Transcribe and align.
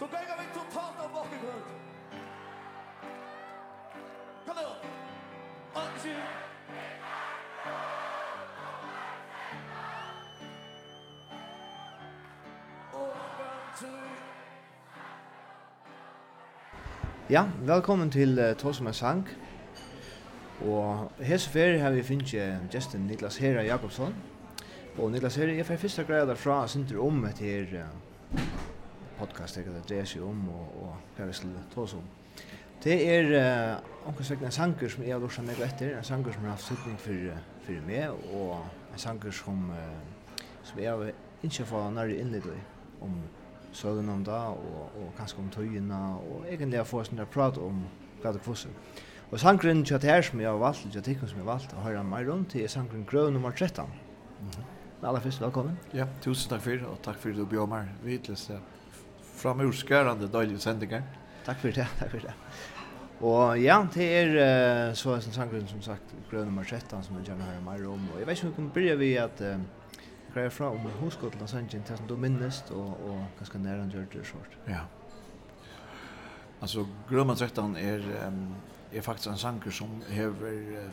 så 0.00 0.06
ganger 0.06 0.34
vi 0.40 0.46
totalt 0.54 1.00
av 1.04 1.10
bakgrunn. 1.12 1.64
Kom 4.46 4.56
da. 4.56 4.70
Ansi. 5.80 6.14
Ja, 17.28 17.44
velkommen 17.60 18.10
til 18.10 18.38
uh, 18.38 18.56
Tås 18.56 18.80
med 18.80 18.96
sang. 18.96 19.28
Og 20.64 21.12
hese 21.20 21.50
ferie 21.50 21.78
har 21.84 21.90
vi 21.90 22.02
finnet 22.02 22.72
Justin 22.74 23.04
Niklas 23.06 23.36
Hera 23.36 23.62
Jakobsson. 23.62 24.16
Og 24.98 25.10
Niklas 25.12 25.36
Hera, 25.36 25.52
jeg 25.52 25.66
får 25.66 25.84
først 25.84 26.06
greia 26.08 26.24
derfra 26.24 26.62
og 26.64 26.72
synder 26.72 27.04
om 27.04 27.26
etter 27.28 27.82
uh, 27.84 28.09
podcast 29.20 29.60
jeg 29.60 29.68
det 29.68 29.84
dreier 29.88 30.08
seg 30.08 30.24
om 30.24 30.48
og, 30.48 30.74
og 30.82 31.16
hva 31.16 31.28
vi 31.28 31.36
skulle 31.36 31.64
ta 31.74 31.84
oss 31.84 31.94
om. 31.98 32.06
Det 32.80 32.96
er 33.12 33.26
uh, 33.36 34.08
omkring 34.08 34.44
en 34.48 34.54
sanger 34.56 34.88
som 34.88 35.04
jeg 35.04 35.12
har 35.12 35.20
lurt 35.20 35.36
meg 35.44 35.60
etter, 35.60 35.98
en 35.98 36.06
sanger 36.06 36.32
som 36.32 36.46
har 36.48 36.56
haft 36.56 36.68
sittning 36.70 36.96
for, 37.00 37.42
for 37.66 37.82
meg, 37.84 38.22
og 38.32 38.54
en 38.94 39.02
sanger 39.02 39.36
som, 39.36 39.66
uh, 39.68 40.40
som 40.64 40.80
jeg 40.80 40.88
har 40.88 41.12
ikke 41.44 41.68
fått 41.68 41.92
nærmere 41.92 42.16
innlitt 42.16 42.48
om 43.04 43.20
søgen 43.76 44.08
om 44.08 44.24
det, 44.24 44.32
og, 44.32 44.96
og 44.96 45.12
kanskje 45.18 45.44
om 45.44 45.52
tøyene, 45.52 46.00
og 46.24 46.48
egentlig 46.48 46.80
få 46.86 46.98
fått 46.98 47.10
sånn 47.10 47.20
der 47.20 47.30
prat 47.36 47.60
om 47.60 47.84
hva 48.22 48.32
det 48.34 48.42
kvosser. 48.44 48.72
Og 49.30 49.38
sangren 49.38 49.84
til 49.86 50.00
det 50.02 50.10
her 50.10 50.24
som 50.26 50.40
jeg 50.42 50.48
har 50.48 50.58
valgt, 50.58 50.88
til 50.90 51.04
det 51.04 51.18
som 51.20 51.36
jeg 51.36 51.44
har 51.44 51.52
valgt, 51.52 51.76
og 51.76 51.84
hører 51.84 52.02
meg 52.02 52.28
rundt, 52.28 52.56
er 52.56 52.72
sangren 52.72 53.04
Grøv 53.06 53.30
nummer 53.30 53.52
13. 53.52 53.84
Mm 53.84 54.48
-hmm. 54.48 54.64
Men 55.00 55.08
aller 55.08 55.20
først, 55.20 55.40
velkommen. 55.40 55.78
Ja, 55.94 56.06
tusen 56.20 56.50
takk 56.50 56.60
for 56.60 56.70
det, 56.70 56.86
og 56.86 56.98
takk 57.02 57.16
for 57.16 57.28
det 57.28 57.38
du 57.38 57.44
bjør 57.44 57.66
meg. 57.66 57.86
Vi 58.02 58.10
hittes, 58.10 58.50
ja 58.50 58.58
framurskärande 59.40 60.26
dagliga 60.26 60.58
sändningar. 60.58 61.02
Tack 61.44 61.58
för 61.58 61.72
det, 61.72 61.88
tack 61.98 62.10
för 62.10 62.20
det. 62.20 62.32
Och 63.26 63.58
ja, 63.58 63.86
det 63.94 64.18
är 64.18 64.88
uh, 64.88 64.94
så 64.94 65.20
som 65.20 65.32
sangren 65.32 65.68
som 65.68 65.82
sagt 65.82 66.02
gröna 66.30 66.64
13 66.64 67.02
som 67.02 67.16
jag 67.16 67.28
gärna 67.28 67.44
hör 67.44 67.60
mer 67.60 67.88
om. 67.88 68.08
Och 68.14 68.20
jag 68.20 68.26
vet 68.26 68.44
inte 68.44 68.46
hur 68.46 68.50
vi 68.50 68.56
kan 68.56 68.68
börja 68.68 68.96
vid 68.96 69.18
att 69.18 69.40
uh, 69.40 69.56
greja 70.34 70.50
fra 70.50 70.70
om 70.70 70.80
huskotlen 71.00 71.42
og 71.42 71.70
til 71.70 71.96
som 71.96 72.06
du 72.06 72.16
minnest 72.16 72.70
og, 72.70 73.00
og 73.04 73.26
ganske 73.38 73.58
nær 73.58 73.78
han 73.78 73.90
gjør 73.90 74.06
det 74.12 74.26
svårt. 74.26 74.58
Ja. 74.68 74.86
Altså, 76.62 76.86
Grønman 77.08 77.36
13 77.36 77.76
er, 77.76 78.26
um, 78.26 78.54
er 78.92 79.00
faktisk 79.00 79.28
en 79.28 79.36
sanger 79.36 79.70
som 79.70 80.02
hever 80.08 80.88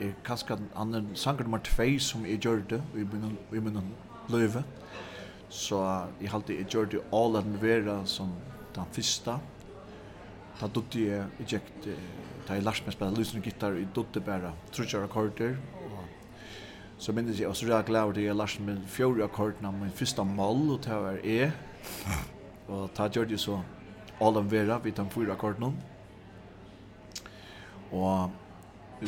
er 0.00 0.12
kanskje 0.24 0.56
en 0.80 1.10
sanger 1.14 1.42
nummer 1.42 1.58
2 1.58 1.98
som 1.98 2.26
er 2.26 2.36
gjør 2.36 2.62
det 2.70 2.82
i 2.96 3.04
munnen 3.60 3.88
løyve. 4.28 4.64
Så 5.54 5.78
jeg 6.18 6.32
halte 6.32 6.56
jeg 6.56 6.66
gjør 6.66 6.88
det 6.90 7.02
all 7.14 7.36
den 7.38 7.58
vera 7.62 8.00
som 8.10 8.32
den 8.74 8.94
fyrsta. 8.94 9.38
Da 10.58 10.66
dutte 10.70 11.02
jeg, 11.02 11.28
jeg 11.38 11.48
gikk, 11.54 11.70
da 12.48 12.56
jeg 12.58 12.64
lærte 12.66 12.86
meg 12.86 12.96
spela 12.96 13.14
lysende 13.14 13.42
gitar, 13.44 13.76
jeg 13.78 13.90
dutte 13.94 14.22
bare 14.22 14.50
trutjar 14.74 15.06
akkorder. 15.06 15.54
Så 16.98 17.12
minnes 17.14 17.38
jeg, 17.38 17.48
og 17.50 17.56
så 17.58 17.66
er 17.66 17.76
jeg 17.76 17.88
glad 17.90 18.06
over 18.06 18.16
det, 18.16 18.26
jeg 18.26 18.38
lærte 18.38 18.62
meg 18.66 18.82
fjore 18.90 19.26
akkordene, 19.26 19.72
min 19.78 19.94
første 19.94 20.24
mål, 20.24 20.62
og 20.76 20.84
det 20.84 21.00
var 21.04 21.18
E. 21.22 21.50
Og 22.68 22.86
da 22.96 23.08
gjør 23.12 23.28
det 23.28 23.40
så 23.42 23.58
all 24.22 24.38
at 24.38 24.50
vera, 24.50 24.78
vi 24.82 24.94
tar 24.94 25.10
fyra 25.10 25.34
akkordene. 25.34 25.74
Og 27.94 28.30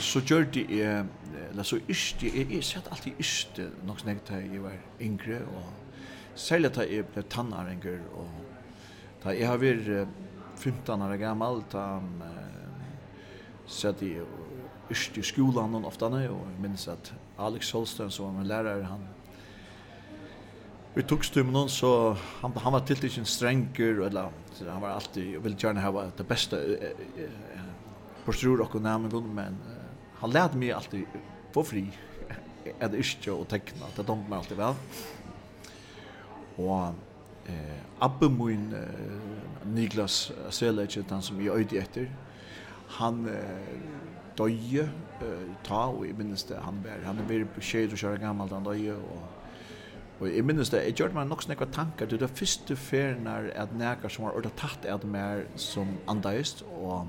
så 0.03 0.21
gjør 0.21 0.47
det 0.53 0.67
jeg, 0.71 1.07
eller 1.51 1.67
så 1.67 1.79
yrste, 1.89 2.27
jeg, 2.27 2.51
jeg 2.53 2.67
sett 2.67 2.91
alltid 2.91 3.23
yrste, 3.23 3.71
nok 3.87 4.03
snakket 4.03 4.35
jeg 4.45 4.63
var 4.63 4.79
yngre, 5.01 5.41
og 5.47 5.86
særlig 6.37 6.73
da 6.77 6.85
jeg 6.87 7.07
ble 7.13 7.23
tannaringer, 7.33 8.01
og 8.15 8.29
da 9.25 9.35
jeg 9.35 9.49
har 9.49 9.61
vært 9.61 10.09
15 10.57 11.03
år 11.03 11.17
gammel, 11.21 11.63
da 11.73 11.87
sett 13.67 14.03
jeg 14.05 14.25
yrst 14.93 15.19
i 15.19 15.25
skolan 15.27 15.73
noen 15.75 15.87
ofta 15.89 16.07
og 16.07 16.21
jeg 16.23 16.61
minns 16.63 16.87
at 16.89 17.13
Alex 17.39 17.73
Holstein, 17.75 18.11
som 18.11 18.29
var 18.29 18.39
min 18.39 18.49
lärare 18.49 18.85
han 18.85 19.07
Vi 20.95 21.03
tog 21.03 21.25
stum 21.25 21.53
någon 21.53 21.69
så 21.69 22.17
han 22.41 22.53
han 22.57 22.73
var 22.73 22.81
till 22.81 23.19
en 23.19 23.27
stränger 23.27 24.07
eller 24.07 24.31
han 24.69 24.81
var 24.81 24.89
alltid 24.89 25.43
vill 25.43 25.57
gärna 25.59 25.81
ha 25.81 26.11
det 26.17 26.29
bästa 26.29 26.57
på 28.25 28.33
strur 28.33 28.61
och 28.61 28.83
namn 28.83 29.11
god 29.11 29.25
men 29.25 29.57
han 30.15 30.31
lärde 30.31 30.57
mig 30.57 30.73
alltid 30.73 31.05
få 31.53 31.65
fri 31.65 31.93
att 32.81 32.95
yrka 32.95 33.33
och 33.33 33.49
teckna 33.49 33.87
det 33.97 34.03
dom 34.03 34.33
alltid 34.33 34.57
väl 34.57 34.75
og 36.59 36.95
eh, 37.49 37.83
Abbe 38.01 38.29
min, 38.31 38.73
eh, 38.73 39.73
Niklas 39.75 40.33
Selage 40.51 41.05
han 41.11 41.23
som 41.23 41.41
jag 41.41 41.59
øyde 41.59 41.79
etter, 41.81 42.07
han 42.99 43.29
eh, 43.29 43.81
døye 44.39 44.89
eh, 45.23 45.49
ta, 45.65 45.87
og 45.89 46.07
jeg 46.07 46.17
minnes 46.19 46.45
det, 46.45 46.59
han 46.63 46.83
var, 46.85 47.05
han 47.05 47.17
var 47.17 47.45
på 47.55 47.61
skjed 47.65 47.93
og 47.93 47.99
kjøre 47.99 48.21
gammelt, 48.21 48.53
han 48.53 48.65
døye, 48.65 48.95
og, 48.95 49.23
og 50.21 50.29
jeg 50.33 50.45
minnes 50.45 50.71
det, 50.71 50.85
jeg 50.85 50.95
gjør 51.01 51.15
meg 51.17 51.29
nok 51.29 51.43
snakka 51.43 51.69
tankar, 51.73 52.09
det 52.11 52.21
var 52.21 52.33
første 52.33 52.77
ferien 52.77 53.27
er 53.27 53.51
at 53.55 53.73
nekar 53.77 54.13
som 54.13 54.29
var 54.29 54.37
ordet 54.37 54.53
tatt 54.57 54.85
er 54.85 55.01
det 55.01 55.11
mer 55.11 55.47
som 55.57 55.97
andeist, 56.09 56.65
og 56.81 57.07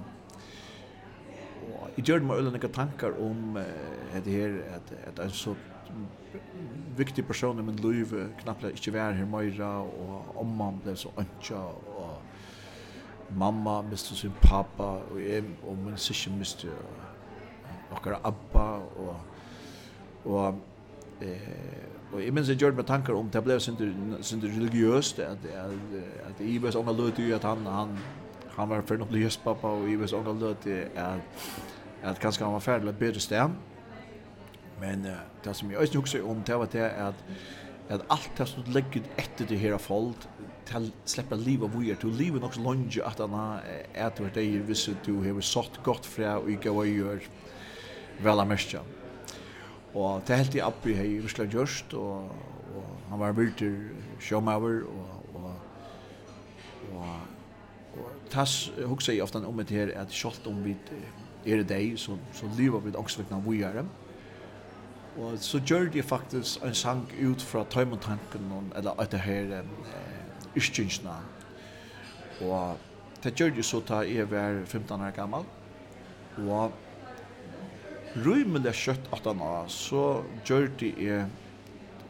og 1.68 1.90
jeg 1.98 2.06
gjør 2.06 2.24
meg 2.24 2.38
øyne 2.40 2.70
tankar 2.74 3.18
om 3.20 3.58
uh, 3.58 4.18
det 4.24 4.34
her, 4.34 4.54
at, 4.76 4.94
at 5.08 5.20
en 5.26 5.34
så 5.36 5.56
viktig 6.98 7.26
person 7.28 7.60
i 7.60 7.66
min 7.66 7.76
liv 7.76 8.14
knappt 8.42 8.64
ikke 8.72 8.94
var 8.94 9.12
her 9.18 9.26
meira, 9.26 9.82
og 9.82 10.38
omman 10.42 10.80
ble 10.84 10.96
så 10.98 11.12
ønska, 11.18 11.56
og 11.98 13.36
mamma 13.36 13.82
miste 13.82 14.16
sin 14.16 14.34
pappa, 14.42 14.84
og 14.84 15.22
jeg 15.22 15.44
og 15.68 15.78
min 15.78 15.98
sikker 15.98 16.38
miste 16.38 16.72
nokkara 17.92 18.20
abba, 18.24 18.68
og, 19.00 19.16
og, 20.26 20.60
eh, 21.22 21.86
og 22.12 22.24
jeg 22.24 22.34
minns 22.34 22.50
jeg 22.50 22.58
gjør 22.58 22.82
tankar 22.82 23.16
om 23.16 23.30
det 23.30 23.44
ble 23.44 23.60
sindur 23.60 24.48
religiøst, 24.48 25.20
at, 25.20 25.46
at, 25.46 25.98
at 26.30 26.44
jeg 26.44 26.64
vet 26.64 26.76
unga 26.76 26.92
løt 26.92 27.20
at 27.20 27.44
han, 27.44 27.66
han, 27.66 27.98
han 28.58 28.70
var 28.70 28.82
fyrir 28.82 29.00
nok 29.00 29.16
pappa, 29.44 29.68
og 29.68 29.90
jeg 29.90 30.00
vet 30.00 30.14
unga 30.14 30.34
løt 30.34 30.68
at, 30.96 31.20
at 32.04 32.20
kanskje 32.20 32.46
han 32.46 32.54
var 32.54 32.60
ferdig 32.60 32.96
bedre 32.96 33.20
sted, 33.20 33.50
Men 34.82 35.06
uh, 35.06 35.22
det 35.44 35.56
som 35.56 35.72
jeg 35.72 35.80
også 35.80 36.00
husker 36.00 36.26
om, 36.30 36.44
det 36.44 36.60
var 36.60 36.66
det 36.66 36.80
at, 36.80 37.24
at 37.90 38.02
alt 38.10 38.32
det 38.38 38.48
som 38.48 38.64
legger 38.68 39.06
etter 39.18 39.48
det 39.50 39.60
her 39.60 39.78
folk, 39.78 40.28
til 40.68 40.92
släppa 41.06 41.36
livet 41.36 41.72
vi 41.72 41.78
vujer, 41.78 41.96
til 41.96 42.10
livet 42.10 42.42
nok 42.42 42.54
så 42.54 42.62
lunge 42.62 43.04
at 43.06 43.20
han 43.20 43.60
er 43.94 44.10
til 44.10 44.30
det 44.36 44.44
är 44.44 44.60
visst 44.68 44.90
du 45.06 45.24
har 45.24 45.42
satt 45.42 45.84
godt 45.84 46.06
fra 46.06 46.38
og 46.38 46.50
ikke 46.52 46.70
hva 46.70 46.84
gjør 46.86 47.20
vel 48.20 48.34
av 48.34 48.40
amestja. 48.40 48.82
Og 49.94 50.22
det 50.28 50.38
helt 50.38 50.56
i 50.56 50.62
uppe 50.62 50.94
här 50.94 51.06
i 51.06 51.22
Ryssland 51.22 51.52
gjørst, 51.52 51.94
og, 51.94 52.30
og 52.76 52.86
han 53.10 53.20
var 53.20 53.32
vill 53.32 53.54
sjåmauer, 54.20 54.84
og, 54.84 55.24
og, 55.36 55.54
og, 56.94 57.08
og 57.98 58.12
tas 58.30 58.72
hugsa 58.86 59.12
jeg 59.12 59.24
ofta 59.24 59.40
om 59.40 59.58
det 59.58 59.70
her, 59.70 59.92
at 59.96 60.12
skolt 60.12 60.48
om 60.48 60.64
vi 60.64 60.76
er 61.46 61.64
det 61.64 62.00
så 62.00 62.18
så 62.34 62.46
livet 62.58 62.86
vi 62.86 62.92
också 62.92 63.22
vi 63.22 63.28
kan 63.30 63.52
vi 63.52 63.64
Og 65.18 65.38
så 65.42 65.60
gjør 65.66 65.90
de 65.90 66.04
faktisk 66.04 66.64
en 66.64 66.76
sang 66.76 67.08
ut 67.26 67.42
fra 67.42 67.64
tøymontanken, 67.70 68.52
eller 68.76 69.02
etter 69.02 69.18
her, 69.18 69.60
eh, 69.60 70.58
yrkjensna. 70.58 71.16
Og 72.42 72.78
det 73.24 73.34
gjør 73.36 73.50
de 73.56 73.64
så 73.64 73.80
da 73.80 74.04
jeg 74.06 74.32
var 74.32 74.62
15 74.66 75.02
år 75.02 75.12
gammel. 75.12 75.46
Og 76.38 76.72
rymelig 78.26 78.74
kjøtt 78.74 79.10
at 79.14 79.26
han 79.26 79.42
år, 79.42 79.66
så 79.68 80.24
gjør 80.46 80.68
de 80.80 80.94
jeg 80.98 81.26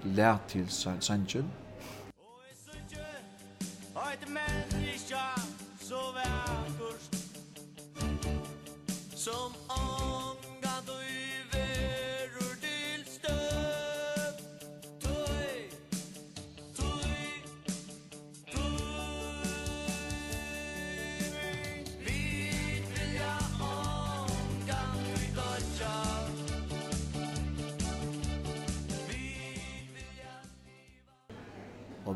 lær 0.03 0.37
til 0.47 0.69
sangen. 0.69 1.51
et 4.13 4.29
menneske, 4.29 5.23
så 5.79 5.95
vær 6.15 6.57
som 9.15 9.55
om 9.69 10.26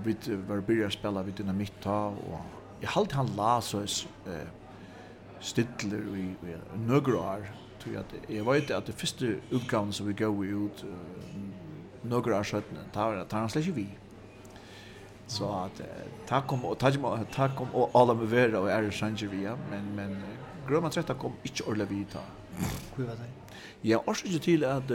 og 0.01 0.07
vi 0.07 0.38
var 0.48 0.63
byrja 0.65 0.89
å 0.89 0.94
spela 0.94 1.21
vid 1.25 1.38
dynamitt 1.38 1.77
ta, 1.83 2.09
og 2.09 2.81
jeg 2.81 2.89
halte 2.95 3.19
han 3.19 3.30
la 3.38 3.59
så 3.62 3.83
eh, 3.86 4.48
stidler 5.42 6.06
i, 6.18 6.27
i 6.50 6.57
nøgru 6.88 7.19
år, 7.21 7.45
tror 7.81 7.94
jeg 7.94 8.01
at 8.01 8.30
jeg 8.30 8.45
vet 8.45 8.74
at 8.74 8.89
det 8.89 8.98
første 8.98 9.36
utgaven 9.51 9.94
som 9.94 10.07
vi 10.09 10.18
går 10.18 10.33
ut 10.33 10.83
uh, 10.86 12.09
nøgru 12.09 12.36
år 12.38 12.45
søttene, 12.45 12.86
tar, 12.94 13.21
tar 13.30 13.45
han 13.45 13.50
slett 13.53 13.68
ikke 13.69 13.77
vi. 13.77 13.88
Så 15.31 15.48
at 15.56 15.77
tack 16.27 16.47
kom 16.50 16.65
og 16.68 16.75
ta 16.81 16.92
kom 16.92 17.06
og 17.07 17.27
ta 17.31 17.47
kom 17.56 17.69
og 17.77 17.94
alla 17.95 18.13
med 18.18 18.27
vera 18.33 18.59
og 18.59 18.68
er 18.74 18.89
sanger 18.92 19.30
vi 19.31 19.45
men 19.69 19.86
men 19.95 20.18
grøma 20.68 20.89
tretta 20.92 21.15
kom 21.15 21.38
ikkje 21.47 21.68
orla 21.71 21.86
vi 21.86 22.04
ta. 22.12 22.19
hur 22.97 23.06
var 23.06 23.15
det? 23.15 23.30
Ja, 23.83 23.97
også 23.97 24.39
til 24.39 24.63
at 24.63 24.92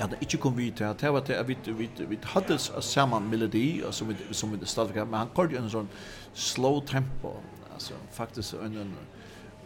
at 0.00 0.10
det 0.10 0.18
ikke 0.20 0.38
kom 0.38 0.56
vi 0.56 0.70
til 0.70 0.84
at 0.84 1.00
det 1.00 1.12
var 1.12 1.24
at 1.28 1.48
vi, 1.48 1.56
vi, 1.66 1.90
vi 2.08 2.18
hadde 2.22 2.58
samme 2.58 3.20
melodi 3.20 3.82
som 3.90 4.08
vi, 4.08 4.16
som 4.32 4.52
vi 4.52 4.66
stadigvæk 4.66 5.08
men 5.08 5.18
han 5.18 5.34
kort 5.34 5.52
jo 5.52 5.62
en 5.62 5.70
sånn 5.70 5.88
slow 6.34 6.80
tempo 6.86 7.36
altså 7.72 7.94
faktisk 8.12 8.54
en, 8.60 8.76
en 8.82 8.96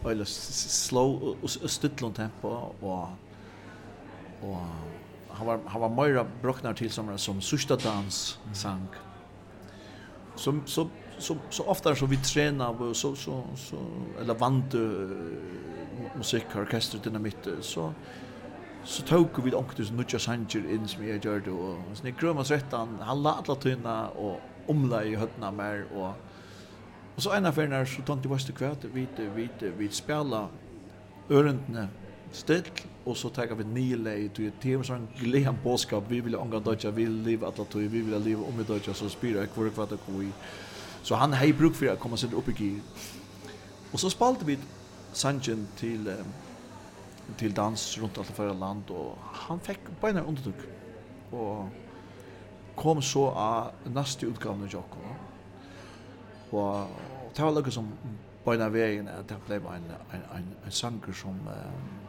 eller 0.09 0.25
slow 0.25 1.35
stillon 1.47 2.13
tempo 2.13 2.47
og 2.81 3.09
og 4.41 4.57
han 5.29 5.47
var 5.47 5.59
han 5.67 5.81
var 5.81 5.89
mer 5.89 6.25
broknar 6.41 6.73
til 6.73 6.91
som 6.91 7.17
som 7.17 7.41
sista 7.41 7.75
dans 7.75 8.39
sang. 8.53 8.87
Som 10.35 10.63
så 10.65 10.87
så 11.19 11.37
så 11.49 11.63
ofta 11.63 11.95
så 11.95 12.05
vi 12.05 12.17
tränar 12.17 12.81
och 12.81 12.95
så 12.95 13.15
så 13.15 13.43
så 13.55 13.77
eller 14.19 14.33
vant 14.33 14.75
musikorkester 16.15 16.99
dynamit 16.99 17.47
så 17.61 17.93
så 18.83 19.03
tog 19.03 19.43
vi 19.43 19.53
ångte 19.53 19.85
som 19.85 19.97
nutja 19.97 20.19
sanger 20.19 20.71
in 20.73 20.87
som 20.87 21.07
jag 21.07 21.25
gör 21.25 21.39
då 21.39 21.51
och 21.51 21.97
sånn 21.97 22.07
i 22.07 22.11
grøm 22.11 22.37
og 22.37 22.45
svettan, 22.45 22.97
han 23.01 23.23
la 23.23 23.37
alla 23.41 23.55
tunna 23.55 24.09
och 24.09 24.39
omla 24.67 25.03
i 25.03 25.15
høttena 25.15 25.51
mer, 25.51 25.85
och 25.93 26.13
och 27.15 27.23
så 27.23 27.31
en 27.31 27.45
av 27.45 27.57
när 27.57 27.85
så 27.85 28.01
det 28.01 28.09
jeg 28.09 28.29
bare 28.29 28.53
kvart, 28.53 28.85
vi, 28.93 29.07
vi, 29.35 29.49
vi 29.77 29.89
spela 29.89 30.47
örentne 31.29 31.87
still, 32.31 32.63
och 33.03 33.17
så 33.17 33.29
tar 33.29 33.45
vi 33.45 33.63
nile 33.63 34.03
lei, 34.03 34.25
og 34.25 34.35
det 34.35 34.71
er 34.71 34.77
en 34.77 34.83
sånn 34.83 35.57
boskap 35.63 36.03
vi 36.09 36.19
vill 36.19 36.35
ånga 36.35 36.59
dødja, 36.59 36.91
vi 36.91 37.05
vill 37.05 37.23
leva 37.23 37.47
alla 37.47 37.63
att 37.63 37.75
vi 37.75 37.87
vill 37.87 38.23
leva 38.23 38.43
om 38.43 38.59
i 38.59 38.63
dødja, 38.63 38.93
så 38.93 39.09
spyr 39.09 39.37
jeg 39.37 39.53
kvar 39.53 39.69
kvart 39.69 39.91
og 39.91 39.99
kvart 40.05 40.33
Så 41.03 41.15
han 41.15 41.33
hej 41.33 41.53
bruk 41.53 41.75
för 41.75 41.87
att 41.87 41.99
komma 41.99 42.17
sig 42.17 42.29
upp 42.33 42.49
i 42.49 42.63
gir. 42.63 42.81
och 43.91 43.99
så 43.99 44.09
spalte 44.09 44.45
vi 44.45 44.57
sanjen 45.13 45.67
till 45.77 46.13
till 47.37 47.53
dans 47.53 47.97
runt 47.97 48.17
allt 48.17 48.27
förra 48.27 48.53
land 48.53 48.89
och 48.89 49.17
han 49.33 49.59
fick 49.59 49.79
på 49.99 50.07
en 50.07 50.17
undertog 50.17 50.53
och 51.31 51.65
kom 52.75 53.01
så 53.01 53.29
av 53.29 53.71
nästa 53.83 54.25
utgåvan 54.25 54.61
av 54.61 54.67
Jocko. 54.67 54.97
Och 56.49 56.87
det 57.35 57.43
var 57.43 57.51
lukket 57.51 57.73
som 57.73 57.91
på 58.43 58.53
en 58.53 58.61
av 58.61 58.71
vägen 58.71 59.07
att 59.07 59.27
det 59.27 59.35
blev 59.47 59.65
en, 59.65 59.73
en, 60.11 60.21
en, 60.35 60.55
en 60.65 60.71
sanger 60.71 61.13
som 61.13 61.29
um, 61.29 62.01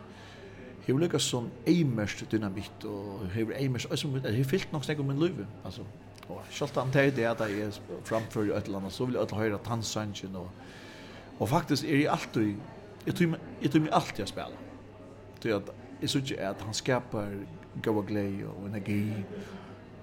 hever 0.86 1.00
lukket 1.00 1.22
som 1.22 1.50
eimerst 1.66 2.24
dynamitt 2.32 2.86
og 2.88 3.26
hever 3.34 3.54
eimerst, 3.58 3.90
og 3.90 3.98
som 3.98 4.14
hever 4.14 4.48
fyllt 4.48 4.72
nok 4.72 4.84
snakk 4.84 5.02
om 5.02 5.12
min 5.12 5.20
løyve, 5.20 5.46
altså. 5.64 5.84
Og 6.28 6.40
selv 6.50 6.78
om 6.78 6.90
det 6.90 7.02
er 7.06 7.10
det 7.10 7.24
at 7.24 7.40
jeg 7.50 7.72
framfører 8.04 8.56
et 8.56 8.64
eller 8.64 8.78
annet, 8.78 8.92
så 8.92 9.04
vil 9.04 9.18
jeg 9.18 9.38
høre 9.38 9.58
tansangen 9.64 10.36
og, 10.36 10.50
og 11.38 11.48
faktisk 11.48 11.84
er 11.84 11.96
jeg 11.96 12.10
alltid, 12.10 12.54
jeg 13.06 13.14
tror 13.70 13.80
meg 13.80 13.92
alltid 13.92 14.24
å 14.24 14.30
spille 14.30 14.61
till 15.42 15.54
att 15.54 15.70
är 16.00 16.06
så 16.06 16.18
inte 16.18 16.48
att 16.48 16.60
han 16.60 16.74
skapar 16.74 17.46
goda 17.74 18.06
glädje 18.06 18.46
och 18.46 18.66
energi 18.66 19.24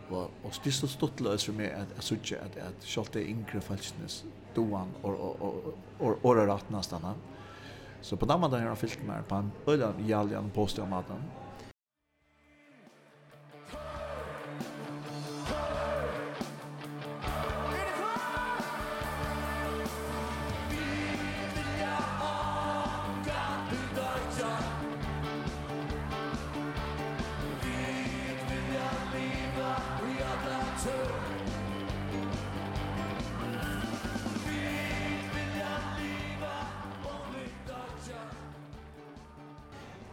och 0.10 0.32
och 0.44 0.54
stissa 0.54 0.88
stottlös 0.88 1.44
för 1.44 1.54
mig 1.54 1.74
att 1.74 2.04
så 2.04 2.14
inte 2.14 2.42
att 2.42 2.58
att 2.58 3.12
det 3.12 3.30
inkre 3.30 3.62
falskness 3.62 4.24
doan 4.54 4.88
och 5.02 5.14
och 5.42 5.76
och 6.00 6.26
och 6.26 6.36
rätt 6.36 6.70
nästan. 6.70 7.02
Så 8.02 8.18
på 8.18 8.26
den 8.26 8.40
mannen 8.40 8.60
har 8.60 8.68
han 8.68 8.78
fyllt 8.78 9.04
mer 9.08 9.22
på 9.28 9.36
en 9.36 9.52
ölan 9.68 9.94
i 10.08 10.14
allian 10.14 10.50
påstår 10.50 10.86
maten. 10.86 11.24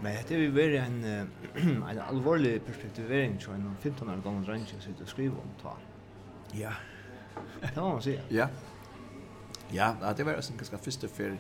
Men 0.06 0.16
det 0.28 0.34
är 0.34 0.38
ju 0.38 0.50
väl 0.50 0.74
en 0.74 1.04
en 1.90 2.00
allvarlig 2.08 2.66
perspektivering 2.66 3.38
tror 3.38 3.54
en 3.54 3.76
15 3.82 4.10
år 4.10 4.16
gammal 4.24 4.44
range 4.44 4.66
sitter 4.66 5.04
det 5.04 5.06
skriver 5.06 5.36
om 5.36 5.48
ta. 5.62 5.76
Ja. 6.52 6.72
Det 7.60 7.66
Kan 7.74 7.84
man 7.84 8.02
säga. 8.02 8.20
Ja. 8.28 8.48
Ja, 9.70 9.96
det 10.16 10.24
var 10.24 10.32
en 10.32 10.56
ganska 10.56 10.78
första 10.78 11.08
för 11.08 11.38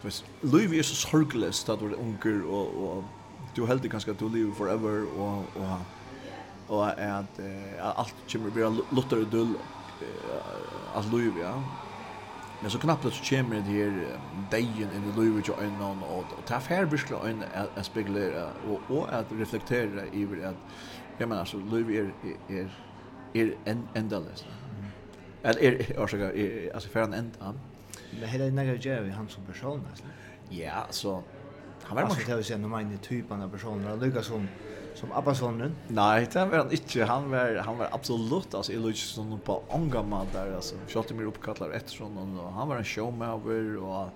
Fast 0.00 0.24
Louis 0.40 0.72
är 0.72 0.82
så 0.82 0.94
sorglös 0.94 1.68
att 1.68 1.82
vara 1.82 1.92
unger 1.92 2.46
och 2.46 2.96
och 2.98 3.04
du 3.54 3.66
helt 3.66 3.82
det 3.82 3.88
kanske 3.88 4.10
att 4.10 4.18
du 4.18 4.28
lever 4.28 4.52
forever 4.52 5.18
och 5.18 5.38
och 5.56 5.78
och 6.66 6.86
att 6.88 7.40
allt 7.80 8.14
kommer 8.32 8.50
bli 8.50 8.62
lutter 8.96 9.30
dull 9.30 9.54
att 10.94 11.12
Louis 11.12 11.32
ja 11.42 11.62
Men 12.62 12.70
så 12.70 12.78
knappt 12.78 13.14
så 13.14 13.24
kommer 13.36 13.56
det 13.56 13.64
her 13.64 13.92
deien 14.50 14.90
inn 14.94 15.04
i 15.06 15.20
livet 15.20 15.48
och 15.48 15.62
en 15.62 15.82
og 15.82 16.24
det 16.30 16.54
er 16.54 16.60
ta 16.60 16.84
virkelig 16.84 17.18
øynene 17.24 17.46
en 17.54 17.68
att 17.76 17.86
spekulera 17.86 18.52
og 18.66 18.80
och 18.88 19.12
att 19.12 19.26
reflektera 19.30 20.02
över 20.12 20.46
att 20.48 20.56
jag 21.18 21.28
menar 21.28 21.44
så 21.44 21.58
livet 21.58 21.96
er, 21.96 22.10
er, 22.48 22.68
er 23.34 23.50
en 23.66 23.88
ändalös. 23.94 24.46
Eller 25.44 25.62
er, 25.62 25.72
er, 25.72 26.34
er, 26.34 26.72
altså, 26.74 26.88
för 26.88 27.04
en 27.04 27.14
enda. 27.14 27.52
Men 28.12 28.28
hele 28.28 28.50
nægge 28.50 28.78
gjør 28.78 29.02
vi 29.02 29.10
han 29.10 29.28
som 29.28 29.42
person 29.42 29.86
altså. 29.90 30.04
Ja, 30.50 30.82
så 30.90 31.22
han 31.84 31.96
var 31.96 32.02
morsom. 32.02 32.16
Altså, 32.16 32.30
det 32.30 32.36
vil 32.36 32.44
si, 32.44 32.56
når 32.56 32.68
man 32.68 32.92
er 32.92 32.96
typen 33.02 33.42
av 33.42 33.50
personer 33.50 33.90
og 33.90 33.98
Lucas 33.98 34.26
som 34.26 34.48
som 34.98 35.12
Abbasonen? 35.12 35.76
Nej, 35.88 36.28
det 36.32 36.44
var 36.44 36.58
han 36.58 36.70
inte. 36.72 37.04
Han 37.04 37.30
var 37.30 37.56
han 37.56 37.78
var 37.78 37.88
absolut 37.92 38.54
alltså 38.54 38.72
Illich 38.72 39.04
som 39.14 39.40
på 39.40 39.62
Angama 39.70 40.26
där 40.32 40.54
alltså. 40.54 40.74
Skötte 40.88 41.14
mig 41.14 41.24
uppkallar 41.24 41.70
efter 41.70 42.04
honom 42.04 42.38
och 42.38 42.52
han 42.52 42.68
var 42.68 42.76
en 42.76 42.84
showmover 42.84 43.76
och 43.76 44.08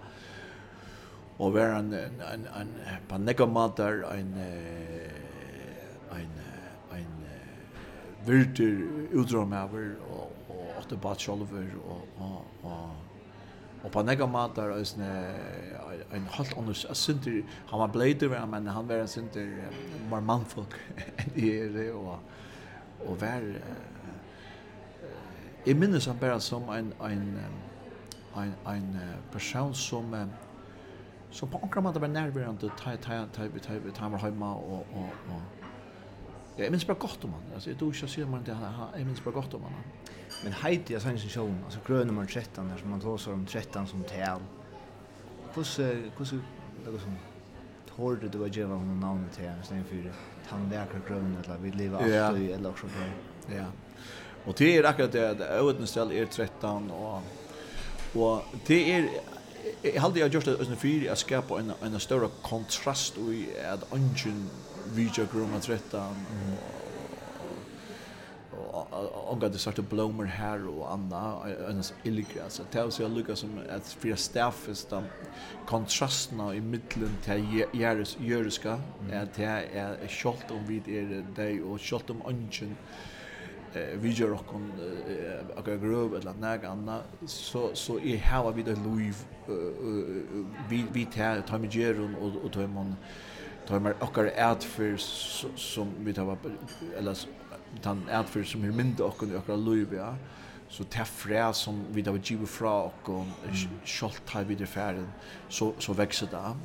och 1.36 1.52
var 1.52 1.60
en 1.60 1.92
en 1.92 2.20
en, 2.32 2.46
en 2.60 2.68
på 3.08 3.18
Negamater 3.18 4.04
en 4.12 4.36
en 6.10 6.32
en 6.90 7.24
vilder 8.24 8.86
utromover 9.12 9.96
och 10.10 10.32
och 10.48 10.78
åt 10.78 10.88
det 10.88 10.96
bat 10.96 11.20
själver 11.20 11.74
och 11.88 12.22
och 12.22 12.70
och 12.70 13.11
Og 13.82 13.90
på 13.90 14.02
nega 14.06 14.26
matar 14.30 14.70
er 14.70 14.84
en, 14.84 16.02
en 16.14 16.26
halt 16.30 16.52
annars 16.58 16.84
synder, 16.94 17.42
han 17.70 17.80
var 17.80 17.90
blader 17.90 18.46
men 18.46 18.66
han 18.66 18.88
var 18.88 19.02
en 19.02 19.08
synder 19.08 19.48
var 20.10 20.20
mannfolk 20.20 20.76
enn 21.18 21.32
i 21.34 21.48
er, 21.50 21.94
og, 21.94 22.20
og 23.06 23.20
var, 23.20 23.42
jeg 25.66 25.76
minnes 25.76 26.06
han 26.06 26.18
bare 26.18 26.40
som 26.40 26.70
en, 26.70 26.92
en, 27.02 27.26
en, 28.36 28.54
en 28.66 29.00
person 29.32 29.74
som, 29.74 30.14
som 31.30 31.48
på 31.48 31.60
akkurat 31.62 31.84
måte 31.84 32.00
var 32.00 32.08
nærværende, 32.08 32.70
ta, 32.78 32.96
ta, 32.96 33.24
ta, 33.32 33.48
ta, 33.62 33.78
ta, 33.94 34.08
var 34.08 34.18
heima, 34.18 34.54
og, 34.54 34.86
og, 34.94 35.10
og, 35.28 35.42
Jeg 36.58 36.70
minns 36.70 36.84
bare 36.84 36.96
godt 37.00 37.24
om 37.24 37.32
han, 37.32 37.54
altså 37.54 37.70
jeg 37.70 37.78
tror 37.78 37.92
ikke 37.92 38.06
å 38.06 38.10
si 38.12 38.22
om 38.22 38.32
han, 38.36 38.42
jeg 38.96 39.06
minns 39.06 39.20
bare 39.24 39.34
godt 39.34 39.54
om 39.54 39.62
han. 39.64 39.76
Men 40.44 40.52
heiti 40.52 40.92
jag 40.92 41.02
sanns 41.02 41.22
showen, 41.22 41.58
alltså 41.64 41.80
grön 41.86 42.06
nummer 42.06 42.26
13 42.26 42.68
där 42.68 42.76
som 42.76 42.90
man 42.90 43.00
låser 43.00 43.32
om 43.32 43.46
13 43.46 43.86
som 43.86 44.02
tal. 44.02 44.40
Kus 45.54 45.80
kus 46.16 46.30
det 46.84 47.00
som 47.00 47.16
hårde 47.90 48.28
du 48.28 48.44
att 48.44 48.56
ge 48.56 48.64
honom 48.64 49.00
namn 49.00 49.28
till 49.34 49.50
istället 49.62 49.86
för 49.86 50.12
han 50.46 50.70
verkar 50.70 51.00
grön 51.08 51.36
eller 51.44 51.58
vi 51.58 51.70
lever 51.70 52.20
alltid 52.20 52.50
eller 52.50 52.68
också 52.68 52.86
på. 52.86 53.52
Ja. 53.54 53.64
Och 54.44 54.54
det 54.58 54.76
är 54.76 54.84
akkurat 54.84 55.12
det 55.12 55.48
ödnesställ 55.48 56.12
är 56.12 56.26
13 56.26 56.90
och 56.90 57.22
och 58.14 58.42
det 58.66 58.92
är 58.92 59.08
Jag 59.82 60.00
hade 60.00 60.20
jag 60.20 60.28
gjort 60.34 60.44
det 60.44 60.50
utan 60.50 60.76
för 60.76 61.10
att 61.10 61.18
skapa 61.18 61.60
en 61.60 61.72
en 61.82 62.00
større 62.00 62.28
kontrast 62.42 63.18
i 63.18 63.46
at 63.72 63.92
ungen 63.92 64.50
video 64.94 65.26
grumma 65.32 65.60
13 65.60 66.00
og 66.00 66.81
og 68.72 69.42
och 69.42 69.50
det 69.50 69.58
sorta 69.58 69.82
blommer 69.82 70.24
her 70.24 70.68
og 70.68 70.92
anna 70.92 71.68
en 71.70 71.82
illigra 72.04 72.48
så 72.48 72.62
det 72.72 72.80
er 72.80 72.90
så 72.90 73.08
lukka 73.08 73.34
som 73.36 73.58
att 73.68 73.96
fyrir 74.00 74.16
starfesta 74.16 75.02
kontrastna 75.66 76.52
i 76.52 76.60
middelen 76.60 77.18
til 77.22 77.64
Jerus 77.74 78.18
Jeruska 78.20 78.76
at 79.10 79.36
det 79.36 79.44
er 79.72 79.96
skott 80.08 80.50
om 80.50 80.68
vi 80.68 80.76
er 80.76 81.22
dig 81.36 81.62
og 81.64 81.80
skott 81.80 82.10
om 82.10 82.22
ungen 82.26 82.76
eh 83.74 84.02
vi 84.02 84.10
gör 84.10 84.32
och 84.32 84.46
kon 84.46 84.72
och 85.56 85.64
grov 85.64 86.14
eller 86.14 86.32
något 86.32 86.64
annat 86.64 87.04
så 87.26 87.70
så 87.74 87.98
är 87.98 88.16
här 88.16 88.52
vi 88.52 88.62
det 88.62 88.78
liv 88.78 89.16
vi 90.68 90.84
vi 90.92 91.04
tar 91.04 91.40
tar 91.40 91.58
med 91.58 91.74
Jeron 91.74 92.14
och 92.14 92.44
och 92.44 92.52
tar 92.52 92.66
man 92.66 92.96
tar 93.66 93.80
man 93.80 93.92
och 94.00 94.18
är 94.18 94.54
för 94.60 94.96
som 95.56 95.88
vi 95.98 96.12
tar 96.14 96.36
eller 96.96 97.16
den 97.84 98.24
för 98.26 98.44
som 98.44 98.64
er 98.64 98.72
mindre 98.72 99.04
okkon 99.04 99.32
i 99.32 99.36
okkar 99.36 99.56
loiv, 99.56 99.94
ja. 99.94 100.14
Så 100.68 100.84
det 100.84 101.06
fræ 101.06 101.52
som 101.52 101.84
vi 101.92 102.02
da 102.02 102.10
vi 102.10 102.18
givet 102.18 102.48
fra 102.48 102.82
och 102.82 103.26
kjolt 103.84 104.30
har 104.30 104.44
vi 104.44 104.54
det 104.54 104.68
færen, 104.68 105.06
så, 105.48 105.72
så 105.78 105.92
vekser 105.92 106.26
det. 106.26 106.56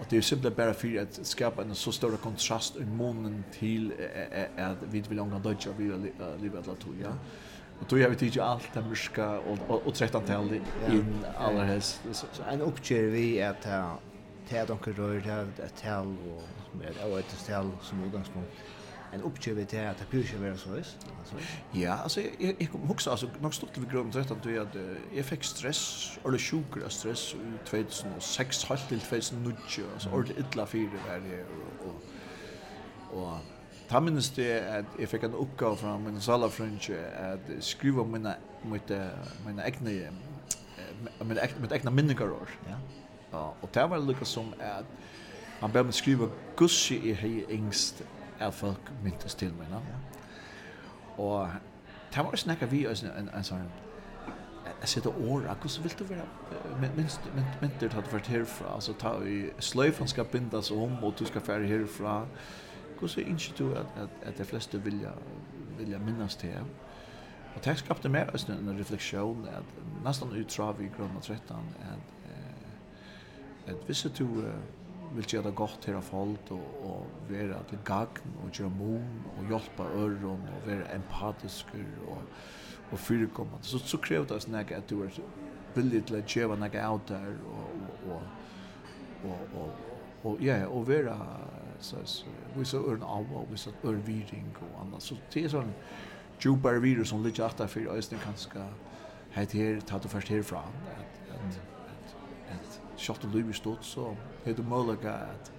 Og 0.00 0.10
det 0.10 0.16
er 0.16 0.22
simpelthen 0.22 0.56
bare 0.56 0.74
for 0.74 1.00
att 1.00 1.26
skapa 1.26 1.62
en 1.62 1.74
så 1.74 1.92
større 1.92 2.16
kontrast 2.16 2.76
i 2.76 2.84
månen 2.84 3.44
til 3.52 3.92
at 4.56 4.76
vi 4.92 5.00
vil 5.08 5.20
ångan 5.20 5.42
dødja 5.42 5.72
vi 5.78 5.84
livet 6.40 6.58
alla 6.58 6.74
tog, 6.74 6.94
ja. 7.00 7.12
Och 7.80 7.86
då 7.90 7.98
gör 7.98 8.08
vi 8.08 8.16
tid 8.16 8.38
allt 8.38 8.74
det 8.74 8.82
mörska 8.82 9.38
och 9.38 9.86
och 9.86 9.94
trettan 9.94 10.24
tal 10.24 10.60
in 10.88 11.24
alla 11.38 11.64
häst. 11.64 12.00
Så 12.12 12.26
en 12.50 12.60
uppger 12.60 13.02
vi 13.02 13.42
att 13.42 13.62
ta 13.62 13.98
ta 14.50 14.64
de 14.64 14.78
rör 14.92 15.46
det 15.56 15.68
tal 15.82 16.16
och 16.36 16.76
med 16.76 17.18
ett 17.18 17.46
tal 17.46 17.70
som 17.82 18.04
utgångspunkt 18.04 18.50
en 19.12 19.22
uppgive 19.22 19.64
till 19.64 19.86
att 19.86 19.98
det 19.98 20.04
pyrsar 20.10 20.38
vara 20.38 20.56
så 20.56 20.70
vis. 20.70 20.96
Ja, 21.72 21.92
alltså 21.92 22.20
jag 22.20 22.54
jag 22.58 22.70
kom 22.70 22.90
också 22.90 23.10
alltså 23.10 23.28
nog 23.40 23.54
stort 23.54 23.78
vi 23.78 23.86
grund 23.86 24.14
rätt 24.14 24.30
att 24.30 24.44
jag 24.44 24.68
jag 25.14 25.24
fick 25.24 25.44
stress 25.44 26.12
eller 26.24 26.38
sjuka 26.38 26.84
av 26.84 26.88
stress 26.88 27.34
i 27.34 27.68
2006 27.68 28.64
halt 28.64 28.88
till 28.88 29.00
2009 29.00 29.54
alltså 29.94 30.10
ordentligt 30.10 30.54
illa 30.54 30.66
för 30.66 30.78
det 30.78 31.28
där 31.28 31.44
och 31.86 32.02
och 33.18 33.38
Ta 33.88 34.00
minnes 34.00 34.30
det 34.30 34.60
at 34.60 34.84
jeg 34.98 35.08
fikk 35.08 35.22
en 35.24 35.34
oppgave 35.34 35.76
fra 35.76 35.98
min 35.98 36.20
salafrønge 36.20 36.96
at 37.16 37.38
skriva 37.60 38.04
mine, 38.04 38.34
mine, 38.64 39.10
mine 39.46 39.62
egne 39.64 40.10
mine 41.24 41.40
med 41.40 41.56
mine 41.60 41.72
egne 41.72 41.90
minnekarår. 41.90 42.48
Ja. 42.68 42.74
Og 43.62 43.68
det 43.74 43.90
var 43.90 43.98
lykka 43.98 44.24
som 44.24 44.52
at 44.60 44.84
han 45.60 45.72
ber 45.72 45.82
meg 45.82 45.94
skriva 45.94 46.28
gussi 46.56 46.98
i 47.10 47.12
hei 47.12 47.44
engste 47.50 48.04
at 48.40 48.54
folk 48.54 48.92
myntes 49.02 49.34
til 49.34 49.54
meg. 49.54 49.66
Ja. 49.70 51.22
Og 51.22 51.50
det 52.14 52.16
var 52.16 52.24
også 52.24 52.66
vi, 52.70 52.84
en, 52.86 53.10
en, 53.18 53.30
en 53.36 53.44
sånn, 53.44 53.68
jeg 54.80 54.88
sitter 54.88 55.10
åra, 55.10 55.54
hvordan 55.54 55.84
vil 55.84 55.94
du 55.98 56.04
være 56.04 56.24
minst, 56.80 57.20
minst, 57.34 57.60
minst 57.60 57.80
du 57.80 57.88
hadde 57.88 58.12
vært 58.12 58.62
alltså 58.68 58.92
ta 58.92 59.16
i 59.26 59.50
sløyfen 59.58 60.08
skal 60.08 60.24
bindas 60.24 60.70
om, 60.70 61.04
och 61.04 61.14
du 61.18 61.24
skal 61.26 61.40
fære 61.40 61.66
herfra, 61.66 62.26
hvordan 62.98 63.26
innskjer 63.26 63.56
du 63.58 63.72
at, 63.74 63.86
at, 64.22 64.38
de 64.38 64.44
fleste 64.44 64.84
vilja, 64.84 65.10
vilja 65.78 65.98
minnas 65.98 66.36
til 66.36 66.48
jeg? 66.48 66.62
Og 67.54 67.64
det 67.64 67.78
skapte 67.78 68.08
mer 68.08 68.30
også 68.30 68.52
en 68.52 68.78
refleksjon, 68.78 69.46
at 69.50 69.64
nesten 70.04 70.34
uttrav 70.40 70.80
i 70.80 70.90
grunn 70.96 71.16
av 71.16 71.22
13, 71.22 71.56
at, 71.90 72.12
at, 73.66 74.04
at 74.04 74.18
du, 74.18 74.24
uh, 74.24 74.44
vill 75.14 75.34
göra 75.34 75.44
det 75.44 75.50
gott 75.50 75.82
till 75.82 76.00
folk 76.00 76.40
och, 76.48 76.90
och 76.90 77.06
vara 77.28 77.62
till 77.62 77.78
gagn 77.84 78.32
och 78.44 78.60
göra 78.60 78.68
mån 78.68 79.22
och 79.38 79.50
hjälpa 79.50 79.82
öron 79.82 80.42
och 80.56 80.68
vara 80.68 80.86
empatisk 80.86 81.66
och, 82.08 82.22
och 82.90 82.98
förekommande. 82.98 83.64
Så, 83.64 83.78
så 83.78 83.98
kräver 83.98 84.26
det 84.26 84.40
sådana 84.40 84.60
att 84.60 84.88
du 84.88 85.02
är 85.02 85.10
villig 85.74 86.06
till 86.06 86.18
att 86.18 86.36
göra 86.36 86.56
något 86.56 86.74
av 86.74 87.00
där 87.06 87.36
och, 87.46 88.12
och, 88.12 88.22
och, 89.24 89.62
och, 89.62 89.70
och, 90.22 90.42
ja, 90.42 90.66
och 90.66 90.88
vara 90.88 91.16
så 91.80 91.96
vi 92.54 92.64
så 92.64 92.90
örn 92.90 93.02
av 93.02 93.32
och 93.32 93.46
vi 93.50 93.56
så 93.56 93.70
örn 93.84 94.02
viring 94.02 94.54
och 94.60 94.80
annat. 94.80 95.02
Så 95.02 95.16
det 95.32 95.44
är 95.44 95.48
sån 95.48 95.72
djupare 96.40 96.78
virus 96.78 97.08
som 97.08 97.24
ligger 97.24 97.46
efter 97.46 97.66
för 97.66 97.86
östen 97.86 98.18
kanske 98.24 98.50
här 99.30 99.44
till 99.44 99.82
ta 99.82 99.98
det 99.98 100.08
först 100.08 100.28
härifrån 100.28 100.58
att, 100.58 101.34
att 101.34 101.77
kjøtt 102.98 103.24
og 103.28 103.34
liv 103.34 103.50
i 103.50 103.56
stått, 103.56 103.86
så 103.86 104.10
er 104.44 104.56
det 104.58 104.66
mulig 104.66 104.98
at 105.06 105.52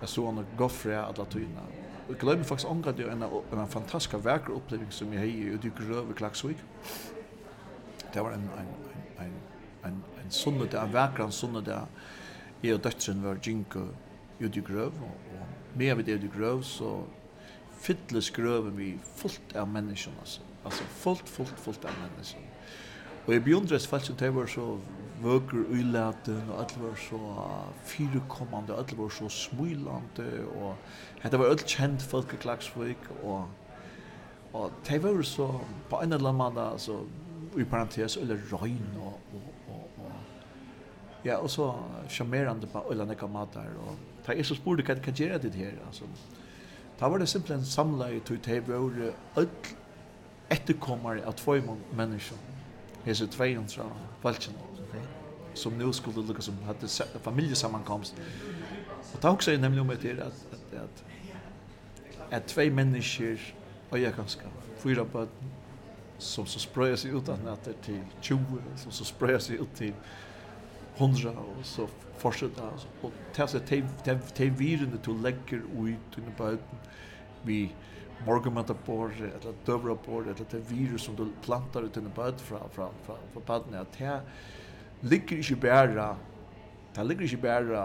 jeg 0.00 0.08
så 0.08 0.26
henne 0.26 0.46
gå 0.56 0.68
fra 0.72 1.04
alle 1.04 1.26
tøyene. 1.30 1.64
Jeg 2.08 2.18
glemmer 2.18 2.44
faktisk 2.44 2.70
omgå 2.70 2.92
det 2.96 3.06
en, 3.12 3.22
en 3.22 3.68
fantastisk 3.70 4.16
verker 4.24 4.56
opplevelse 4.56 5.04
som 5.04 5.12
jeg 5.12 5.20
har 5.20 5.28
i 5.30 5.54
Udyk 5.54 5.82
Røve 5.88 6.16
Klaksvik. 6.18 6.62
Det 8.10 8.24
var 8.24 8.34
en, 8.34 8.48
en, 8.58 8.72
en, 9.22 9.36
en, 9.84 9.92
en, 9.92 10.02
en 10.34 10.68
där 10.70 10.84
en 10.84 10.92
verker 10.92 11.24
en 11.24 11.32
sunnedag. 11.32 11.86
Jeg 12.62 12.74
og 12.74 12.84
døtteren 12.84 13.22
var 13.24 13.38
Jinko 13.46 13.80
Udyk 14.40 14.70
Røve, 14.70 14.92
og, 15.00 15.16
og 15.40 15.78
med 15.78 15.94
ved 15.94 16.14
Udyk 16.14 16.36
Røve 16.40 16.64
så 16.64 17.04
fylles 17.80 18.30
grøven 18.30 18.78
vi 18.78 18.98
fullt 19.16 19.56
av 19.56 19.68
menneskene, 19.68 20.16
altså. 20.20 20.40
Altså 20.64 20.84
fullt, 20.84 21.28
fullt, 21.28 21.58
fullt 21.58 21.84
av 21.84 21.94
menneskene. 22.02 22.44
Og 23.26 23.32
jeg 23.32 23.44
beundres 23.44 23.86
faktisk 23.86 24.12
at 24.12 24.20
det 24.20 24.34
var 24.34 24.46
så 24.46 24.78
vøker 25.22 25.64
uilaten, 25.70 26.42
og 26.50 26.60
alt 26.62 26.74
var 26.80 26.96
så 26.98 27.20
firekommande, 27.84 28.76
alt 28.76 28.98
var 28.98 29.08
så 29.08 29.28
smulande, 29.28 30.28
og 30.56 30.76
det 31.22 31.38
var 31.38 31.50
alt 31.52 31.64
kjent 31.68 32.02
folk 32.02 32.34
i 32.34 32.40
Klagsvik, 32.40 33.10
og, 33.22 33.48
og 34.52 34.72
det 34.88 35.02
var 35.02 35.22
så, 35.22 35.48
på 35.90 36.00
en 36.00 36.12
eller 36.12 36.32
annen 36.32 36.42
måte, 36.42 36.66
altså, 36.72 37.00
i 37.58 37.64
parentes, 37.64 38.16
eller 38.16 38.38
røgn, 38.52 38.96
og, 39.00 39.18
og, 39.34 39.74
og, 39.74 40.04
og 40.04 41.24
ja, 41.24 41.36
og 41.36 41.50
så 41.50 41.72
sjarmerande 42.08 42.70
på 42.70 42.84
alle 42.90 43.06
nekka 43.06 43.28
matar, 43.28 43.72
og 43.86 43.96
det 44.26 44.38
er 44.38 44.46
så 44.46 44.56
spurte 44.56 44.86
hva 44.86 44.96
de 44.96 45.04
kan 45.04 45.16
gjøre 45.16 45.42
det 45.42 45.54
her, 45.54 45.76
altså. 45.86 46.08
Da 47.00 47.08
var 47.08 47.18
det 47.18 47.28
simpelthen 47.28 47.64
samlet, 47.64 48.30
og 48.30 48.44
det 48.44 48.62
var 48.68 49.12
alt 49.40 49.76
etterkommere 50.50 51.24
av 51.24 51.38
tvoi 51.38 51.60
mennesker, 51.96 52.36
hese 53.06 53.26
200 53.30 53.86
valgene 54.22 54.69
som 55.54 55.78
nu 55.78 55.92
skulle 55.92 56.26
lukka 56.26 56.42
som 56.42 56.62
hade 56.62 56.88
familjesammankomst. 57.22 58.14
Och 59.12 59.20
det 59.20 59.28
också 59.28 59.52
är 59.52 59.58
nämligen 59.58 59.90
om 59.90 59.96
det 60.02 60.12
att 60.12 60.26
att 60.26 60.74
att 60.74 61.04
att 62.30 62.48
två 62.48 62.62
människor 62.62 63.38
och 63.90 63.98
jag 63.98 64.14
kanske 64.14 64.40
fyra 64.78 65.04
på 65.04 65.26
som 66.18 66.46
så 66.46 66.58
spröjer 66.58 66.96
sig 66.96 67.10
ut 67.10 67.28
att 67.28 67.64
det 67.64 67.72
till 67.72 68.04
20 68.20 68.38
som 68.76 68.92
så 68.92 69.04
spröjer 69.04 69.38
sig 69.38 69.56
ut 69.56 69.74
till 69.74 69.92
100 70.96 71.30
och 71.30 71.66
så 71.66 71.88
fortsätter 72.18 72.70
och 73.00 73.12
ta 73.34 73.46
sig 73.46 73.60
till 73.60 73.84
till 74.34 74.50
virene 74.50 74.98
till 75.04 75.20
läcker 75.20 75.56
ut 75.56 76.18
i 76.18 76.38
böten 76.38 76.78
vi 77.42 77.74
morgonmatta 78.26 78.74
på 78.74 79.10
eller 79.18 79.54
dövra 79.64 79.94
på 79.94 80.20
eller 80.20 80.34
det 80.50 80.58
virus 80.58 81.02
som 81.02 81.16
du 81.16 81.28
plantar 81.42 81.82
ut 81.82 81.96
i 81.96 82.00
böten 82.00 82.38
från 82.38 82.70
från 82.70 82.90
från 83.04 83.16
på 83.34 83.40
baden 83.40 83.74
att 83.74 83.96
här 83.96 84.20
ligger 85.02 85.36
ikke 85.36 85.56
bare, 85.56 86.16
det 86.96 87.06
ligger 87.06 87.22
ikke 87.22 87.42
bare 87.42 87.84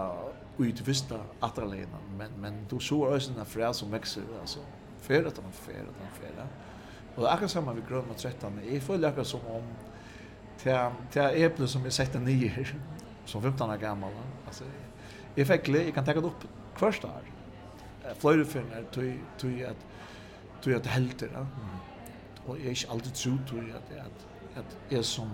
i 0.58 0.72
det 0.72 0.86
første 0.86 1.18
atterlegene, 1.42 2.00
men, 2.18 2.32
men 2.40 2.54
du 2.70 2.78
så 2.80 2.96
også 2.96 3.32
en 3.32 3.46
fred 3.46 3.74
som 3.74 3.92
vekser, 3.92 4.22
altså, 4.40 4.64
fred 5.04 5.26
etter 5.28 5.42
fred 5.52 5.82
etter 5.82 6.14
fred. 6.16 6.40
Og 7.16 7.22
det 7.22 7.28
er 7.28 7.32
akkurat 7.32 7.50
sammen 7.50 7.76
med 7.76 7.86
grønn 7.88 8.10
og 8.12 8.16
trettene, 8.20 8.64
jeg 8.70 8.82
føler 8.82 9.08
akkurat 9.08 9.26
som 9.26 9.40
om 9.52 9.68
til 10.62 11.44
eplet 11.44 11.70
som 11.70 11.84
jeg 11.84 11.92
setter 11.92 12.20
nye 12.20 12.48
her, 12.48 12.72
som 13.26 13.42
15 13.42 13.70
år 13.70 13.76
gammel, 13.80 14.12
altså, 14.46 14.64
jeg 15.36 15.46
fikk 15.46 15.68
jeg 15.74 15.94
kan 15.94 16.04
tenke 16.04 16.24
det 16.24 16.30
opp 16.30 16.46
først 16.80 17.04
her, 17.04 17.32
finner 18.44 18.84
tog 18.92 19.60
at, 19.60 19.86
tog 20.62 20.72
at 20.72 20.86
helter, 20.86 21.28
ja. 21.32 21.44
og 22.46 22.58
jeg 22.58 22.66
er 22.66 22.70
ikke 22.70 22.90
alltid 22.92 23.12
tro, 23.12 23.36
tog 23.46 23.58
at, 23.74 23.96
at, 23.96 24.26
at 24.56 24.76
jeg 24.90 25.04
som, 25.04 25.30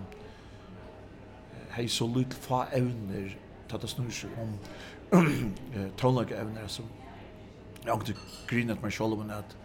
hei 1.72 1.88
så 1.88 2.06
lyd 2.06 2.34
fa 2.36 2.66
evner 2.76 3.32
ta 3.68 3.78
det 3.80 3.88
snur 3.88 4.10
seg 4.12 4.32
om 4.42 4.56
tonlaga 6.00 6.36
evner 6.42 6.68
som 6.68 6.88
jeg 7.82 7.90
har 7.90 8.20
grinat 8.50 8.82
meg 8.82 8.94
sjolv 8.94 9.20
om 9.20 9.30
at 9.34 9.56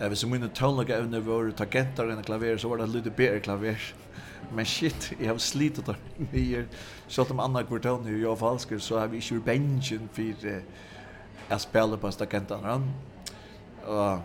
Jeg 0.00 0.10
visste 0.10 0.28
mine 0.32 0.48
tonlaga 0.56 0.96
evne 0.96 1.18
var 1.20 1.50
ta 1.52 1.66
gentar 1.68 2.08
enn 2.08 2.22
klaver, 2.24 2.56
så 2.56 2.70
var 2.70 2.78
det 2.80 2.86
lite 2.88 3.10
bedre 3.12 3.40
klaver. 3.44 3.76
Men 4.56 4.64
shit, 4.64 5.10
jeg 5.18 5.28
har 5.28 5.36
slitet 5.36 5.86
der 5.86 5.98
Så 6.32 6.64
Selv 7.08 7.32
om 7.32 7.40
andre 7.40 7.64
kvartalen 7.64 8.08
er 8.08 8.16
jo 8.16 8.34
falsker, 8.34 8.78
så 8.78 8.98
har 8.98 9.06
vi 9.06 9.18
ikke 9.18 9.40
benjen 9.44 10.08
for 10.12 10.22
jeg 11.50 11.60
spiller 11.60 11.96
på 11.96 12.10
stagentarna. 12.10 12.80
Og 13.84 14.20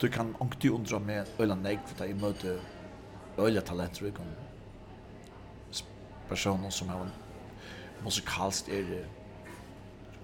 du 0.00 0.08
kan 0.08 0.36
ångtig 0.40 0.70
undra 0.70 0.98
meg 0.98 1.26
øyla 1.40 1.54
negv, 1.54 1.80
for 1.86 2.04
jeg 2.04 2.16
møter 2.20 2.58
øyla 3.38 3.60
talenter, 3.60 4.06
og 4.06 4.45
personer 6.28 6.70
som 6.70 6.88
har 6.88 7.06
musikalst 8.04 8.68
er 8.68 9.06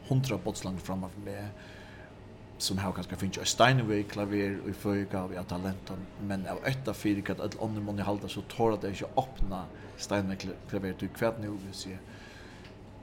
hundra 0.09 0.37
botslang 0.37 0.79
framme 0.81 1.11
for 1.13 1.27
meg 1.27 2.63
som 2.63 2.79
har 2.79 2.93
kanskje 2.95 3.19
finnes 3.19 3.41
jeg 3.41 3.51
Steinway 3.51 4.03
klaver 4.07 4.59
og 4.63 4.69
i 4.71 4.77
føyga 4.77 5.25
og 5.27 5.35
jeg 5.35 5.49
talenten 5.51 6.05
men 6.29 6.47
av 6.51 6.63
etta 6.69 6.95
fyrir 6.95 7.31
at 7.35 7.41
alle 7.41 7.63
andre 7.63 7.83
måneder 7.83 8.07
halda 8.07 8.29
så 8.31 8.45
tåra 8.49 8.77
det 8.77 8.95
ikke 8.95 9.15
åpna 9.19 9.65
Steinway 9.99 10.55
klaver 10.71 10.99
til 10.99 11.11
hvert 11.19 11.41
nu 11.43 11.57
hvis 11.65 11.87
jeg 11.87 11.99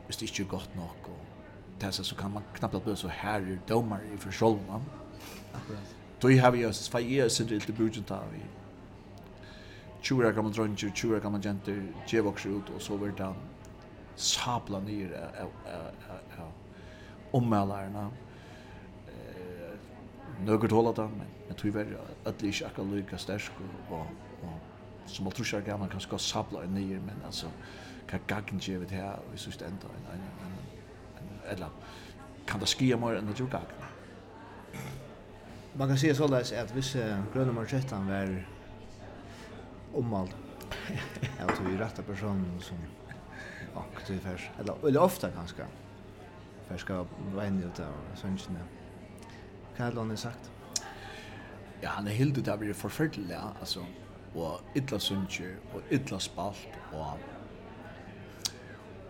hvis 0.10 0.18
det 0.18 0.29
ikke 0.29 0.44
er 0.44 0.48
godt 0.48 0.75
nok. 0.75 1.10
Og 1.10 1.18
tessa 1.79 2.03
så 2.03 2.15
kan 2.15 2.32
man 2.32 2.44
knappt 2.53 2.75
at 2.75 2.82
bli 2.82 2.96
så 2.96 3.08
her 3.13 3.46
er 3.46 3.60
domar 3.70 4.01
i 4.13 4.18
for 4.18 4.32
sjolvna 4.32 4.82
Akkurat. 5.53 5.96
Då 6.22 6.29
har 6.29 6.51
vi 6.51 6.65
oss, 6.65 6.88
för 6.88 7.00
jag 7.00 7.25
är 7.25 7.29
så 7.29 7.44
det 7.44 7.77
budget 7.77 8.12
av 8.12 8.36
i 8.36 8.59
tjura 10.01 10.32
gamla 10.32 10.51
dronjer, 10.51 10.91
tjura 10.96 11.20
gamla 11.20 11.39
jenter, 11.44 11.82
djevokser 12.08 12.50
ut, 12.50 12.70
og 12.75 12.82
så 12.82 12.98
var 12.98 13.13
det 13.18 13.29
sabla 14.15 14.79
nyr 14.79 15.13
av 15.15 15.51
eh 15.65 16.50
Nøkker 20.39 20.72
hålla 20.72 20.91
det, 20.96 21.10
men 21.18 21.27
jeg 21.50 21.58
tror 21.58 21.72
verre 21.75 22.03
at 22.25 22.38
det 22.39 22.48
ikke 22.48 22.65
akkurat 22.65 22.94
lykka 22.94 23.18
stersk, 23.18 23.51
og, 23.91 24.06
og 24.44 25.10
som 25.10 25.27
alt 25.27 25.36
trusjar 25.36 25.62
gammal 25.62 25.89
kan 25.91 26.00
skal 26.00 26.20
sabla 26.20 26.63
nyr, 26.65 27.01
men 27.03 27.20
altså, 27.25 27.51
hva 28.10 28.20
gagn 28.27 28.60
djevet 28.60 28.91
her, 28.91 29.20
og 29.20 29.63
en, 29.68 29.79
en, 30.13 30.24
en, 30.46 30.56
en, 31.20 31.34
eller 31.51 31.70
kan 32.48 32.60
det 32.60 32.70
skia 32.72 32.98
mer 32.98 33.20
enn 33.20 33.27
det 33.27 33.39
gjør 33.39 33.51
gagn. 33.58 33.86
Man 35.74 35.88
kan 35.88 35.98
säga 35.98 36.15
sådär 36.15 36.63
att 36.63 36.75
vissa 36.75 37.24
gröna 37.34 37.51
marchettan 37.51 38.08
var 38.08 38.46
omvald 39.93 40.29
av 41.41 41.51
de 41.65 41.77
rätta 41.77 42.01
personen 42.01 42.62
som 42.62 42.77
akkurat 43.75 44.22
färs 44.22 44.50
eller, 44.60 44.88
eller 44.88 45.01
ofta 45.01 45.29
ganska. 45.29 45.65
Färs 46.67 46.81
ska 46.81 46.96
vara 46.96 47.08
vänner 47.36 47.67
ut 47.67 47.79
av 47.79 47.86
Vad 47.86 48.38
Kan 49.77 50.10
jag 50.10 50.19
sagt? 50.19 50.51
Ja, 51.81 51.89
han 51.89 52.08
är 52.08 52.12
helt 52.12 52.38
ute 52.38 52.53
av 52.53 52.60
det 52.60 52.74
förfärliga, 52.74 53.36
ja. 53.36 53.53
alltså. 53.60 53.86
Och 54.34 54.60
illa 54.74 55.00
sunche 55.00 55.55
och 55.74 55.81
illa 55.89 56.19
spalt 56.19 56.67
och 56.93 57.17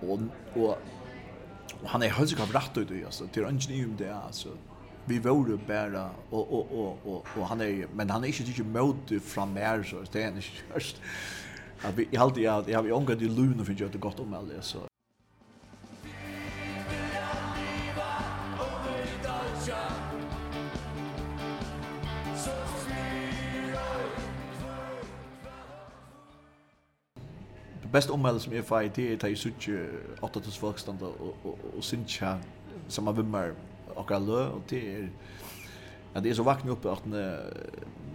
och 0.01 0.19
och, 0.53 0.77
och 1.81 1.89
han 1.89 2.01
är 2.01 2.09
helt 2.09 2.29
säkert 2.29 2.55
rätt 2.55 2.77
ut 2.77 3.05
alltså. 3.05 3.27
Det 3.33 3.39
är 3.39 3.71
ingen 3.71 3.89
om 3.89 3.95
det 3.97 4.15
alltså 4.15 4.49
vi 5.09 5.19
vore 5.19 5.57
bara 5.67 6.09
och 6.29 6.53
och 6.53 6.71
och 6.71 6.97
och 7.05 7.27
och 7.37 7.47
han 7.47 7.61
är 7.61 7.87
men 7.95 8.09
han 8.09 8.23
är 8.23 8.27
inte 8.27 8.43
tycker 8.43 8.63
mode 8.63 9.19
från 9.19 9.53
mer 9.53 9.83
så 9.83 10.03
det 10.11 10.23
är 10.23 10.31
just 10.73 11.01
att 11.81 11.95
vi 11.95 12.07
jag 12.11 12.21
alltid 12.21 12.43
jag 12.43 12.77
har 12.79 12.83
ju 12.83 12.95
angått 12.95 13.21
i 13.21 13.27
luna 13.27 13.65
för 13.65 13.85
att 13.85 13.91
det 13.91 13.97
gott 13.97 14.19
om 14.19 14.33
alla 14.33 14.61
så 14.61 14.79
Det 27.81 27.91
bästa 27.91 28.13
omhället 28.13 28.41
som 28.41 28.53
jag 28.53 28.65
får 28.65 28.83
i 28.83 28.91
det 28.95 29.11
är 29.11 29.15
att 29.15 29.23
jag 29.23 29.37
sitter 29.37 29.89
åtta 30.21 30.39
tills 30.39 30.57
folk 30.57 30.79
stannar 30.79 31.07
och, 31.07 31.21
och, 31.21 31.35
och, 31.43 31.77
och 31.77 31.83
syns 31.83 32.19
som 32.87 33.07
har 33.07 33.13
vimmar 33.13 33.53
akkurat 33.99 34.25
lø, 34.25 34.41
og 34.57 34.63
det 34.71 34.83
er 34.93 35.09
at 36.15 36.23
det 36.23 36.31
er 36.31 36.39
så 36.39 36.43
vakna 36.43 36.73
oppe 36.73 36.89
at 36.89 37.05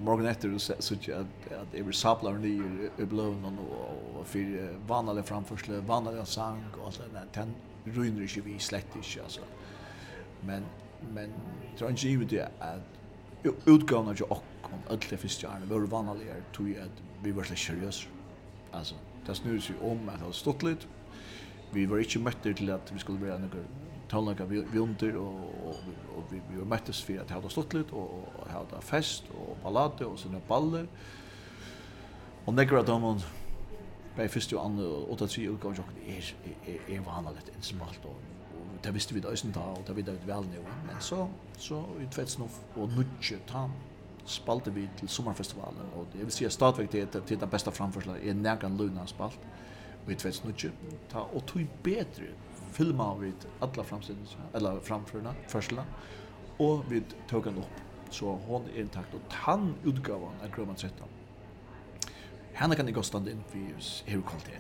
morgen 0.05 0.27
etter 0.27 0.55
så 0.59 0.75
så 0.83 0.97
at, 1.15 1.45
at 1.55 1.75
jeg 1.77 1.87
blir 1.87 1.95
sabla 1.95 2.33
nye 2.39 2.89
i 2.99 3.07
bløvnen 3.07 3.61
og 3.63 4.25
for 4.27 4.57
vanlig 4.89 5.25
framførsle, 5.29 5.83
vanlig 5.87 6.27
sang 6.27 6.65
og 6.79 6.89
alt 6.89 6.99
det 7.05 7.13
der, 7.15 7.29
den 7.39 7.55
ruiner 7.97 8.27
ikke 8.27 8.45
vi 8.49 8.59
slett 8.59 8.97
ikke, 8.99 9.23
altså. 9.23 9.47
Men, 10.43 10.67
men 11.13 11.31
det 11.79 11.83
er 11.83 11.89
ikke 11.89 12.09
givet 12.09 12.31
det 12.31 12.49
at 12.61 13.71
utgavna 13.71 14.13
ikke 14.13 14.31
okkom, 14.31 14.85
alle 14.91 15.19
første 15.19 15.49
årene, 15.49 15.71
var 15.71 15.87
vanlig 15.93 16.29
er 16.33 16.43
tog 16.53 16.75
at 16.81 17.03
vi 17.23 17.37
var 17.37 17.45
slett 17.45 17.59
seriösa 17.59 18.11
Altså, 18.75 18.95
det 19.27 19.37
snur 19.37 19.61
seg 19.63 19.83
om 19.87 20.09
at 20.11 20.19
det 20.19 20.27
var 20.27 20.35
stått 20.35 20.65
litt, 20.67 20.87
vi 21.71 21.85
var 21.87 22.01
ikke 22.03 22.19
møtter 22.19 22.57
til 22.59 22.73
at 22.75 22.91
vi 22.91 22.99
skulle 22.99 23.23
være 23.23 23.39
noen 23.45 23.85
tonlaga 24.15 24.47
vi, 24.49 24.63
vi 24.73 24.79
under 24.79 25.17
och, 25.17 25.51
och, 25.69 25.79
och 26.17 26.33
vi, 26.33 26.41
vi 26.51 26.65
möttes 26.65 27.03
för 27.03 27.21
att 27.21 27.31
ha 27.31 27.51
stått 27.51 27.75
lite 27.75 27.95
och, 27.95 28.29
og 28.39 28.51
ha 28.51 28.81
fest 28.81 29.31
og 29.35 29.57
ballade 29.63 30.07
og 30.07 30.19
sina 30.19 30.39
baller. 30.49 30.87
Og 32.47 32.55
några 32.55 32.79
av 32.79 32.87
dem 32.87 33.21
Bei 34.15 34.29
fyrst 34.31 34.53
og 34.55 34.63
andre 34.63 34.87
og 34.87 35.17
ta 35.19 35.27
tri 35.27 35.49
utgång 35.51 35.75
jokk 35.75 35.91
er 36.07 36.29
er 36.89 37.01
vanligt 37.03 37.49
ett 37.49 37.65
smalt 37.65 38.05
og 38.07 38.15
det 38.85 38.95
visste 38.95 39.15
vi 39.15 39.21
da 39.21 39.33
øysen 39.33 39.53
ta 39.53 39.61
og 39.61 39.83
det 39.87 39.97
vidde 39.97 40.13
vi 40.13 40.27
vel 40.27 40.47
nu. 40.47 40.61
Men 40.87 41.01
så, 41.01 41.29
så 41.59 41.81
i 42.01 42.07
2009 42.07 42.49
og 42.77 42.89
nudje 42.89 43.39
ta 43.47 43.69
spalte 44.27 44.73
vi 44.75 44.89
til 44.99 45.09
sommerfestivalen, 45.09 45.91
og 45.97 46.07
det 46.13 46.21
vil 46.21 46.33
si 46.33 46.45
at 46.45 46.53
stadigvæk 46.53 46.93
det 46.93 47.03
er 47.03 47.21
til 47.27 47.41
den 47.41 47.49
beste 47.49 47.71
framførselen 47.71 48.17
er 48.29 48.35
nærgan 48.35 48.77
luna 48.77 49.07
spalt, 49.07 49.41
og 50.07 50.13
i 50.13 50.15
2009 50.15 50.71
ta, 51.11 51.19
og 51.19 51.47
tog 51.47 51.63
bedre 51.83 52.31
filma 52.75 53.15
vi 53.15 53.33
alla 53.61 53.85
framsidens 53.85 54.37
eller 54.53 54.81
framförna 54.81 55.35
första 55.49 55.85
och 56.57 56.93
vi 56.93 57.03
tog 57.29 57.45
den 57.45 57.57
upp 57.57 57.81
så 58.11 58.33
hon 58.47 58.63
är 58.75 58.81
intakt 58.81 59.15
och 59.15 59.21
han 59.29 59.75
utgavan 59.85 60.33
av 60.43 60.57
Gröman 60.57 60.75
13. 60.75 61.09
Henne 62.53 62.77
kan 62.77 62.87
det 62.87 62.93
gå 62.93 63.03
stand 63.03 63.29
in 63.29 63.45
för 63.49 63.59
hur 64.11 64.23
kvalitet. 64.23 64.59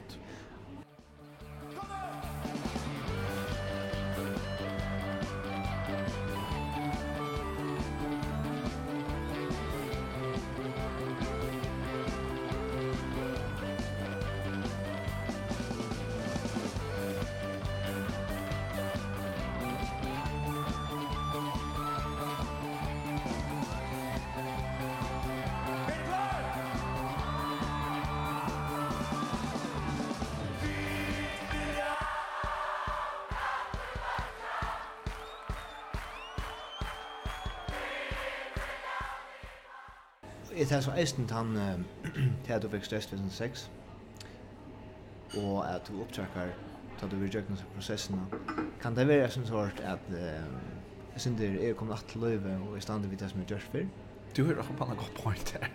Jeg 40.56 40.68
tar 40.70 40.80
så 40.80 40.92
eisen 40.96 41.26
til 41.26 41.36
han 41.36 41.84
til 42.44 42.52
at 42.52 42.62
du 42.62 42.68
fikk 42.70 42.84
stress 42.86 43.06
2006 43.10 43.70
og 45.40 45.56
at 45.66 45.88
du 45.88 46.00
opptrekker 46.02 46.52
til 46.98 47.06
at 47.06 47.10
du 47.10 47.16
vil 47.16 47.30
gjøre 47.32 47.50
noen 47.50 47.72
prosessene. 47.74 48.22
Kan 48.82 48.94
det 48.94 49.08
være 49.08 49.30
sånn 49.34 49.48
sort 49.48 49.80
at 49.82 50.12
jeg 50.14 51.24
synes 51.24 51.40
det 51.40 51.48
er 51.58 51.74
kommet 51.78 51.98
at 51.98 52.06
til 52.12 52.22
løyve 52.22 52.54
og 52.68 52.76
i 52.78 52.84
stand 52.84 53.02
til 53.02 53.18
det 53.18 53.30
som 53.32 53.42
er 53.42 53.50
gjør 53.50 53.66
før? 53.72 53.90
Du 54.36 54.44
har 54.44 54.62
akkurat 54.62 54.94
en 54.94 55.02
god 55.02 55.18
point 55.22 55.50
her. 55.50 55.66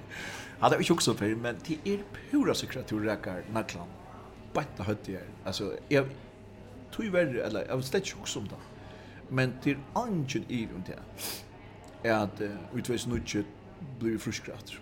Ja, 0.62 0.66
det 0.66 0.74
er 0.74 0.80
jo 0.80 0.88
ikke 0.88 0.94
også 0.94 1.18
før, 1.20 1.36
men 1.36 1.60
det 1.68 1.78
er 1.86 2.08
pura 2.32 2.54
sikkert 2.54 2.84
at 2.84 2.90
du 2.90 3.00
rekker 3.04 3.44
naklan. 3.56 3.92
Bætta 4.54 4.84
høyt 4.84 5.08
i 5.08 5.20
her. 5.20 5.30
Altså, 5.46 5.72
jeg 5.90 6.06
tror 6.92 7.06
jo 7.06 7.12
verre, 7.12 7.46
eller 7.46 7.68
jeg 7.68 7.78
vet 7.78 7.96
ikke 7.96 8.20
også 8.22 8.40
om 8.40 8.48
det. 8.48 8.58
Men 9.30 9.54
det 9.64 9.76
er 9.76 10.02
angen 10.02 10.46
i 10.50 10.68
rundt 10.74 10.88
det. 10.88 11.00
Er 12.04 12.16
at 12.24 12.42
uh, 12.42 12.76
utveis 12.78 13.08
nødgjøtt 13.08 13.59
blir 14.00 14.18
fruskrat. 14.18 14.74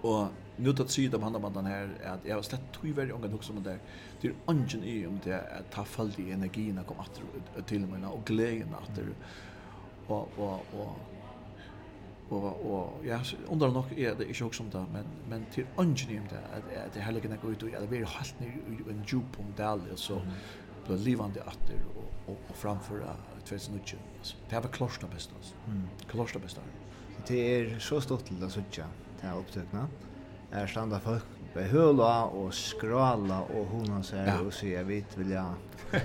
Och 0.00 0.26
nu 0.56 0.72
tar 0.72 0.86
sig 0.86 1.14
av 1.14 1.22
handabandan 1.22 1.66
här 1.66 1.90
är 2.02 2.08
att 2.08 2.20
jag 2.24 2.34
har 2.34 2.42
slett 2.42 2.72
tog 2.72 2.90
väldigt 2.90 3.16
unga 3.16 3.34
också 3.34 3.52
om 3.52 3.62
det 3.62 3.78
det 4.20 4.28
är 4.28 4.34
ungen 4.46 4.84
i 4.84 5.06
om 5.06 5.20
det 5.24 5.40
att 5.40 5.70
ta 5.72 5.84
fall 5.84 6.12
i 6.16 6.32
energin 6.32 6.78
att 6.78 6.86
komma 6.86 7.04
att 7.56 7.66
till 7.66 7.86
mig 7.86 8.06
och 8.06 8.24
glädjen 8.24 8.74
att 8.74 8.96
det 8.96 9.02
och 10.06 10.28
och 10.36 10.64
och 10.72 10.98
och 12.28 12.72
och 12.72 13.06
jag 13.06 13.20
undrar 13.48 13.68
nog 13.68 13.84
är 13.98 14.14
det 14.14 14.28
inte 14.28 14.44
också 14.44 14.62
om 14.62 14.70
det 14.70 14.86
men 14.92 15.04
men 15.28 15.44
till 15.54 15.66
ungen 15.76 16.10
i 16.10 16.18
om 16.18 16.26
det 16.30 16.58
att 16.86 16.94
det 16.94 17.00
heliga 17.00 17.36
går 17.42 17.52
ut 17.52 17.62
och 17.62 17.68
det 17.80 17.86
blir 17.86 18.04
helt 18.04 18.40
ny 18.40 18.52
en 18.90 19.04
djup 19.06 19.38
om 19.38 19.46
det 19.56 19.66
alltså 19.66 19.96
så 19.96 20.22
blir 20.86 20.96
livande 20.96 21.42
att 21.42 21.70
og 21.70 22.04
och 22.26 22.40
och 22.50 22.56
framför 22.56 23.16
2019 23.44 23.98
alltså 24.18 24.36
det 24.48 24.54
har 24.54 24.62
klosterna 24.62 25.12
bäst 25.12 25.30
mm. 25.66 25.88
klosterna 26.08 26.42
bäst 26.42 26.60
det 27.28 27.40
er 27.40 27.76
så 27.82 28.00
stort 28.00 28.26
til 28.28 28.40
å 28.42 28.48
sutja 28.52 28.86
til 29.18 29.28
her 29.28 29.38
opptøkna. 29.38 29.86
Er 30.56 30.70
standa 30.70 30.98
folk 31.02 31.26
behøla 31.54 32.12
og 32.30 32.52
skrala 32.54 33.40
og 33.50 33.72
hona 33.72 34.02
seg 34.06 34.28
ja. 34.28 34.36
og 34.42 34.52
sier 34.54 34.80
jeg 34.80 34.88
vet 34.88 35.16
vil 35.18 35.32
jeg 35.34 36.02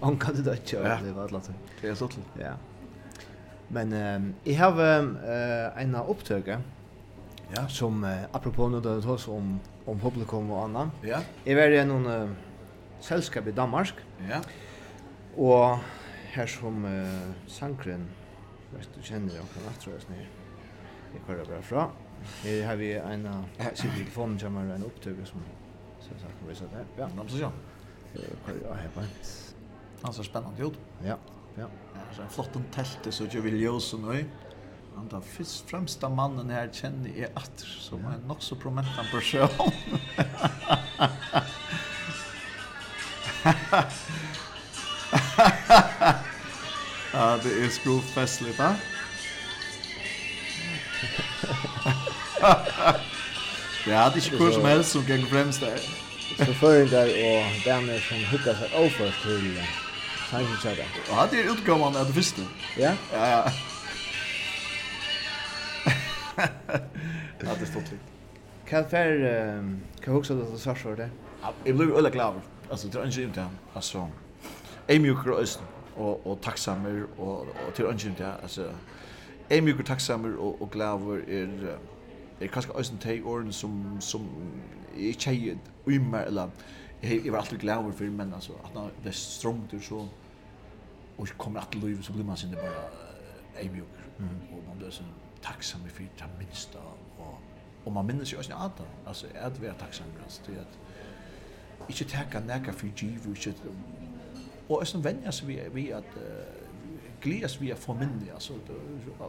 Han 0.00 0.16
kan 0.20 0.36
det 0.36 0.58
ikke 0.62 0.80
ja. 0.80 0.98
det 1.04 1.14
var 1.16 1.28
alt 1.28 1.50
Det 1.80 1.90
er 1.90 1.96
stort 1.96 2.16
til. 2.16 2.24
Ja. 2.40 2.54
Men 3.70 3.92
um, 3.92 4.28
jeg 4.46 4.56
har 4.58 4.76
uh, 4.80 5.82
en 5.82 5.94
opptøke 6.00 6.56
ja. 7.56 7.66
som 7.68 8.02
uh, 8.04 8.24
apropos 8.32 8.70
nå 8.72 8.80
da 8.80 8.96
det 8.96 9.04
tas 9.04 9.28
om, 9.28 9.58
om 9.86 10.00
publikum 10.00 10.50
og 10.50 10.64
annan. 10.64 10.94
Ja. 11.04 11.20
Jeg 11.44 11.58
var 11.58 11.76
i 11.76 11.84
noen 11.84 12.08
uh, 12.08 12.32
selskap 13.04 13.46
i 13.46 13.54
Danmark. 13.56 14.00
Ja. 14.28 14.40
Og 15.36 15.78
her 16.32 16.48
som 16.50 16.84
uh, 16.84 17.30
sangren 17.48 18.08
Vet 18.74 18.88
du 18.94 19.02
känner 19.02 19.34
jag 19.34 19.44
kan 19.54 19.68
attra 19.68 19.96
oss 19.96 20.08
ned. 20.08 20.26
Det 21.12 21.18
kör 21.26 21.44
bra 21.44 21.62
fra. 21.62 21.90
Här 22.42 22.66
har 22.66 22.76
vi 22.76 22.94
en 22.94 23.44
sikkert 23.74 23.96
telefonen 23.96 24.56
har 24.56 24.74
en 24.74 24.84
upptag 24.84 25.14
som 25.24 25.40
så 26.00 26.08
så 26.18 26.26
kan 26.26 26.48
vi 26.48 26.54
så 26.54 26.64
där. 26.64 26.84
Ja, 26.96 27.08
men 27.16 27.28
så 27.28 27.38
ja. 27.38 27.52
Ja, 28.12 28.20
jeg 28.82 28.90
vet. 28.94 29.54
Han 30.02 30.12
ser 30.12 30.22
spännande 30.22 30.62
ut. 30.62 30.78
Ja, 31.04 31.16
ja. 31.56 31.66
Så 32.12 32.22
en 32.22 32.28
flott 32.28 32.58
tält 32.72 33.14
så 33.14 33.24
jag 33.30 33.42
vill 33.42 33.60
ju 33.60 33.80
så 33.80 33.98
nu. 33.98 34.24
Han 34.96 35.08
tar 35.08 35.20
först 35.20 35.70
främsta 35.70 36.08
mannen 36.08 36.50
här 36.50 36.70
känner 36.72 37.18
är 37.18 37.28
att 37.34 37.58
som 37.58 37.98
er 37.98 38.18
nog 38.26 38.42
så 38.42 38.56
prominent 38.56 39.10
person. 39.12 39.48
Ha 43.42 43.52
ha 43.70 43.82
ha 45.38 46.14
ha 46.14 46.29
Ja, 47.12 47.38
det 47.42 47.64
är 47.64 47.68
skruvfestligt, 47.68 48.58
va? 48.58 48.76
Det 53.84 53.94
hade 53.94 54.16
inte 54.16 54.30
kurs 54.30 54.54
som 54.54 54.64
helst 54.64 54.90
som 54.90 55.02
gäng 55.02 55.26
främst 55.26 55.60
där. 55.60 55.78
Så 56.38 56.54
förringar 56.54 57.06
och 57.06 57.64
damer 57.64 57.98
som 57.98 58.24
huggar 58.24 58.54
sig 58.54 58.70
över 58.74 59.14
till 59.22 59.62
Sanjinsjada. 60.30 60.82
Och 61.10 61.16
hade 61.16 61.36
ju 61.36 61.42
utgåvan 61.42 61.96
att 61.96 62.06
du 62.06 62.12
visste. 62.12 62.42
Ja? 62.78 62.92
Ja, 63.12 63.28
ja. 63.28 63.52
Ja, 67.38 67.50
det 67.60 67.66
stod 67.66 67.82
likt. 67.82 68.02
Kan 68.68 68.90
fär, 68.90 69.18
kan 70.04 70.12
jag 70.12 70.16
också 70.16 70.42
att 70.42 70.60
så 70.60 70.74
svarar 70.74 70.96
det? 70.96 71.10
Jag 71.64 71.76
blev 71.76 71.96
ölla 71.96 72.10
glad. 72.10 72.40
Alltså, 72.70 72.88
det 72.88 72.98
är 72.98 73.06
inte 73.06 73.22
inte. 73.22 73.46
Alltså, 73.74 74.08
Amy 74.88 75.14
Cross 75.24 75.58
og, 76.00 76.26
og 76.26 76.38
tacksammer 76.42 77.02
og, 77.18 77.48
og 77.66 77.74
til 77.74 77.84
ønsken 77.84 78.14
til, 78.14 78.24
altså, 78.24 78.66
er 79.50 79.62
mye 79.62 79.82
tacksammer 79.82 80.36
og, 80.38 80.62
og 80.62 80.70
glaver 80.70 81.22
er, 81.28 81.76
er 82.40 82.46
kanskje 82.46 82.72
ausen 82.74 83.00
de 83.04 83.20
orden 83.24 83.52
som, 83.52 84.00
som 84.00 84.28
är 84.96 85.08
ikke 85.08 85.50
er 85.50 85.56
umer, 85.86 86.18
eller 86.18 86.48
la 87.02 87.08
jeg 87.08 87.32
var 87.32 87.38
alltid 87.38 87.58
glaver 87.58 87.92
for, 87.92 88.04
men 88.04 88.34
altså, 88.34 88.52
at 88.64 88.74
når 88.74 88.90
det 89.02 89.08
er 89.08 89.12
strongt 89.12 89.84
så, 89.84 90.06
og 91.18 91.28
kommer 91.38 91.60
att 91.60 91.74
leva 91.74 92.02
så 92.02 92.12
blir 92.12 92.24
man 92.24 92.36
sin 92.36 92.50
bara 92.50 92.90
er 93.56 93.70
mye, 93.70 93.82
og 94.52 94.62
man 94.68 94.78
blir 94.78 94.90
så 94.90 95.02
tacksam 95.42 95.80
för 95.88 96.02
det 96.02 96.24
minsta 96.38 96.78
och 97.18 97.38
och 97.84 97.92
man 97.92 98.06
minns 98.06 98.32
ju 98.32 98.36
också 98.38 98.52
att 98.52 98.82
alltså 99.06 99.26
är 99.34 99.50
det 99.50 99.60
vara 99.60 99.74
tacksam 99.74 100.06
alltså 100.24 100.42
det 100.46 100.60
att 100.60 100.78
inte 101.88 102.04
ta 102.04 102.40
neka 102.40 102.72
for 102.72 102.78
för 102.78 102.86
giv 102.96 103.30
och 103.30 103.36
shit 103.36 103.62
och 104.70 104.88
sen 104.88 105.04
vänja 105.04 105.32
sig 105.32 105.46
vi 105.46 105.60
vi 105.72 105.92
uh, 105.92 106.00
glias 107.20 107.60
vi 107.60 107.70
er 107.70 107.74
för 107.74 107.94
minni 107.94 108.30
altså 108.34 108.52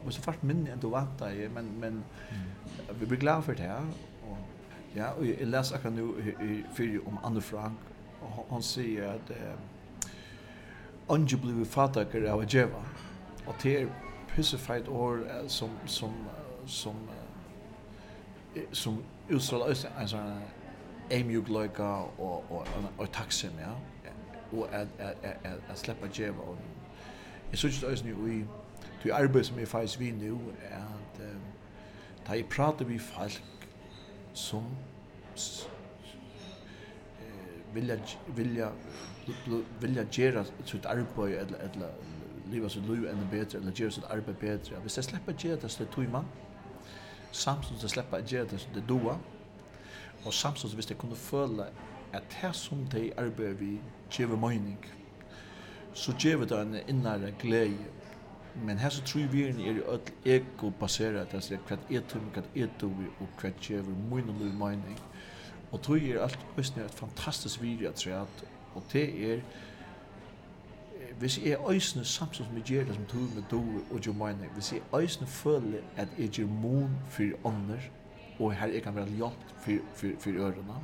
hvis 0.04 0.16
du 0.16 0.22
fast 0.22 0.44
minni 0.44 0.72
enn 0.72 0.80
du 0.80 0.90
vant 0.90 1.20
deg 1.20 1.52
men 1.54 1.80
men 1.80 2.04
vi 3.00 3.06
blir 3.06 3.20
glad 3.20 3.44
for 3.44 3.54
det 3.54 3.66
her 3.66 3.88
og, 4.30 4.38
ja 4.96 5.12
og 5.12 5.28
jeg 5.28 5.48
les 5.48 5.74
kan 5.82 5.94
nu 5.94 6.14
fyrir 6.74 7.08
om 7.08 7.20
Anne 7.24 7.42
Frank 7.42 7.78
og 8.22 8.46
han 8.50 8.62
säger 8.62 9.14
att 9.14 9.32
Ange 11.10 11.38
blev 11.38 11.66
fatakar 11.66 12.32
av 12.32 12.46
Djeva 12.46 12.84
og 13.48 13.56
det 13.64 13.82
er 13.82 13.88
pissefeit 14.28 14.88
år 14.88 15.48
som 15.48 15.70
som 15.86 16.14
som 16.66 16.96
som 18.72 19.04
utstrålar 19.30 19.68
en 20.02 20.08
sån 20.08 20.42
en 21.10 21.28
mjuk 21.28 21.50
og, 21.80 22.20
og, 22.20 22.68
og 22.98 23.12
taxim 23.12 23.52
ja 23.60 23.91
og 24.54 24.70
at, 24.72 24.88
at, 25.00 25.16
at, 25.24 25.38
at, 25.44 25.60
at 25.70 25.80
sleppa 25.80 26.08
djeva 26.08 26.40
og 26.40 26.58
jeg 27.52 27.58
synes 27.58 27.80
det 27.80 27.90
også 27.90 28.06
i 28.06 28.44
det 29.04 29.12
arbeid 29.12 29.44
som 29.44 29.60
jeg 29.60 29.68
faktisk 29.68 30.00
vi 30.00 30.12
nu 30.12 30.42
at 30.62 31.20
um, 31.20 31.42
da 32.28 32.32
jeg 32.32 32.46
prater 32.46 32.86
vi 32.86 32.98
folk 32.98 33.44
som 34.34 34.64
uh, 35.36 35.66
vilja 37.76 38.00
vilja 38.36 38.68
vilja 39.82 40.06
gjera 40.12 40.46
sitt 40.66 40.86
arbeid 40.86 41.38
eller, 41.38 41.58
eller 41.58 41.88
liva 42.52 42.70
sitt 42.70 42.90
liv 42.90 43.06
enda 43.06 43.28
betre 43.32 43.60
eller 43.60 43.72
gjera 43.72 43.92
sitt 43.92 44.06
arbeid 44.10 44.36
betre 44.36 44.76
hvis 44.82 44.98
jeg 44.98 45.04
sleppa 45.04 45.32
gjera 45.32 45.62
det 45.62 45.72
så 45.72 45.84
det 45.84 45.92
tog 45.92 46.12
man 46.12 46.26
samtidig 47.32 47.90
sleppa 47.90 48.22
gjera 48.28 48.46
det 48.46 48.62
så 48.62 48.68
det 48.76 48.84
doa 48.90 49.18
og 50.26 50.34
samtidig 50.34 50.76
hvis 50.76 50.90
jeg 50.90 50.98
kunne 50.98 51.16
føle 51.16 51.66
at 52.14 52.24
det 52.42 52.56
som 52.56 52.86
de 52.92 53.12
arbeider 53.18 53.54
vi 53.54 53.80
gjør 54.12 54.36
mening, 54.36 54.86
så 55.94 56.14
gjør 56.20 56.46
det 56.46 56.62
en 56.62 56.78
innere 56.88 57.32
glede. 57.40 57.78
Men 58.56 58.78
her 58.78 58.90
så 58.90 59.04
tror 59.04 59.28
vi 59.32 59.44
er 59.44 59.60
i 59.60 59.80
ødel 59.80 60.14
ego-baseret, 60.26 61.34
altså 61.34 61.58
hva 61.68 61.78
er 61.90 62.02
det, 62.02 62.22
hva 62.34 62.42
er 62.56 62.68
det, 62.82 62.90
og 63.20 63.28
hva 63.42 63.52
gjør 63.62 63.84
min 64.12 64.30
og 64.30 64.36
min 64.36 64.58
mening. 64.60 65.00
Og 65.72 65.82
tror 65.82 65.96
er 65.96 66.24
alt 66.24 66.40
østene 66.58 66.86
et 66.86 66.92
fantastisk 66.92 67.62
virje 67.62 67.88
at 67.90 68.04
det 68.06 68.48
og 68.76 68.84
det 68.94 69.34
er, 69.34 69.40
hvis 71.20 71.40
jeg 71.44 71.58
øsne 71.70 72.06
samtidig 72.06 72.46
som 72.46 72.56
jeg 72.58 72.64
gjør 72.64 72.84
det 72.84 72.96
som 72.96 73.06
tog 73.06 73.22
med 73.36 73.44
do 73.52 73.64
og 73.92 74.00
gjør 74.00 74.14
mening, 74.14 74.52
hvis 74.54 74.74
jeg 74.74 74.82
øsne 75.04 75.28
føler 75.28 75.80
at 75.98 76.08
jeg 76.20 76.30
gjør 76.30 76.48
mon 76.48 76.96
for 77.10 77.24
ånder, 77.44 77.80
og 78.40 78.54
her 78.54 78.68
jeg 78.68 78.84
kan 78.84 78.96
være 78.96 79.06
hjelp 79.06 79.44
for, 79.58 79.72
for, 79.96 80.08
for 80.20 80.30
ørene, 80.30 80.80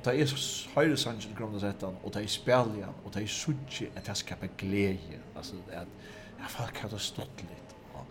Og 0.00 0.06
det 0.06 0.20
er 0.20 0.30
høyre 0.74 0.96
sannsyn 0.96 1.34
grunn 1.36 1.58
av 1.58 1.60
dette, 1.60 1.86
og 1.86 2.12
det 2.14 2.22
er 2.22 2.28
speljan, 2.32 3.00
og 3.04 3.12
det 3.12 3.22
er 3.22 3.26
suttje, 3.28 3.90
at 3.96 4.06
jeg 4.08 4.16
skaper 4.16 4.48
glede. 4.58 5.18
Altså, 5.36 5.58
det 5.66 5.74
er 5.76 5.80
at 5.80 6.06
ja, 6.38 6.46
folk 6.48 6.78
har 6.80 6.88
det 6.88 7.00
stått 7.04 7.42
litt. 7.44 7.74
Og 7.92 8.06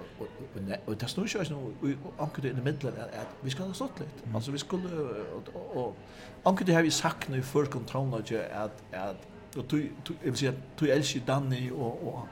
og, 0.00 0.06
og, 0.20 0.46
og, 0.56 0.70
og 0.86 1.00
det 1.00 1.10
snur 1.10 1.28
ikke 1.28 1.42
også 1.42 1.56
noe, 1.58 1.92
og 2.04 2.22
anker 2.24 2.42
det 2.42 2.54
i 2.54 2.62
middelen, 2.64 2.96
at 3.12 3.34
vi 3.42 3.52
skal 3.52 3.68
ha 3.68 3.76
stått 3.76 4.00
litt. 4.00 4.22
Altså, 4.34 4.52
vi 4.52 4.62
skulle, 4.62 5.02
og 5.34 5.76
og, 5.76 6.00
anker 6.48 6.64
det 6.64 6.74
har 6.74 6.88
vi 6.88 6.90
sagt 6.90 7.28
nu 7.28 7.42
før 7.42 7.68
kontrollen, 7.68 8.14
at, 8.14 8.32
at, 8.32 8.82
at, 8.92 9.28
og 9.56 9.70
du, 9.70 9.76
jeg 9.76 10.24
vil 10.24 10.36
si 10.36 10.48
at 10.48 10.64
du 10.80 10.86
elsker 10.86 11.20
Danny, 11.26 11.70
og, 11.70 12.06
og, 12.06 12.28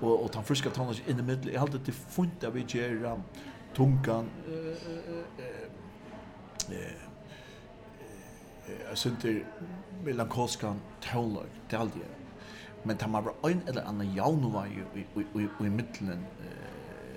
og, 0.00 0.24
og 0.24 0.34
den 0.34 0.44
friske 0.44 0.74
inn 1.06 1.18
i 1.18 1.22
middelen, 1.22 1.52
jeg 1.52 1.60
har 1.60 1.66
alltid 1.66 1.92
funnet 1.92 2.44
at 2.44 2.54
vi 2.54 2.66
gjør 2.66 3.18
tungan, 3.74 4.30
eh, 4.48 4.54
eh, 5.38 5.68
eh, 6.68 7.11
jag 8.88 8.98
synte 8.98 9.40
melankoskan 10.04 10.80
tålag 11.00 11.48
det 11.70 11.76
er 11.76 11.80
aldri. 11.80 12.00
men 12.84 12.96
tar 12.96 13.08
man 13.08 13.24
bara 13.24 13.50
en 13.50 13.62
eller 13.68 13.82
annan 13.82 14.14
jaunova 14.14 14.66
i 14.66 15.48
i 15.60 15.70
mitten 15.70 16.26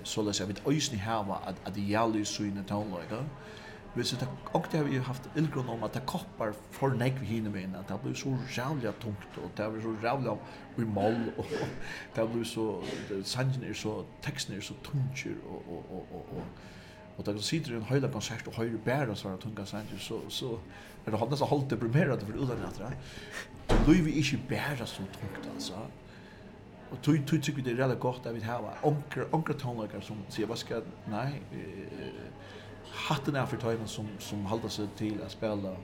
så 0.02 0.22
läs 0.22 0.40
jag 0.40 0.46
vi 0.46 0.76
ösni 0.76 0.98
hava 0.98 1.34
att 1.34 1.56
att 1.64 1.74
det 1.74 1.80
gäller 1.80 2.24
så 2.24 2.42
inne 2.42 2.64
tålag 2.64 3.02
då 3.10 3.24
Hvis 3.96 4.10
det 4.10 4.28
og 4.52 4.66
det 4.72 4.80
har 4.80 4.84
vi 4.84 4.98
haft 4.98 5.30
illgrunn 5.36 5.68
om 5.68 5.84
at 5.84 5.94
det 5.94 6.02
koppar 6.06 6.52
for 6.70 6.88
negv 6.88 7.22
hinne 7.24 7.50
med 7.50 7.78
at 7.78 7.88
det 7.88 7.96
blir 8.02 8.14
så 8.14 8.28
rævlig 8.58 8.92
tungt, 9.00 9.38
og 9.42 9.50
det 9.56 9.72
blir 9.72 9.82
så 9.82 9.94
rævlig 10.02 10.32
i 10.78 10.80
mål, 10.80 11.16
og 11.38 11.44
det 12.16 12.28
blir 12.32 12.44
så, 12.44 12.82
sangen 13.24 13.64
er 13.64 13.72
så, 13.74 14.04
teksten 14.22 14.56
er 14.56 14.60
så 14.60 14.74
tungt, 14.84 15.26
og, 15.48 15.62
og, 15.68 15.84
og, 15.90 16.06
og, 16.12 16.26
og 16.36 16.42
Og 17.16 17.26
da 17.26 17.32
du 17.32 17.42
sitter 17.42 17.72
i 17.72 17.76
en 17.80 17.88
høyla 17.88 18.10
konsert 18.12 18.48
og 18.50 18.58
høyre 18.60 18.78
bæra 18.84 19.14
svara 19.16 19.40
tunga 19.40 19.64
sanger, 19.64 19.98
så, 19.98 20.20
så 20.28 20.58
er 21.06 21.14
det 21.14 21.20
nesten 21.30 21.48
halvt 21.48 21.70
deprimerende 21.70 22.26
for 22.26 22.42
udanhetra. 22.44 22.90
Du 23.86 23.92
vi 23.92 24.18
ikke 24.20 24.42
bæra 24.48 24.86
så 24.86 25.06
tungt, 25.14 25.48
altså. 25.54 25.86
Og 26.90 27.02
tog 27.02 27.16
tog 27.26 27.42
tykker 27.42 27.62
det 27.62 27.72
er 27.72 27.82
veldig 27.82 27.98
godt 27.98 28.26
at 28.26 28.34
vi 28.34 28.40
har 28.40 28.78
onkel 28.82 29.24
onkre 29.32 29.54
tonlager 29.58 30.00
som 30.00 30.18
sier, 30.30 30.46
hva 30.46 30.54
skal, 30.56 30.84
nei, 31.10 31.40
hatten 33.08 33.36
er 33.36 33.46
for 33.46 33.56
tajmen 33.56 33.88
som, 33.90 34.06
som 34.22 34.44
halda 34.46 34.70
seg 34.70 34.92
til 34.98 35.18
å 35.22 35.28
spela 35.30 35.74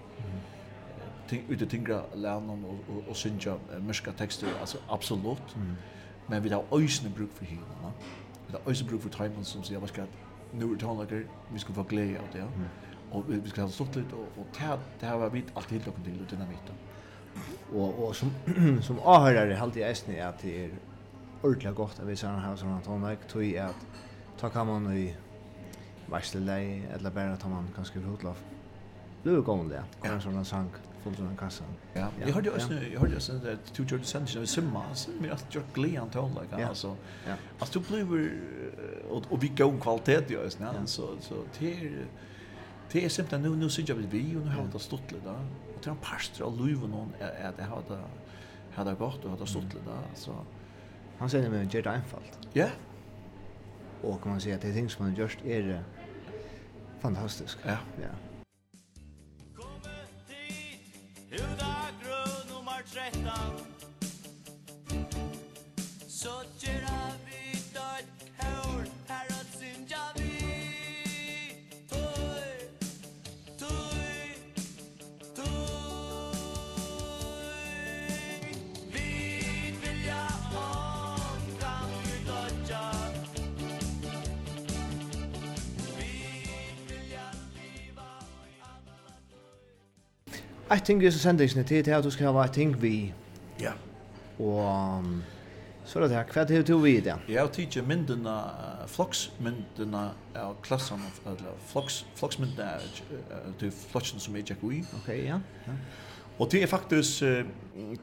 ting, 1.28 1.42
ute 1.50 1.66
tingra 1.66 2.04
lænen 2.14 2.62
og, 2.68 2.84
og, 2.88 3.00
og 3.08 3.16
synja 3.18 3.56
mørka 3.82 4.14
tekster, 4.18 4.52
altså 4.60 4.78
absolutt. 4.90 5.56
Men 6.28 6.44
vi 6.44 6.52
har 6.54 6.62
òsne 6.70 7.10
bruk 7.10 7.34
for 7.34 7.44
hina, 7.50 7.92
vi 8.46 8.54
har 8.54 8.62
òsne 8.70 8.88
bruk 8.88 9.02
for 9.02 9.10
tajmen 9.10 9.44
som 9.44 9.64
sier, 9.66 9.82
hva 9.82 9.90
skal, 9.90 10.06
nu 10.52 10.72
är 10.72 10.76
tonlager, 10.76 11.26
vi 11.52 11.58
ska 11.58 11.72
få 11.72 11.82
glädje 11.82 12.18
av 12.18 12.26
det. 12.32 12.48
Och 13.10 13.24
vi 13.28 13.40
vi 13.40 13.50
ska 13.50 13.62
ha 13.62 13.68
stått 13.68 13.96
lite 13.96 14.14
och, 14.14 14.28
och 14.36 14.46
det, 14.58 14.78
det 15.00 15.06
här 15.06 15.18
var 15.18 15.30
vi 15.30 15.44
alltid 15.54 15.72
helt 15.72 15.86
lockat 15.86 16.04
till 16.04 16.20
och 16.20 16.26
dynamiten. 16.26 16.74
Och, 17.72 18.08
och 18.08 18.16
som, 18.16 18.30
som 18.82 18.98
avhörare 19.02 19.54
har 19.54 19.62
alltid 19.62 19.82
ästning 19.82 20.20
att 20.20 20.38
det 20.38 20.64
är 20.64 20.70
ordentligt 21.42 21.74
gott 21.74 22.00
att 22.00 22.06
vi 22.06 22.16
ser 22.16 22.28
den 22.28 22.38
här 22.38 22.56
sådana 22.56 22.80
tonlager 22.80 23.18
tog 23.28 23.44
i 23.44 23.58
att 23.58 23.86
ta 24.38 24.48
kan 24.48 24.66
man 24.66 24.92
i 24.92 25.16
varselläge 26.06 26.82
eller 26.94 27.10
bara 27.10 27.36
ta 27.36 27.48
man 27.48 27.68
kanske 27.74 28.00
för 28.00 28.08
hotlov 28.08 28.36
Det 29.22 29.30
är 29.30 29.34
ju 29.34 29.42
gående, 29.42 29.84
kommer 30.00 30.14
en 30.14 30.20
sån 30.20 30.44
sank 30.44 30.72
fullt 31.02 31.18
den 31.18 31.36
kassan. 31.36 31.66
Ja. 31.92 32.08
Jag 32.20 32.32
hörde 32.32 32.50
också 32.50 32.74
jag 32.74 33.00
hörde 33.00 33.16
också 33.16 33.32
att 33.32 33.74
two 33.74 33.86
church 33.86 34.04
sent 34.04 34.36
av 34.36 34.44
simma 34.44 34.84
men 35.20 35.32
att 35.32 35.46
jag 35.54 35.62
glean 35.74 36.10
tål 36.10 36.30
like 36.42 36.66
alltså. 36.66 36.96
Ja. 37.26 37.34
Alltså 37.58 37.80
du 37.80 37.86
blev 37.86 38.30
och 39.10 39.22
och 39.28 39.42
vi 39.42 39.48
går 39.48 39.80
kvalitet 39.80 40.24
ju 40.28 40.40
ja. 40.58 40.86
så 40.86 41.08
så 41.20 41.34
till 41.52 42.06
Det 42.92 43.04
är 43.04 43.08
simpelt 43.08 43.42
nu 43.42 43.56
nu 43.56 43.70
syns 43.70 43.88
jag 43.88 43.96
vid 43.96 44.10
vi 44.10 44.36
och 44.36 44.42
nu 44.46 44.50
har 44.50 44.68
det 44.72 44.78
stått 44.78 45.12
lite 45.12 45.24
där. 45.24 45.46
Och 45.76 45.82
tror 45.82 45.94
pastor 45.94 46.46
och 46.46 46.56
Louis 46.56 46.78
någon 46.80 47.12
är 47.20 47.48
att 47.48 47.56
det 47.56 47.64
har 47.64 47.82
det 47.88 47.98
har 48.74 48.84
det 48.84 48.94
gått 48.94 49.24
och 49.24 49.30
har 49.30 49.38
det 49.38 49.46
stått 49.46 49.64
lite 49.64 49.86
där 49.86 50.14
så 50.14 50.32
han 51.18 51.30
säger 51.30 51.50
men 51.50 51.68
det 51.68 51.78
är 51.78 51.88
einfalt. 51.88 52.38
Ja. 52.52 52.68
Och 54.02 54.22
kan 54.22 54.32
man 54.32 54.40
säga 54.40 54.54
att 54.54 54.60
det 54.60 54.68
är 54.68 54.72
ting 54.72 54.90
som 54.90 55.04
man 55.04 55.14
just 55.14 55.44
är 55.44 55.84
fantastisk. 57.00 57.58
Ja. 57.64 57.76
Ja. 58.00 58.31
Huvudagru 61.32 62.44
nummer 62.48 62.82
13 62.84 63.71
Jeg 90.72 90.84
tenker 90.84 91.06
er 91.06 91.12
så 91.12 91.18
sender 91.18 91.44
ikke 91.44 91.62
til 91.68 91.84
til 91.84 91.90
at 91.90 92.04
du 92.04 92.10
skal 92.10 92.32
ha 92.32 92.44
et 92.44 92.52
ting 92.56 92.70
vi. 92.82 93.12
Ja. 93.60 93.72
Og 94.38 95.04
så 95.84 95.98
er 95.98 96.06
det 96.08 96.16
her, 96.16 96.30
hva 96.32 96.40
er 96.40 96.62
det 96.62 96.76
vi 96.82 96.94
i 96.96 97.00
det? 97.00 97.16
Jeg 97.28 97.40
har 97.40 97.50
tidlig 97.52 97.82
myndene, 97.84 98.36
floksmyndene 98.88 100.04
av 100.34 100.54
klassene, 100.64 101.10
eller 101.26 101.58
floks, 101.68 102.06
floksmyndene 102.16 102.62
er 102.62 103.52
til 103.60 103.72
floksen 103.72 104.22
som 104.22 104.36
jeg 104.36 104.46
tjekk 104.48 104.64
ui. 104.64 104.78
Ok, 104.96 105.10
ja. 105.12 105.36
ja. 105.66 105.76
Og 106.38 106.48
det 106.52 106.62
er 106.62 106.66
faktisk, 106.66 107.20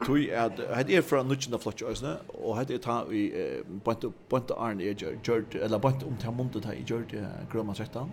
tog 0.04 0.30
at, 0.30 0.62
heit 0.76 0.94
er 0.94 1.02
fra 1.02 1.24
nutjende 1.26 1.58
flokken 1.58 1.90
øsne, 1.90 2.14
og 2.38 2.54
heit 2.60 2.70
er 2.70 2.78
ta 2.84 3.00
i, 3.10 3.26
bant 3.84 4.54
og 4.54 4.62
arne 4.68 4.86
er 4.86 4.94
gjørt, 4.94 5.58
eller 5.58 5.82
bant 5.82 6.06
om 6.06 6.14
til 6.22 6.38
mundet 6.38 6.70
her 6.70 6.78
gjør 6.86 7.02
det 7.10 7.26
grømma 7.50 7.74
13, 7.74 8.06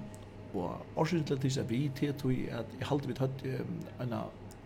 og 0.58 0.98
årsynlig 0.98 1.28
til 1.28 1.60
at 1.60 1.70
vi 1.70 1.92
til 1.96 2.14
tog 2.18 2.34
at 2.34 2.76
jeg 2.80 2.90
halte 2.90 3.08
vi 3.08 3.22
tatt 3.22 3.46
en 3.46 4.14
av 4.18 4.47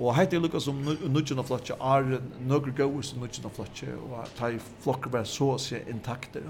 Og 0.00 0.14
heit 0.16 0.32
er 0.32 0.40
lukka 0.40 0.60
som 0.64 0.78
nudgjena 0.80 1.44
flotje 1.44 1.74
er 1.76 2.06
nøkker 2.48 2.72
gauur 2.78 3.04
som 3.04 3.20
nudgjena 3.20 3.50
flotje, 3.52 3.92
og 4.00 4.30
ta 4.38 4.48
i 4.48 4.60
flokker 4.80 5.12
bare 5.12 5.28
så 5.28 5.50
å 5.54 5.60
se 5.60 5.82
intakter. 5.92 6.46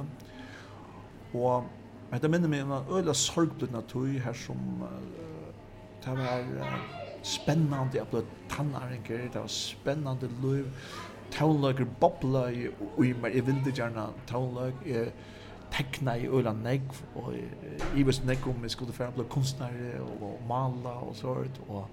Og 1.34 1.66
heit 2.12 2.24
er 2.26 2.30
minne 2.30 2.50
meg 2.50 2.62
en 2.62 2.94
øyla 2.94 3.14
sorgblut 3.18 3.74
natur 3.74 4.06
her 4.22 4.38
som 4.38 4.84
det 6.04 6.14
var 6.16 6.78
spennande, 7.26 7.98
jeg 7.98 8.08
ble 8.12 8.22
tannaringer, 8.48 9.26
det 9.26 9.42
var 9.42 9.50
spennande 9.52 10.30
liv, 10.40 10.70
taunløker 11.34 11.90
bobla 12.00 12.46
i 12.54 13.12
meg, 13.18 13.34
jeg 13.34 13.46
vilde 13.50 13.74
gjerne 13.74 14.06
taunløk, 14.30 14.78
jeg 14.86 15.10
tekna 15.74 16.16
i 16.18 16.30
øyla 16.30 16.54
negv, 16.56 17.02
og 17.18 17.34
í 17.36 18.06
vist 18.06 18.24
negv 18.26 18.48
om 18.50 18.64
jeg 18.64 18.74
skulle 18.74 18.94
færa 18.96 19.12
ble 19.14 19.26
kunstnare 19.30 20.00
og 20.00 20.40
mala 20.48 20.96
og 21.04 21.14
sånt, 21.18 21.60
og 21.68 21.84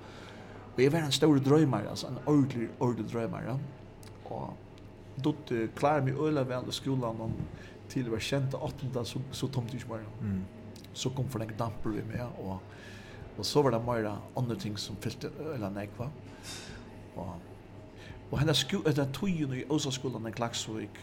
Og 0.77 0.83
jeg 0.83 0.93
var 0.93 1.07
en 1.07 1.11
stor 1.11 1.39
drøymer, 1.41 1.89
altså 1.89 2.07
en 2.07 2.19
ordentlig, 2.25 2.67
ordentlig 2.79 3.13
drøymer. 3.13 3.57
Og 4.25 4.53
dott 5.25 5.51
uh, 5.51 5.63
klarer 5.75 6.03
meg 6.05 6.19
øyla 6.21 6.43
vel 6.45 6.69
i 6.69 6.75
skolan 6.75 7.21
om 7.25 7.33
til 7.89 8.05
å 8.05 8.13
være 8.13 8.27
kjent 8.27 8.53
av 8.53 8.67
18, 8.67 8.99
så, 9.09 9.21
så 9.39 9.49
tomt 9.49 9.73
ikke 9.73 9.89
bare. 9.95 10.11
Mm. 10.21 10.43
Så 10.93 11.09
kom 11.17 11.25
for 11.33 11.41
den 11.41 11.55
damper 11.57 11.95
vi 11.95 12.03
med, 12.05 12.21
og, 12.43 12.59
og 13.37 13.45
så 13.45 13.63
var 13.65 13.73
det 13.73 13.81
mer 13.87 14.11
andre 14.37 14.59
ting 14.61 14.77
som 14.77 14.99
fyllte 15.01 15.31
øyla 15.41 15.71
nekva. 15.73 16.11
Og, 17.15 17.33
og 18.29 18.37
henne 18.37 18.53
sko, 18.53 18.83
etter 18.85 19.09
tøyen 19.17 19.57
i 19.57 19.65
Øsaskolan 19.73 20.29
i 20.29 20.35
Klagsvik, 20.37 21.01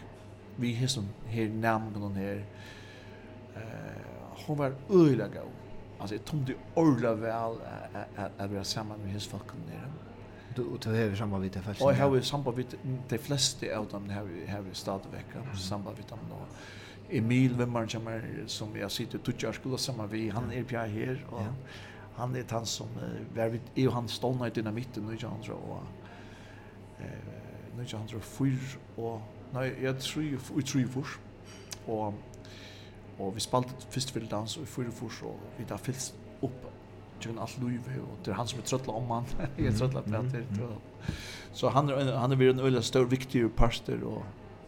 vi 0.62 0.70
hessen 0.78 1.10
her, 1.26 1.50
namnen 1.50 2.14
her, 2.14 2.46
eh, 3.58 4.46
uh, 4.46 4.58
var 4.58 4.78
øyla 4.86 5.26
gav 5.34 5.50
alltså 6.04 6.14
jag 6.14 6.24
tomde 6.24 6.54
orla 6.74 7.14
väl 7.14 7.54
att 8.36 8.50
vara 8.50 8.64
samman 8.64 8.98
med 8.98 9.10
hans 9.10 9.26
folk 9.26 9.42
nere. 9.66 9.90
Du 10.54 10.62
och 10.62 10.84
har 10.84 10.94
är 10.94 11.14
samma 11.14 11.38
vid 11.38 11.52
det. 11.52 11.84
Och 11.84 11.92
jag 11.92 11.96
har 11.96 12.20
samma 12.20 12.50
vid 12.50 12.66
de 13.08 13.18
flesta 13.18 13.66
av 13.76 13.88
dem 13.88 14.10
har 14.10 14.22
vi 14.24 14.46
har 14.46 14.60
vi 14.60 14.74
startat 14.74 15.14
vecka 15.14 15.56
samma 15.56 15.92
vid 15.92 16.04
dem 16.06 16.18
då. 16.30 16.36
Emil 17.16 17.54
Wimmer 17.54 17.86
som 17.86 18.06
är 18.06 18.44
som 18.46 18.76
jag 18.76 18.90
sitter 18.90 19.18
tutjar 19.18 19.52
skulle 19.52 19.78
samma 19.78 20.06
vi 20.06 20.28
han 20.28 20.52
är 20.52 20.64
på 20.64 20.76
här 20.76 21.26
och 21.30 21.42
han 22.14 22.36
är 22.36 22.44
han 22.50 22.66
som 22.66 22.86
var 23.34 23.48
vid 23.48 23.60
är 23.74 23.90
han 23.90 24.08
stånd 24.08 24.46
i 24.46 24.50
den 24.62 24.74
mitten 24.74 25.06
nu 25.06 25.16
John 25.20 25.40
och 25.68 25.82
eh 26.98 27.06
nu 27.76 27.84
jag 27.88 28.10
så 28.10 28.20
fyr 28.20 28.78
och 28.96 29.20
nej 29.52 29.74
jag 29.82 30.00
tror 30.00 30.24
jag 30.56 30.66
tror 30.66 31.06
och 31.86 32.14
og 33.18 33.34
vi 33.34 33.40
spalte 33.44 33.74
fyrst 33.90 34.10
fyrir 34.14 34.28
dans 34.30 34.56
og 34.58 34.68
fyrir 34.68 34.94
furs 34.94 35.20
og 35.22 35.40
vi 35.58 35.66
da 35.68 35.78
fylst 35.80 36.14
opp 36.42 36.70
tjøkken 37.20 37.40
alt 37.42 37.58
luive 37.62 38.00
og 38.02 38.16
det 38.24 38.32
er 38.32 38.38
han 38.38 38.48
som 38.50 38.60
er 38.60 38.68
trøtla 38.68 38.96
om 38.98 39.12
han 39.14 39.28
jeg 39.58 39.66
er 39.70 39.76
trøtla 39.78 40.02
på 40.04 40.10
prater 40.10 41.12
så 41.54 41.70
han 41.70 41.90
er, 41.90 42.16
han 42.18 42.32
er 42.32 42.48
en 42.50 42.64
øyla 42.66 42.82
større 42.82 43.10
viktig 43.10 43.46
parster 43.56 44.02
og 44.04 44.24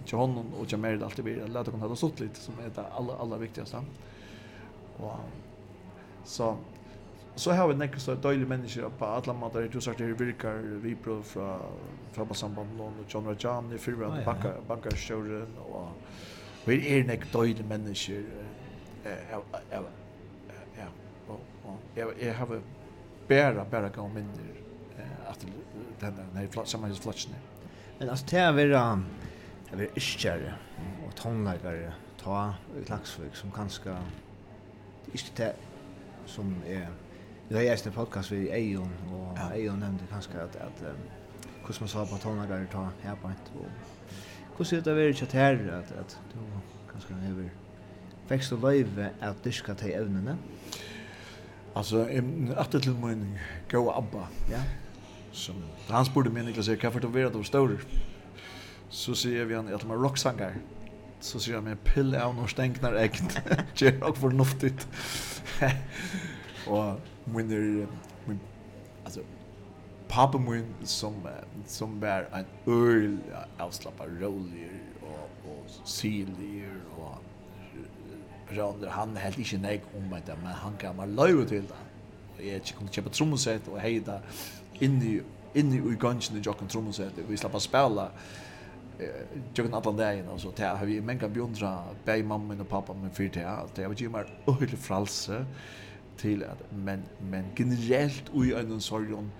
til 0.06 0.18
honom 0.18 0.54
og 0.54 0.68
til 0.68 0.78
mer 0.78 1.02
alltid 1.02 1.26
blir 1.26 1.42
leta 1.50 1.72
kon 1.74 1.82
hava 1.82 1.98
stått 1.98 2.22
litt 2.22 2.38
som 2.38 2.58
er 2.62 2.70
det 2.70 2.86
aller 2.98 3.18
aller 3.22 3.42
viktigaste 3.42 3.82
og 5.02 5.18
så 6.24 6.54
så 7.36 7.52
har 7.52 7.66
vi 7.68 7.74
nekkur 7.76 8.00
så 8.00 8.14
døylig 8.16 8.46
mennesker 8.48 8.92
på 8.98 9.04
alla 9.04 9.32
måter 9.36 9.66
du 9.68 9.80
sagt 9.80 9.98
det 9.98 10.14
virkar 10.20 10.62
vi 10.82 10.94
prøv 10.94 11.22
fra 11.22 11.58
fra 12.12 12.34
samband 12.34 12.68
med 12.78 13.04
John 13.12 13.26
Rajani, 13.26 13.78
Firra, 13.78 14.08
Bakkar, 14.24 14.54
Bakkar, 14.68 14.96
og 15.58 15.88
Vi 16.66 16.98
er 16.98 17.04
nek 17.06 17.26
døyde 17.32 17.62
mennesker. 17.62 18.22
Ja, 19.06 19.38
og 22.06 22.12
jeg 22.20 22.34
har 22.36 22.60
bæra, 23.28 23.64
bæra 23.64 23.88
gav 23.88 24.08
minner 24.14 24.56
at 25.28 25.46
denne 26.00 26.48
samarbeidsflatsene. 26.64 27.36
Men 27.98 28.08
altså, 28.08 28.26
det 28.30 28.38
er 28.38 28.52
vera, 28.52 28.98
det 29.70 29.80
er 29.80 29.96
iskjære 29.96 30.52
og 31.06 31.14
tonleikare 31.16 31.94
ta 32.20 32.42
i 32.80 32.84
Klagsvik 32.84 33.36
som 33.36 33.50
kanskje 33.54 33.94
ikke 35.14 35.32
det 35.36 35.52
som 36.26 36.54
er 36.66 36.86
Vi 37.48 37.54
har 37.54 37.62
gjest 37.62 37.86
en 37.86 37.92
podcast 37.92 38.32
vid 38.32 38.48
Eion, 38.50 38.90
og 39.12 39.38
Eion 39.54 39.78
nevnte 39.78 40.06
kanskje 40.10 40.40
at, 40.42 40.56
at 40.56 40.80
um, 40.82 41.04
hvordan 41.62 41.76
man 41.80 41.88
sa 41.88 42.04
på 42.04 42.18
tonlager 42.18 42.64
ta 42.72 42.88
her 43.02 43.14
på 43.22 43.28
et, 43.28 43.52
og 43.54 43.68
Hur 44.58 44.64
ser 44.64 44.80
det 44.80 45.04
ut 45.04 45.22
att 45.22 45.32
här 45.32 45.54
att 45.68 45.98
att 45.98 46.18
då 46.34 46.40
kanske 46.92 47.14
han 47.14 47.22
över 47.22 47.50
växte 48.28 48.54
och 48.54 48.62
löve 48.62 49.10
att 49.20 49.44
diska 49.44 49.74
till 49.74 49.94
ämnena. 49.94 50.36
Alltså 51.74 52.08
att 52.56 52.70
det 52.70 52.80
till 52.80 52.94
min 52.94 53.38
go 53.70 53.90
abba. 53.90 54.28
Ja. 54.52 54.58
Som 55.32 55.54
han 55.88 56.04
spurte 56.04 56.30
mig 56.30 56.44
Niklas 56.44 56.68
jag 56.68 56.80
kan 56.80 56.92
för 56.92 57.26
att 57.26 57.44
vara. 57.52 57.78
Så 58.88 59.14
ser 59.14 59.44
vi 59.44 59.54
han 59.54 59.74
att 59.74 59.86
man 59.86 60.02
rocksangar. 60.02 60.54
Så 61.20 61.40
ser 61.40 61.52
jag 61.52 61.64
med 61.64 61.84
pill 61.84 62.14
av 62.14 62.40
och 62.40 62.50
stänknar 62.50 62.92
ägt. 62.92 63.40
Ger 63.74 64.04
och 64.04 64.16
förnuftigt. 64.16 64.88
och 66.66 67.00
min 67.24 67.88
alltså 69.04 69.20
pappa 70.08 70.38
min 70.38 70.64
som 70.84 71.14
som 71.66 72.00
var 72.00 72.26
en 72.32 72.46
öl 72.66 73.18
avslappad 73.58 74.20
rolig 74.20 74.70
och 75.00 75.50
och 75.50 75.70
syrlig 75.84 76.64
och 76.98 77.22
Rander 78.56 78.88
han 78.88 79.16
helt 79.16 79.38
ikke 79.38 79.58
nek 79.58 79.82
om 79.96 80.10
det, 80.26 80.34
men 80.42 80.52
han 80.52 80.76
kan 80.78 80.96
man 80.96 81.16
løyve 81.16 81.46
til 81.46 81.62
det. 81.62 81.80
Og 82.38 82.44
jeg 82.46 82.54
ikke 82.54 82.74
kunne 82.78 82.92
kjøpe 82.94 83.10
trommesett 83.10 83.68
og 83.68 83.80
heida 83.80 84.20
inni, 84.80 85.16
inni 85.54 85.80
i 85.80 85.96
gansjen 85.98 86.38
i 86.38 86.42
jokken 86.46 86.68
trommesett, 86.68 87.18
vi 87.28 87.36
slapp 87.36 87.56
å 87.58 87.62
spela 87.64 88.10
jokken 89.56 89.74
alle 89.76 89.92
dagen, 89.98 90.28
og 90.32 90.40
så 90.40 90.52
til 90.56 90.78
har 90.78 90.88
vi 90.88 91.00
menga 91.04 91.28
beundra 91.28 91.72
bei 92.06 92.22
mamma 92.22 92.54
min 92.54 92.64
og 92.64 92.68
pappa 92.68 92.94
min 92.96 93.12
fyrir 93.12 93.34
til, 93.34 93.42
at 93.44 93.78
jeg 93.78 93.90
var 93.90 94.20
meg 94.20 94.30
øyelig 94.48 94.78
fralse 94.78 95.42
til 96.18 96.42
at, 96.42 96.62
men, 96.72 97.02
men 97.20 97.50
generelt 97.56 98.30
ui 98.32 98.54
øyne 98.54 98.80
sorgen, 98.80 99.32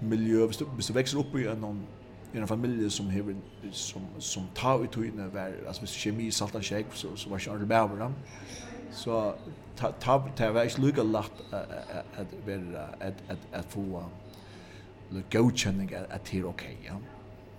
miljö 0.00 0.46
hvis 0.46 0.56
du, 0.56 0.64
hvis 0.64 0.86
du 0.86 0.92
växer 0.92 1.18
upp 1.18 1.34
i 1.36 1.46
en 1.46 1.86
i 2.34 2.38
en 2.38 2.48
familj 2.48 2.90
som 2.90 3.10
hever, 3.10 3.34
som 3.72 4.02
som 4.18 4.42
tar 4.54 4.78
ut 4.78 4.96
i 4.96 5.10
var 5.32 5.52
alltså 5.66 5.82
hvis 5.82 5.90
kemi 5.90 6.30
salta 6.30 6.62
shake 6.62 6.88
så 6.92 7.16
så 7.16 7.30
var 7.30 7.42
jag 7.46 7.62
rebell 7.62 7.98
dem. 7.98 8.14
Så 8.90 9.34
ta 9.76 9.90
ta 10.00 10.22
ta 10.36 10.50
var 10.50 10.62
jag 10.62 10.78
lukar 10.78 11.16
at 11.16 11.32
at 12.18 12.26
vara 12.46 12.88
at 13.00 13.14
at, 13.28 13.38
at 13.52 13.64
få 13.64 14.04
le 15.10 15.22
coaching 15.32 15.92
at, 15.92 16.06
at 16.10 16.30
det 16.32 16.44
okej 16.44 16.76
ja. 16.84 16.94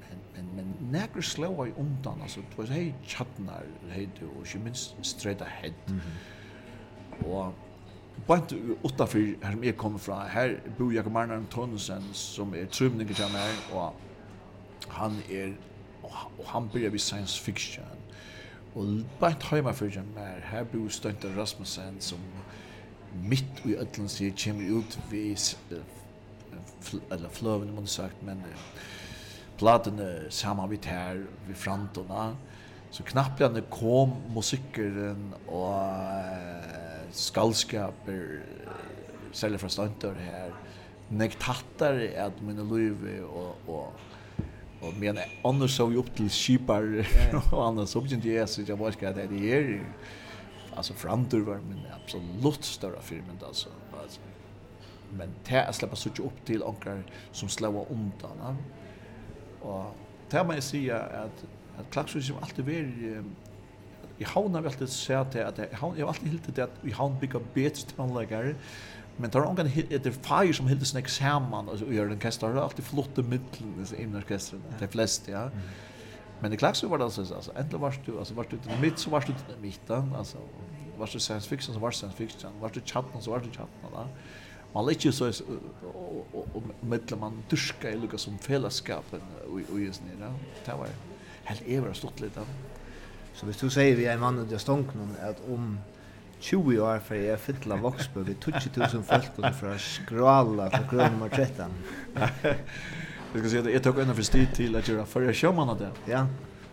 Men 0.10 0.20
men 0.36 0.56
men 0.56 0.92
näkr 0.92 1.22
slår 1.22 1.68
i 1.68 1.72
undan 1.78 2.22
alltså 2.22 2.40
det 2.40 2.58
var 2.58 2.66
hej 2.66 2.96
chatnar 3.08 3.64
hej 3.90 4.10
du 4.20 4.26
och 4.26 4.64
minst 4.64 4.96
straight 5.02 5.42
ahead 5.42 5.74
och 7.26 7.54
Bant 8.28 8.54
utanför 8.84 9.36
här 9.42 9.52
som 9.52 9.64
jag 9.64 9.78
kommer 9.78 10.00
från, 10.00 10.22
här 10.22 10.60
bor 10.78 10.94
Jakob 10.94 11.14
Marnar 11.14 11.44
Tonsen 11.50 12.04
som 12.14 12.54
är 12.54 12.66
trymningen 12.66 13.14
till 13.14 13.32
mig 13.34 13.52
och 13.74 13.96
han 14.88 15.18
är 15.30 15.56
och 16.38 16.46
han 16.46 16.68
börjar 16.68 16.90
vid 16.90 17.02
science 17.02 17.42
fiction. 17.42 17.84
Och 18.74 18.86
bant 19.20 19.44
hemma 19.44 19.74
för 19.74 19.86
jag 19.86 20.06
mer, 20.16 20.46
här 20.46 20.66
bor 20.72 20.90
Stönt 20.90 21.26
Rasmussen 21.26 21.96
som 22.00 22.20
mitt 23.14 23.66
i 23.66 23.76
ödlan 23.76 24.10
sig 24.10 24.34
kommer 24.38 24.80
ut 24.80 25.00
vid 25.10 25.38
eller 27.12 27.30
flöven 27.30 27.76
man 27.76 27.88
sagt 27.88 28.16
men 28.20 28.44
platen 29.58 30.00
samman 30.30 30.70
vid 30.70 30.86
här 30.86 31.26
vid 31.48 31.56
frontorna 31.56 32.38
så 32.92 33.04
knappt 33.04 33.40
när 33.40 33.62
kom 33.62 34.12
musikeren 34.36 35.34
och 35.46 35.76
skallskaper, 37.14 38.42
særlig 39.32 39.60
fra 39.60 39.70
stønter 39.70 40.18
her, 40.20 40.54
nek 41.12 41.36
tattar 41.40 42.00
at 42.26 42.40
mine 42.44 42.64
løyve 42.64 43.18
og, 43.28 43.56
og, 43.68 43.94
og 44.82 44.94
men 45.00 45.20
annars 45.46 45.76
så 45.78 45.90
vi 45.92 46.00
opp 46.00 46.12
til 46.16 46.30
skipar 46.32 46.88
og 47.56 47.62
annars 47.66 47.94
så 47.94 48.02
begynte 48.04 48.32
jeg, 48.32 48.48
så 48.50 48.64
jeg 48.68 48.80
var 48.80 48.96
ska 48.96 49.12
at 49.12 49.20
det 49.30 49.54
er 49.54 49.80
alltså 50.76 50.94
framtur 50.94 51.44
var 51.46 51.60
min 51.70 51.86
absolut 51.96 52.66
större 52.66 53.02
filmen 53.02 53.40
alltså 53.48 53.70
men 55.12 55.30
det 55.46 55.56
är 55.56 55.72
släppa 55.72 55.96
så 55.96 56.10
upp 56.10 56.46
till 56.46 56.64
ankar 56.64 57.04
som 57.32 57.50
slår 57.50 57.86
undan 57.90 58.58
och 59.62 59.96
det 60.30 60.44
man 60.44 60.62
säger 60.62 60.96
att 60.96 61.46
att 61.78 61.92
klaxus 61.92 62.28
som 62.28 62.36
alltid 62.42 62.70
är 62.70 63.24
i 64.22 64.26
havna 64.28 64.62
vi 64.62 64.70
alltid 64.70 64.92
sett 64.94 65.36
at 65.42 65.60
jeg 65.60 65.78
har 65.80 66.08
alltid 66.08 66.28
hildt 66.30 66.50
det 66.56 66.66
at 66.68 66.82
i 66.86 66.94
havn 66.94 67.18
bygga 67.22 67.42
bedre 67.56 67.88
tonelager, 67.96 68.52
men 69.18 69.32
tar 69.34 69.46
ongan 69.46 69.70
det 69.70 70.00
er 70.00 70.18
fire 70.24 70.54
som 70.56 70.70
hildes 70.70 70.94
nek 70.96 71.10
saman 71.12 71.70
gör 71.82 72.10
den 72.10 72.22
kastar 72.22 72.54
det 72.54 72.62
er 72.62 72.68
alltid 72.70 72.88
flotte 72.88 73.26
middelen 73.26 73.88
i 73.98 74.06
orkestren 74.18 74.64
de 74.80 74.90
fleste 74.92 75.34
ja. 75.34 75.50
Men 76.42 76.54
det 76.54 76.58
klaxu 76.58 76.88
var 76.90 76.98
det 76.98 77.10
altså 77.12 77.36
altså 77.36 77.52
endelig 77.60 77.82
var 77.82 77.98
du 78.06 78.12
altså 78.18 78.34
var 78.34 78.48
du 78.50 78.56
i 78.58 78.78
mitt 78.82 79.00
så 79.00 79.12
var 79.14 79.26
du 79.28 79.34
i 79.34 79.58
mitten 79.62 80.14
altså 80.18 80.42
var 80.98 81.12
du 81.14 81.20
science 81.20 81.50
fiction 81.50 81.74
så 81.74 81.80
var 81.80 81.92
science 81.92 82.18
fiction 82.18 82.56
var 82.62 82.74
du 82.74 82.80
chatten 82.80 83.22
så 83.22 83.32
var 83.32 83.44
du 83.44 83.52
chatten 83.52 83.94
da 83.94 84.08
man 84.74 84.88
lite 84.88 85.12
så 85.12 85.32
och 85.84 86.64
mittlen 86.82 87.20
man 87.20 87.44
tyska 87.50 87.92
i 87.92 87.98
lucka 87.98 88.18
som 88.18 88.38
fällskapen 88.38 89.22
och 89.46 89.74
och 89.74 89.80
just 89.80 90.02
nere 90.04 90.34
det 90.66 90.72
var 90.72 90.88
helt 91.44 91.68
evra 91.68 91.94
stort 91.94 92.20
lite 92.20 92.42
Så 93.34 93.48
hvis 93.48 93.62
du 93.62 93.70
sier 93.72 93.96
vi 93.98 94.06
er 94.06 94.18
en 94.18 94.24
mann 94.24 94.40
ut 94.42 94.52
av 94.52 94.62
stånknen 94.62 95.16
at 95.24 95.40
om 95.52 95.78
20 96.42 96.82
år 96.82 97.02
for 97.06 97.18
jeg 97.18 97.36
er 97.36 97.42
fytla 97.42 97.78
voksbøk 97.82 98.32
i 98.34 98.38
20.000 98.42 99.04
folk 99.06 99.38
og 99.40 99.58
for 99.60 99.72
å 99.72 99.78
skrala 99.82 100.70
for 100.74 100.88
grøn 100.90 101.16
nummer 101.16 101.30
13. 101.30 101.76
Jeg 103.32 103.44
skal 103.44 103.52
si 103.52 103.60
at 103.62 103.70
jeg 103.72 103.84
tok 103.86 104.02
ennå 104.04 104.16
for 104.18 104.28
stid 104.28 104.56
til 104.58 104.76
at 104.76 104.90
gjøre 104.90 105.06
førre 105.08 105.36
sjømann 105.38 105.70
av 105.72 105.78
det. 105.80 105.92
Ja. 106.10 106.26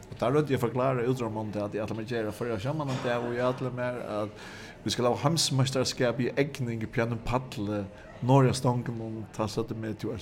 Og 0.08 0.16
der 0.18 0.32
rødde 0.34 0.54
jeg 0.54 0.62
forklare 0.62 1.04
om 1.28 1.52
det 1.54 1.62
at 1.62 1.76
jeg 1.76 1.84
atler 1.84 2.00
meg 2.00 2.10
gjøre 2.10 2.32
førre 2.32 2.58
sjømann 2.58 2.90
av 2.90 3.04
det, 3.04 3.14
og 3.20 3.36
jeg 3.36 3.44
atler 3.46 3.76
meg 3.76 4.00
at 4.08 4.48
vi 4.84 4.94
skal 4.94 5.10
ha 5.10 5.14
hamsmesterskap 5.22 6.20
i 6.24 6.30
egning 6.36 6.82
i 6.82 6.90
pianen 6.90 7.20
paddle 7.24 7.84
Norge 8.26 8.54
stånken 8.58 8.98
og 9.04 9.18
ta 9.36 9.46
søtte 9.46 9.76
med 9.78 10.00
til 10.02 10.16
å 10.16 10.18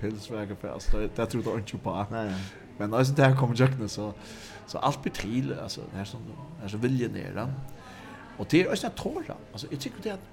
pilsvege 0.00 0.56
for 0.56 0.72
oss. 0.72 0.88
Det 0.94 1.28
tror 1.28 1.42
jeg 1.42 1.66
ikke 1.66 1.82
på. 1.84 1.96
Nei. 2.14 2.30
Men 2.78 2.94
altså, 2.94 3.12
det 3.16 3.26
her 3.26 3.36
kommer 3.36 3.58
jøkne, 3.58 3.88
så... 3.88 4.12
Så 4.66 4.78
allt 4.78 5.02
blir 5.02 5.12
till 5.12 5.58
alltså 5.58 5.80
det 5.90 5.96
här 5.96 6.04
som 6.04 6.20
är 6.62 6.68
så 6.68 6.76
viljen 6.76 7.12
ner. 7.12 7.52
Och 8.38 8.46
det 8.50 8.62
är 8.62 8.70
också 8.70 8.86
att 8.86 8.96
tåra. 8.96 9.36
Alltså 9.52 9.66
jag 9.70 9.80
tycker 9.80 10.02
det 10.02 10.10
att 10.10 10.28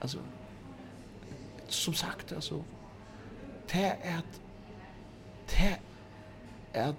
alltså 0.00 0.18
som 1.68 1.94
sagt 1.94 2.32
alltså 2.32 2.64
det 3.72 3.96
är 4.02 4.18
att 4.18 4.40
det 5.46 5.78
är 6.72 6.88
att 6.88 6.96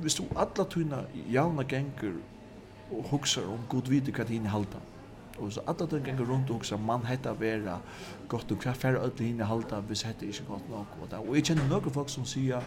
visst 0.00 0.16
du 0.18 0.24
alla 0.34 0.64
tunna 0.64 1.04
javna 1.28 1.62
gänger 1.62 2.14
och 2.90 3.04
huxar 3.04 3.46
om 3.46 3.60
god 3.68 3.88
vite 3.88 4.12
vad 4.18 4.26
det 4.26 4.34
innehåller. 4.34 4.80
Og 5.40 5.52
så 5.52 5.60
alla 5.66 5.86
den 5.86 6.04
gengur 6.04 6.24
rundt 6.24 6.50
og 6.50 6.64
så 6.64 6.76
man 6.76 7.06
hetta 7.06 7.32
vera 7.32 7.78
gott 8.28 8.50
og 8.52 8.60
hva 8.60 8.74
færre 8.76 9.00
öll 9.00 9.22
hinne 9.22 9.44
halda 9.44 9.80
hvis 9.80 10.02
hetta 10.02 10.26
ikkje 10.26 10.44
gott 10.48 10.68
nok. 10.68 10.96
Og, 11.02 11.14
og 11.28 11.36
jeg 11.36 11.44
kjenner 11.44 11.68
noen 11.68 11.94
folk 11.94 12.10
som 12.12 12.26
sier, 12.28 12.60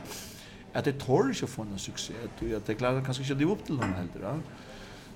at 0.74 0.86
det 0.86 0.98
tør 1.00 1.30
ikke 1.30 1.48
få 1.48 1.62
en 1.62 1.80
suksess, 1.80 2.12
og 2.42 2.48
at 2.48 2.68
det 2.68 2.78
klarer 2.78 3.04
kanskje 3.06 3.24
ikke 3.24 3.36
å 3.36 3.38
leve 3.38 3.52
opp 3.52 3.66
til 3.66 3.78
dem 3.78 3.94
heller. 3.94 4.24
Ja. 4.26 4.34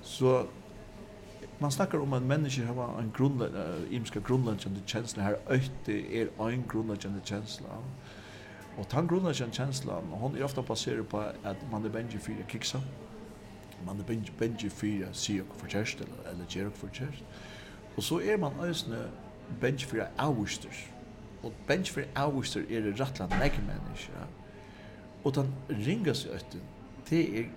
Så 0.05 0.45
man 1.59 1.71
snakkar 1.71 1.99
om 1.99 2.13
at 2.13 2.21
mennesker 2.21 2.65
har 2.65 2.99
en 2.99 3.11
grunnlegg, 3.17 3.57
imenska 3.89 4.19
grunnleggjende 4.19 4.81
kjensla, 4.87 5.23
her 5.23 5.35
øyte 5.49 5.97
er 6.21 6.29
en 6.45 6.63
grunnleggjende 6.69 7.21
kjensla. 7.25 7.81
Og 8.77 8.85
den 8.91 9.07
grunnleggjende 9.07 9.55
kjensla, 9.55 9.99
hon 10.11 10.37
er 10.37 10.43
ofta 10.43 10.61
baseret 10.61 11.07
på 11.07 11.19
at 11.43 11.65
man 11.71 11.85
er 11.85 11.89
bengi 11.89 12.17
fyrir 12.17 12.45
kiksa, 12.49 12.81
man 13.85 13.99
er 13.99 14.03
bengi, 14.03 14.31
bengi 14.39 14.69
fyrir 14.69 15.09
sier 15.13 15.43
for 15.57 15.67
kjærst, 15.67 16.01
eller, 16.05 16.31
eller 16.31 16.45
gjer 16.49 16.69
for 16.69 16.93
kjærst. 16.93 17.23
Og 17.97 18.03
så 18.03 18.21
er 18.21 18.37
man 18.37 18.53
øysene 18.61 19.07
bengi 19.61 19.85
fyrir 19.85 20.05
avvister. 20.17 20.69
Og 21.43 21.53
bengi 21.67 21.89
fyrir 21.89 22.09
avvister 22.15 22.61
er 22.69 22.85
det 22.85 22.99
rettla 23.01 23.25
nek 23.39 23.57
mennesker, 23.65 24.13
ja 24.13 24.46
Og 25.27 25.33
den 25.35 25.49
ringas 25.69 26.23
i 26.23 26.29
øtten, 26.31 26.61
det 27.09 27.21
er 27.39 27.47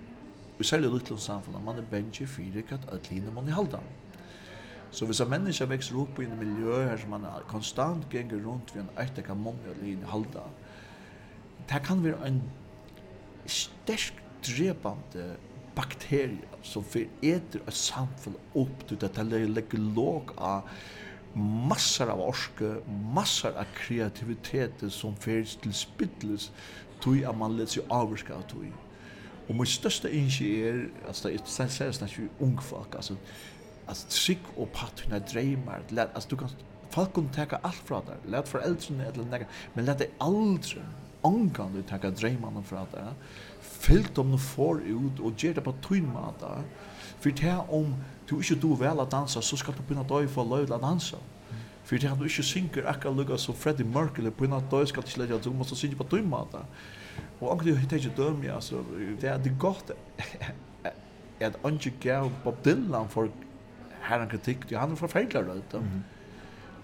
i 0.59 0.63
særlig 0.67 0.89
lytlund 0.91 1.19
samfunn, 1.23 1.55
man 1.63 1.77
er 1.79 1.85
bengi 1.87 2.25
fyrir 2.27 2.65
kat 2.67 2.83
at 2.91 3.07
lina 3.11 3.31
man 3.31 3.47
i 3.47 3.53
halda. 3.55 3.79
Så 4.91 5.05
hvis 5.07 5.21
en 5.23 5.29
menneske 5.31 5.69
vekser 5.71 5.99
opp 6.01 6.19
i 6.19 6.25
en 6.27 6.35
miljø 6.39 6.81
her 6.83 6.99
som 6.99 7.13
man 7.15 7.23
er 7.29 7.45
konstant 7.47 8.09
ganger 8.11 8.41
rundt 8.43 8.73
ved 8.75 8.83
en 8.83 8.91
etter 8.99 9.23
kan 9.23 9.39
man 9.39 9.61
i 9.71 9.77
lina 9.85 10.09
halda, 10.11 10.43
det 11.69 11.79
kan 11.85 12.03
være 12.03 12.27
en 12.27 12.41
sterk 13.47 14.19
drepande 14.43 15.29
bakterie 15.75 16.59
som 16.67 16.83
foreter 16.83 17.63
et 17.63 17.77
samfunn 17.77 18.35
opp 18.59 18.83
til 18.89 18.99
at 19.07 19.15
det 19.31 19.45
legger 19.47 19.79
låg 19.95 20.35
av 20.37 20.67
massor 21.39 22.11
av 22.11 22.19
orske, 22.19 22.73
massor 23.15 23.55
av 23.55 23.69
kreativitet 23.77 24.83
som 24.91 25.15
förs 25.15 25.55
til 25.63 25.71
spittles 25.71 26.49
tui 27.01 27.23
at 27.27 27.37
man 27.37 27.57
lets 27.57 27.77
jo 27.77 27.83
avurska 27.91 28.35
av 28.37 28.47
tui. 28.49 28.71
Og 29.49 29.55
mitt 29.57 29.71
største 29.71 30.11
innskje 30.15 30.49
er, 30.69 30.81
altså 31.07 31.29
det 31.29 31.41
er 31.41 31.71
særlig 31.75 31.95
snakk 31.97 32.19
ung 32.39 32.61
folk, 32.63 32.95
altså, 32.95 33.17
altså 33.87 34.07
trygg 34.09 34.51
og 34.57 34.69
patrina 34.73 35.19
dreymar, 35.19 35.83
altså 36.01 36.29
du 36.29 36.35
kan, 36.39 36.53
folk 36.93 37.13
kan 37.13 37.29
teka 37.35 37.59
alt 37.63 37.81
fra 37.87 38.01
der, 38.07 38.21
let 38.31 38.47
foreldrene 38.47 39.09
eller 39.11 39.27
nega, 39.31 39.49
men 39.75 39.85
let 39.85 39.99
det 39.99 40.11
aldri, 40.21 40.83
ongan 41.23 41.75
du 41.75 41.81
teka 41.85 42.09
dreymarna 42.09 42.63
fra 42.65 42.85
der, 42.93 43.11
fyllt 43.61 44.17
om 44.17 44.31
du 44.31 44.37
får 44.37 44.81
ut 44.87 45.19
og 45.19 45.35
gjer 45.37 45.57
det 45.57 45.65
på 45.65 45.75
tuinmata, 45.83 46.61
for 47.19 47.29
det 47.29 47.57
om 47.69 47.93
du 48.29 48.39
ikke 48.39 48.59
du 48.61 48.71
vel 48.79 49.03
at 49.03 49.11
dansa, 49.11 49.41
så 49.41 49.57
skal 49.57 49.75
du 49.77 49.83
begynne 49.83 50.07
døy 50.09 50.29
for 50.29 50.47
løy 50.47 50.65
til 50.65 50.81
dansa. 50.81 51.19
För 51.83 51.97
det 51.97 52.07
han 52.07 52.17
du 52.17 52.23
inte 52.23 52.43
synker 52.43 52.89
akka 52.89 53.09
lugga 53.09 53.37
så 53.37 53.53
Freddie 53.53 53.83
Mercury 53.83 54.31
på 54.31 54.43
något 54.43 54.71
döj 54.71 54.87
ska 54.87 55.01
inte 55.01 55.19
lägga 55.19 55.37
du 55.37 55.49
måste 55.49 55.75
synka 55.75 56.03
på 56.03 56.15
dymma 56.15 56.47
där. 56.51 56.65
Och 57.39 57.51
anker 57.51 57.65
du 57.65 57.77
heter 57.77 57.97
inte 57.97 58.21
döm 58.21 58.43
jag 58.43 58.55
alltså. 58.55 58.83
Det 59.19 59.27
är 59.27 59.37
det 59.37 59.49
gott 59.49 59.91
att 61.41 61.65
anker 61.65 61.91
gav 62.01 62.31
Bob 62.43 62.55
Dylan 62.63 63.09
för 63.09 63.29
här 64.01 64.19
en 64.19 64.29
kritik. 64.29 64.73
Han 64.73 64.91
är 64.91 64.95
förfärdlig 64.95 65.35
röd. 65.35 65.83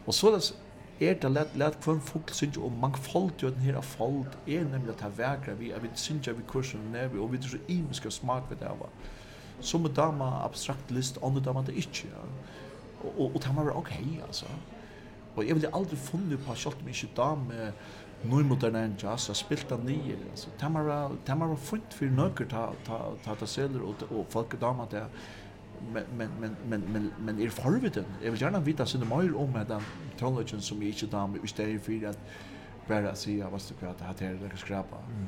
Och 0.05 0.15
så 0.15 0.31
det 0.31 0.53
er 0.99 1.13
det 1.13 1.29
lett 1.29 1.55
lett 1.55 1.81
kvann 1.81 2.01
folk 2.01 2.31
synes 2.33 2.57
om 2.57 2.79
mangfold 2.81 3.43
jo 3.43 3.49
den 3.49 3.62
her 3.62 3.81
fold 3.81 4.38
er 4.47 4.63
nemlig 4.63 4.95
at 4.95 5.01
ha 5.01 5.10
verkar 5.10 5.53
vi 5.53 5.71
at 5.71 5.83
vi 5.83 5.89
synes 5.93 6.27
vi 6.27 6.45
kursen 6.47 6.95
er 6.95 7.07
vi 7.07 7.19
og 7.19 7.31
vi 7.31 7.38
er 7.38 7.41
så 7.41 7.57
imiska 7.67 8.10
smak 8.10 8.49
ved 8.49 8.57
det 8.57 8.71
var 8.79 8.89
som 9.62 9.85
dama 9.93 10.43
abstrakt 10.45 10.91
list 10.91 11.17
andre 11.23 11.41
dama 11.41 11.62
det 11.62 11.75
ikke 11.75 12.08
ja. 12.08 12.23
og, 13.04 13.19
og, 13.19 13.35
og 13.35 13.43
det 13.43 13.56
var 13.56 13.77
ok 13.77 13.91
altså 14.27 14.45
Og 15.38 15.48
jeg 15.48 15.56
ville 15.56 15.75
aldri 15.75 15.96
funnet 15.96 16.40
på, 16.46 16.56
selv 16.56 16.75
om 16.81 16.88
jeg 16.88 16.96
ikke 17.04 17.15
da 17.17 17.35
med 17.35 17.71
nu 18.23 18.44
moderne 18.44 18.96
jazz 19.04 19.27
har 19.27 19.33
spilt 19.33 19.69
den 19.69 19.85
nye 19.85 20.15
alltså 20.31 20.50
Tamara 20.60 21.12
Tamara 21.25 21.56
fint 21.56 21.94
för 21.94 22.06
nöker 22.06 22.46
ta 22.46 22.73
ta 22.85 23.13
ta 23.23 23.35
ta 23.35 23.46
celler 23.46 23.81
och 23.81 24.04
och 24.12 24.25
folk 24.29 24.60
damer 24.60 24.88
där 24.92 25.06
men 25.94 26.04
men 26.17 26.29
men 26.40 26.56
men 26.65 26.81
men 26.94 27.12
men 27.19 27.40
är 27.40 27.50
förviten 27.50 28.06
jag 28.23 28.31
vill 28.31 28.42
gärna 28.42 28.60
vita 28.60 28.85
sin 28.85 29.08
mer 29.10 29.35
om 29.35 29.52
med 29.52 29.67
den 29.67 29.81
tonlagen 30.19 30.62
som 30.62 30.81
är 30.81 30.88
inte 30.88 31.06
damer 31.06 31.40
istället 31.44 31.83
för 31.83 32.10
att 32.10 32.19
bara 32.88 33.15
se 33.15 33.44
vad 33.44 33.62
det 33.67 33.73
kan 33.79 33.90
att 33.90 34.17
det 34.17 34.25
här 34.25 34.52
skrapa 34.56 34.98
mm 34.98 35.27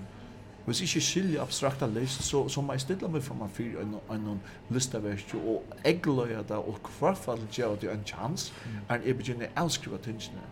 hvis 0.66 0.82
ikke 0.82 1.02
skilje 1.02 1.42
abstrakta 1.42 1.88
list, 1.88 2.24
så, 2.24 2.48
så 2.48 2.62
må 2.62 2.74
jeg 2.74 2.82
stille 2.82 3.08
meg 3.10 3.24
for 3.24 3.36
meg 3.40 3.50
for 3.54 3.82
en, 3.82 3.96
en 4.12 4.42
listaverk, 4.70 5.34
og 5.36 5.64
jeg 5.86 6.02
løyer 6.06 6.44
det, 6.44 6.58
og 6.58 6.78
hvertfall 7.00 7.42
gjør 7.52 7.76
det 7.82 7.92
en 7.92 8.06
chans, 8.06 8.54
er 8.90 9.02
jeg 9.06 9.18
begynner 9.18 9.50
å 9.50 9.64
elskrive 9.64 9.98
tingene. 10.06 10.44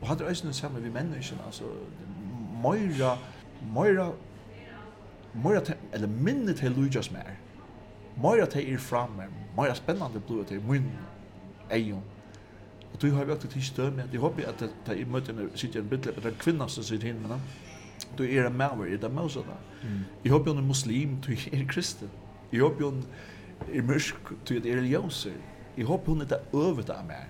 Og 0.00 0.08
hadde 0.08 0.26
øyne 0.26 0.52
sammen 0.52 0.82
med 0.82 0.90
menneskene, 0.90 1.44
altså, 1.46 1.70
Moira, 2.62 3.16
Moira, 3.72 4.10
Moira, 5.34 5.62
eller 5.92 6.08
minnet 6.08 6.56
til 6.56 6.74
Lujas 6.74 7.12
mer, 7.12 7.36
Moira 8.16 8.46
til 8.46 8.72
er 8.72 8.78
framme, 8.78 9.28
Moira 9.56 9.74
spennende 9.74 10.20
blod 10.20 10.44
til 10.44 10.64
min 10.66 10.90
egen, 11.70 12.02
Og 12.92 13.02
du 13.02 13.14
har 13.14 13.24
jo 13.24 13.30
alltid 13.30 13.48
tid 13.48 13.62
stømme, 13.62 14.04
jeg 14.12 14.20
håper 14.20 14.48
at 14.48 14.64
jeg 14.88 15.06
møter 15.08 15.32
en 15.32 15.50
sitter 15.54 15.80
en 15.80 15.88
bidlep, 15.88 16.16
det 16.16 16.32
er 16.32 16.38
kvinner 16.38 16.66
som 16.66 16.84
sitter 16.84 17.06
hinne, 17.06 17.38
du 18.18 18.22
er 18.24 18.46
en 18.46 18.56
maver, 18.56 18.84
er 18.86 18.96
det 18.96 19.12
mausana. 19.12 19.46
da. 19.46 19.88
Jeg 20.24 20.32
håper 20.32 20.52
jo 20.52 20.58
en 20.58 20.66
muslim, 20.66 21.16
du 21.20 21.32
er 21.32 21.64
kristen. 21.68 22.10
Jeg 22.52 22.60
håper 22.60 22.80
jo 22.80 22.88
en 22.88 23.04
er 23.72 23.82
mørk, 23.82 24.32
du 24.48 24.54
er 24.54 24.60
religionser. 24.76 25.32
Jeg 25.76 25.86
håper 25.86 26.12
hun 26.12 26.20
er 26.20 26.24
det 26.24 26.38
øvet 26.54 26.90
av 26.90 27.04
meg. 27.06 27.26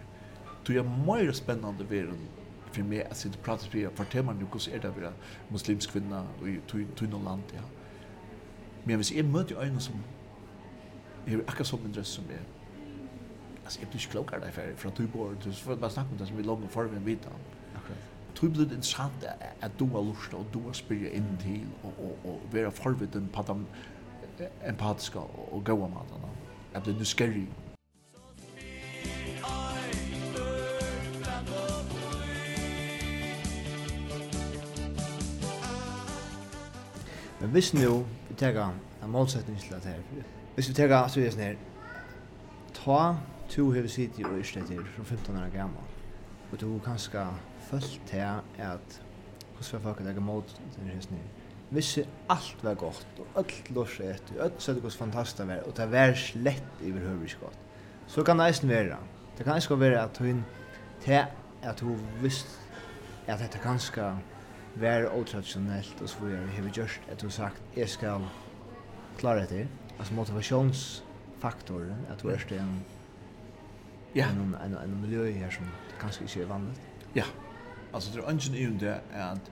Du 0.66 0.72
er 0.72 0.82
mer 0.82 1.32
spennende 1.32 1.90
ved 1.90 2.08
en 2.08 2.28
for 2.72 2.82
meg 2.88 3.04
at 3.10 3.16
sitte 3.16 3.36
og 3.36 3.44
prate 3.44 3.68
med 3.72 3.90
for 3.96 4.04
temaen 4.04 4.40
jo 4.40 4.46
hvordan 4.46 4.74
er 4.74 4.80
det 4.80 4.90
å 4.90 4.96
være 4.96 5.12
muslimsk 5.50 5.92
kvinne 5.92 6.22
i 6.48 6.56
tunne 6.96 7.24
land, 7.24 7.42
ja. 7.54 7.64
Men 8.84 8.96
hvis 8.96 9.12
jeg 9.14 9.24
møter 9.24 9.60
øyne 9.60 9.80
som 9.80 9.94
er 11.26 11.42
akkurat 11.46 11.66
som 11.66 11.80
en 11.86 12.04
som 12.04 12.24
jeg, 12.30 12.40
altså 13.64 13.80
jeg 13.80 13.88
blir 13.88 14.00
ikke 14.00 14.10
klokere 14.10 14.40
derfor, 14.40 14.62
for 14.76 14.88
at 14.88 14.98
du 14.98 15.06
bor, 15.06 15.34
så 15.40 15.64
får 15.64 15.76
man 15.76 15.90
snakke 15.90 16.10
om 16.12 16.18
det 16.18 16.28
som 16.28 16.36
vi 16.36 16.42
langer 16.42 16.68
for 16.68 16.88
å 16.88 17.04
vite 17.04 17.28
om 17.28 17.44
tog 18.34 18.52
blir 18.52 18.64
det 18.64 18.76
interessant 18.76 19.24
at 19.60 19.70
du 19.78 19.86
har 19.86 20.02
lust 20.02 20.34
og 20.34 20.46
du 20.54 20.60
har 20.66 20.76
spyrir 20.76 21.12
inn 21.16 21.36
til 21.42 21.66
og, 21.82 21.92
og, 21.98 22.18
og 22.24 22.40
være 22.52 22.70
forvitten 22.70 23.28
på 23.32 23.44
de 23.48 24.48
empatiska 24.68 25.18
og 25.52 25.62
gode 25.64 25.90
matene. 25.92 26.32
Jeg 26.74 26.82
blir 26.82 26.98
nysgjerrig. 26.98 27.48
Men 37.40 37.50
hvis 37.50 37.74
nu 37.74 38.04
vi 38.28 38.34
tega 38.38 38.68
en 39.02 39.10
målsetning 39.10 39.60
til 39.60 39.74
at 39.74 39.84
her, 39.84 39.98
hvis 40.54 40.68
vi 40.68 40.74
tega 40.74 41.08
så 41.08 41.20
er 41.20 41.32
sånn 41.34 41.42
her, 41.42 41.56
ta 42.76 42.98
to 43.50 43.64
hever 43.74 43.90
sitt 43.90 44.18
i 44.18 44.24
Øystetter 44.24 44.84
fra 44.94 45.02
15 45.02 45.36
år 45.36 45.50
gammal, 45.50 45.88
og 46.52 46.60
du 46.60 46.78
kanskje 46.84 47.26
følt 47.72 48.00
til 48.06 48.24
at 48.62 48.98
hos 49.56 49.72
var 49.72 49.80
folk 49.86 50.00
at 50.00 50.10
jeg 50.12 50.22
mot 50.22 50.56
den 50.76 50.90
hysni 50.92 51.20
vissi 51.72 52.04
alt 52.30 52.64
var 52.64 52.74
gott 52.76 53.20
og 53.22 53.40
öll 53.40 53.72
lorsi 53.72 54.04
etter, 54.04 54.40
öll 54.44 54.58
søtte 54.60 54.82
hos 54.84 54.96
fantasta 55.00 55.46
var 55.48 55.64
og 55.66 55.76
det 55.76 55.88
var 55.92 56.12
slett 56.18 56.82
iver 56.84 57.06
høyrisk 57.08 57.40
godt 57.40 57.58
så 58.12 58.24
kan 58.26 58.38
det 58.38 58.50
eisen 58.52 58.68
være 58.68 58.98
det 59.38 59.46
kan 59.46 59.56
eisen 59.56 59.80
vera 59.80 60.04
at 60.04 60.18
hun 60.20 60.44
til 61.00 61.24
at 61.62 61.80
hun 61.80 62.00
visst 62.22 62.58
at 63.26 63.40
dette 63.40 63.58
kanska 63.62 64.12
vær 64.76 65.08
otraditionellt 65.12 66.02
og 66.02 66.08
så 66.08 66.24
vi 66.24 66.36
har 66.36 66.62
vi 66.62 66.70
gjort 66.70 67.00
at 67.08 67.22
hun 67.22 67.30
sagt 67.30 67.62
jeg 67.76 67.88
skal 67.88 68.28
klare 69.18 69.42
etter 69.46 69.66
altså 69.98 70.14
motivationsfaktoren 70.14 72.06
at 72.10 72.22
hun 72.22 72.30
er 72.32 72.60
en 72.60 72.82
Ja. 74.14 74.28
En, 74.28 74.56
en, 74.64 74.76
en 74.76 75.00
miljø 75.00 75.30
her 75.32 75.50
som 75.50 75.64
kanskje 76.00 76.26
ikke 76.26 76.42
er 76.42 76.46
vanligt. 76.46 76.80
Ja. 77.14 77.24
Alltså 77.92 78.10
det 78.12 78.26
är 78.26 78.30
ingen 78.30 78.54
i 78.54 78.78
det 78.78 79.00
att 79.14 79.50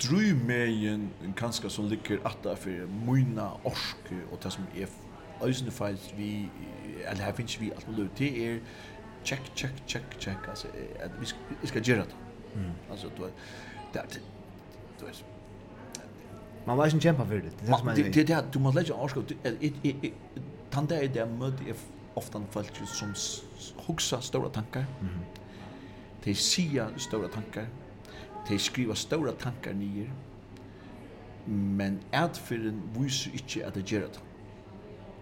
drömmen 0.00 1.10
kanske 1.36 1.70
som 1.70 1.88
ligger 1.88 2.20
att 2.22 2.58
för 2.58 2.86
mina 3.06 3.52
orske 3.62 4.16
och 4.30 4.38
det 4.42 4.50
som 4.50 4.64
är 4.76 4.88
ösnen 5.40 5.70
falls 5.70 6.12
vi 6.16 6.48
eller 7.06 7.22
här 7.22 7.32
finns 7.32 7.60
vi 7.60 7.72
att 7.72 7.86
det 8.16 8.46
är 8.48 8.60
check 9.22 9.40
check 9.54 9.72
check 9.86 10.02
check 10.18 10.48
alltså 10.48 10.66
att 11.04 11.10
vi 11.60 11.66
ska 11.66 11.78
göra 11.78 12.04
det. 12.04 12.58
Mm. 12.58 12.72
Alltså 12.90 13.10
då 13.18 13.28
det 13.92 14.20
då 15.00 15.06
är 15.06 15.12
Man 16.66 16.76
var 16.76 16.86
ikke 16.86 16.96
en 16.96 17.00
kjempe 17.00 17.24
for 17.26 17.34
det. 17.34 17.52
Det 18.14 18.20
er 18.20 18.24
det 18.26 18.54
du 18.54 18.58
må 18.58 18.72
legge 18.72 18.92
avskap. 18.92 19.30
Tante 20.70 20.94
er 20.94 21.08
det 21.08 21.16
jeg 21.16 21.28
møter 21.28 21.74
ofte 22.16 22.40
folk 22.50 22.80
som 22.86 23.14
hukser 23.86 24.20
store 24.20 24.50
tanker 24.52 24.84
de 26.24 26.34
sier 26.34 26.92
store 26.96 27.28
tankar, 27.28 27.66
de 28.48 28.58
skriver 28.58 28.94
store 28.94 29.34
tankar 29.38 29.72
nyer, 29.72 30.10
men 31.46 32.00
adfyrin 32.12 32.82
viser 32.96 33.34
ikke 33.34 33.64
at 33.66 33.74
de 33.74 33.82
gjør 33.82 34.06
det. 34.06 34.22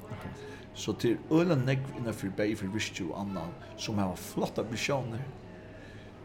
Okay. 0.07 0.30
Så 0.74 0.92
til 0.92 1.18
øyla 1.32 1.55
negv 1.55 1.97
innenfor 1.99 2.28
bæg 2.36 2.59
for 2.59 2.66
virke 2.66 3.05
og 3.05 3.20
annan, 3.20 3.53
som 3.76 3.99
har 3.99 4.14
flotta 4.14 4.62
visjoner, 4.62 5.22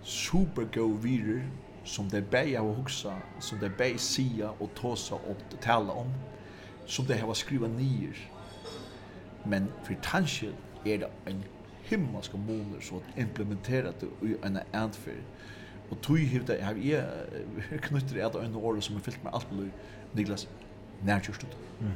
supergå 0.04 0.88
virer, 0.94 1.46
som 1.84 2.10
de 2.10 2.22
bæg 2.22 2.58
har 2.58 2.74
hoksa, 2.74 3.14
som 3.40 3.60
de 3.60 3.70
bæg 3.70 4.00
sia 4.00 4.50
og 4.60 4.70
tåsa 4.76 5.16
og 5.16 5.38
tala 5.62 5.92
om, 5.92 6.08
som 6.86 7.06
de 7.06 7.14
har 7.14 7.34
skriva 7.34 7.68
nyer. 7.68 8.18
Men 9.46 9.70
for 9.84 9.94
tanskjell 10.04 10.56
er 10.86 10.98
det 10.98 11.10
en 11.28 11.44
himmelska 11.92 12.38
måler 12.38 12.82
så 12.82 13.02
implementerat 13.18 14.02
det 14.02 14.08
i 14.28 14.36
en 14.46 14.60
antfärd. 14.74 15.24
Og 15.92 16.02
tog 16.02 16.18
hur 16.18 16.44
det 16.44 16.64
har 16.64 16.76
jag 16.76 17.06
knutit 17.82 18.18
et 18.18 18.36
av 18.36 18.44
en 18.44 18.56
år 18.56 18.80
som 18.80 18.96
er 18.96 19.00
fyllt 19.00 19.24
med 19.24 19.34
alt 19.34 19.52
mulig, 19.52 19.72
Niklas 20.14 20.48
närkyrstut. 21.04 21.58
Mm. 21.80 21.92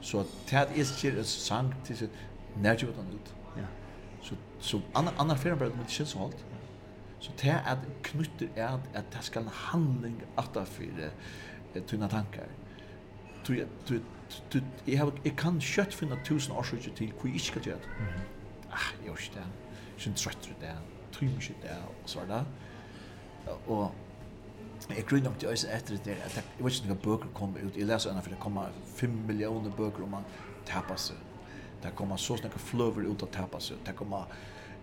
Så 0.00 0.20
att 0.20 0.26
det 0.50 0.56
är 0.56 0.78
inte 0.78 1.18
en 1.18 1.24
sang 1.24 1.74
till 1.84 1.96
sig 1.96 2.08
närkyrstut 2.56 3.14
ut. 3.14 3.34
Ja. 3.56 3.66
Så 4.22 4.34
så 4.60 4.80
annan 4.94 5.14
annan 5.18 5.38
film 5.38 5.58
bara 5.58 5.68
med 5.68 5.88
shit 5.88 6.08
så 6.08 6.18
halt. 6.18 6.44
Så 7.20 7.32
det 7.42 7.48
är 7.48 7.72
att 7.72 7.78
knutit 8.02 8.50
är 8.56 8.66
att 8.66 8.96
att 8.96 9.10
det 9.12 9.22
ska 9.22 9.40
en 9.40 9.48
handling 9.48 10.16
att 10.34 10.68
för 10.68 11.10
tunna 11.86 12.08
tankar. 12.08 12.46
Du 13.46 13.66
du 13.88 14.00
du 14.52 14.62
jag 14.84 14.98
har 14.98 15.12
jag 15.24 15.36
kan 15.36 15.60
kött 15.60 15.94
finna 15.94 16.16
tusen 16.24 16.54
årsøkje 16.56 16.92
til 16.96 17.12
hvor 17.12 17.26
jeg 17.26 17.34
ikke 17.34 17.46
skal 17.46 17.62
gjøre 17.62 17.78
det 17.78 17.88
ah, 18.74 18.88
jeg 18.98 19.08
gjør 19.08 19.20
ikke 19.22 19.38
det. 19.38 19.46
Jeg 19.98 20.12
er 20.12 20.16
trøtter 20.22 20.56
det. 20.60 20.72
Jeg 20.72 21.12
tror 21.12 21.26
ikke 21.26 21.60
det. 21.62 21.76
Og 22.02 22.10
så 22.10 22.20
var 22.20 22.32
det. 22.32 22.46
Og 23.66 23.92
jeg 24.88 25.04
grunner 25.04 25.30
nok 25.30 25.38
til 25.38 25.48
øyne 25.48 25.76
etter 25.76 25.96
det. 25.96 26.16
at 26.24 26.36
Jeg, 26.36 26.64
vet 26.64 26.74
ikke 26.74 26.88
noen 26.88 27.00
bøker 27.02 27.28
kommer 27.34 27.58
ut. 27.66 27.76
Jeg 27.76 27.86
leser 27.86 28.10
ennå, 28.10 28.20
for 28.20 28.30
det 28.30 28.40
kommer 28.40 28.68
5 28.96 29.10
millioner 29.26 29.70
bøker 29.70 30.02
om 30.02 30.08
man 30.08 30.26
tapper 30.66 30.96
seg. 30.96 31.16
Det 31.82 31.94
kommer 31.96 32.16
så 32.16 32.36
snakke 32.36 32.58
fløver 32.58 33.08
ut 33.08 33.22
å 33.22 33.28
tapper 33.32 33.60
seg. 33.60 33.80
Det 33.86 33.96
kommer 33.96 34.28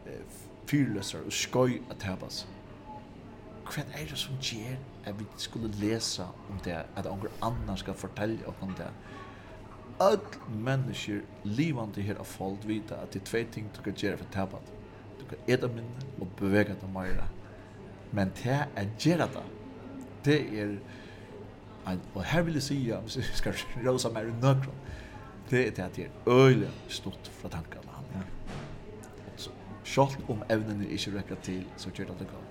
eh, 0.06 0.26
fyrløser 0.70 1.26
og 1.26 1.34
skøy 1.34 1.80
å 1.90 1.98
tapper 2.00 2.34
seg. 2.34 2.58
Hva 3.72 3.86
er 3.96 4.10
det 4.10 4.18
som 4.20 4.36
gjør 4.42 4.78
at 5.08 5.16
vi 5.20 5.26
skulle 5.40 5.70
lese 5.80 6.26
om 6.50 6.60
det, 6.66 6.76
at 6.76 7.06
noen 7.08 7.32
annen 7.42 7.78
skal 7.80 7.96
fortelle 7.96 8.56
om 8.62 8.74
det? 8.78 8.90
öll 10.00 10.20
mennesker 10.50 11.22
livande 11.44 12.02
her 12.02 12.20
av 12.20 12.26
folk 12.26 12.64
vita 12.68 12.96
at 13.02 13.14
det 13.14 13.22
er 13.22 13.26
tvei 13.30 13.44
ting 13.52 13.70
du 13.76 13.82
kan 13.86 13.98
gjøre 13.98 14.18
for 14.18 14.34
tabat. 14.34 14.72
Du 15.20 15.26
kan 15.30 15.38
eta 15.48 15.68
minne 15.68 16.10
og 16.20 16.28
bevega 16.40 16.76
det 16.82 16.90
meira. 16.94 17.28
Men 18.12 18.32
det 18.44 18.58
er 18.76 18.88
gjøre 19.00 19.28
det. 19.36 19.46
Det 20.26 20.40
er, 20.62 20.76
og 22.14 22.24
her 22.24 22.42
vil 22.42 22.54
jeg 22.54 22.64
si, 22.64 22.80
hvis 22.92 23.18
jeg 23.22 23.40
skal 23.40 23.54
rosa 23.88 24.12
meg 24.14 24.30
i 24.30 24.38
nøkron, 24.42 24.82
det 25.50 25.66
er 25.68 25.86
at 25.86 25.96
det 25.96 26.06
er 26.06 26.32
øyla 26.32 26.70
stort 26.88 27.32
fra 27.42 27.50
tankene 27.50 27.96
han. 27.96 28.06
Ja. 28.16 28.26
Sjalt 29.84 30.20
om 30.30 30.44
evnen 30.50 30.86
er 30.86 30.96
ikke 30.96 31.18
rekker 31.18 31.36
til, 31.44 31.66
så 31.78 31.90
gjør 31.90 32.14
det 32.14 32.20
det 32.20 32.28
godt. 32.28 32.51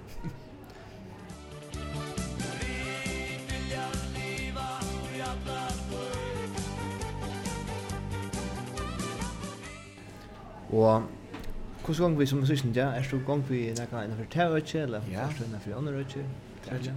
Og 10.72 11.02
hvordan 11.84 12.00
gong 12.02 12.18
vi 12.20 12.26
som 12.26 12.38
musikken, 12.38 12.72
ja, 12.76 12.90
er 12.94 13.06
du 13.10 13.18
gong 13.26 13.42
vi 13.48 13.64
nekka 13.74 14.04
innenfor 14.04 14.28
teorøkje, 14.30 14.82
eller 14.86 15.00
først 15.08 15.44
innenfor 15.46 15.78
ånderøkje? 15.78 16.24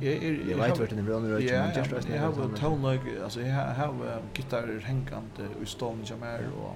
Jeg 0.01 0.57
vet 0.59 0.77
hvert 0.77 0.91
innenfor 0.91 1.15
ånderøkje, 1.17 1.61
men 1.61 1.77
just 1.77 1.93
resten 1.93 2.13
er 2.13 2.29
det. 2.29 2.37
Jeg 2.37 2.49
har 2.49 2.57
tonlag, 2.59 2.99
altså 3.23 3.39
jeg 3.41 3.53
har 3.53 4.21
gitarrer 4.35 4.79
hengande 4.85 5.49
i 5.61 5.65
stånd 5.65 6.05
som 6.05 6.21
er, 6.27 6.49
og 6.57 6.75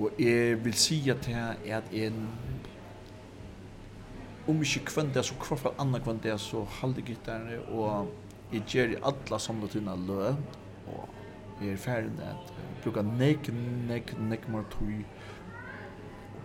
og 0.00 0.10
jeg 0.18 0.64
vil 0.64 0.74
si 0.74 1.10
at 1.12 1.28
jeg 1.28 1.74
at 1.76 1.90
en 1.92 2.28
om 4.48 4.62
ikke 4.62 4.84
kvann 4.88 5.10
det, 5.14 5.24
så 5.24 5.34
hvertfall 5.36 5.74
andre 5.78 6.00
kvann 6.00 6.20
det, 6.22 6.40
så 6.40 6.64
halde 6.80 7.02
gitarrer, 7.02 7.60
og 7.68 8.08
jeg 8.52 8.62
gjør 8.66 8.94
i 8.94 9.00
alla 9.10 9.38
samletina 9.38 9.94
lø, 9.94 10.30
og 10.86 11.19
er 11.68 11.76
ferdig 11.76 12.24
at 12.24 12.52
uh, 12.54 12.62
bruka 12.84 13.02
nek, 13.02 13.50
nek, 13.88 14.14
nek 14.18 14.48
mar 14.48 14.64
tui 14.70 15.04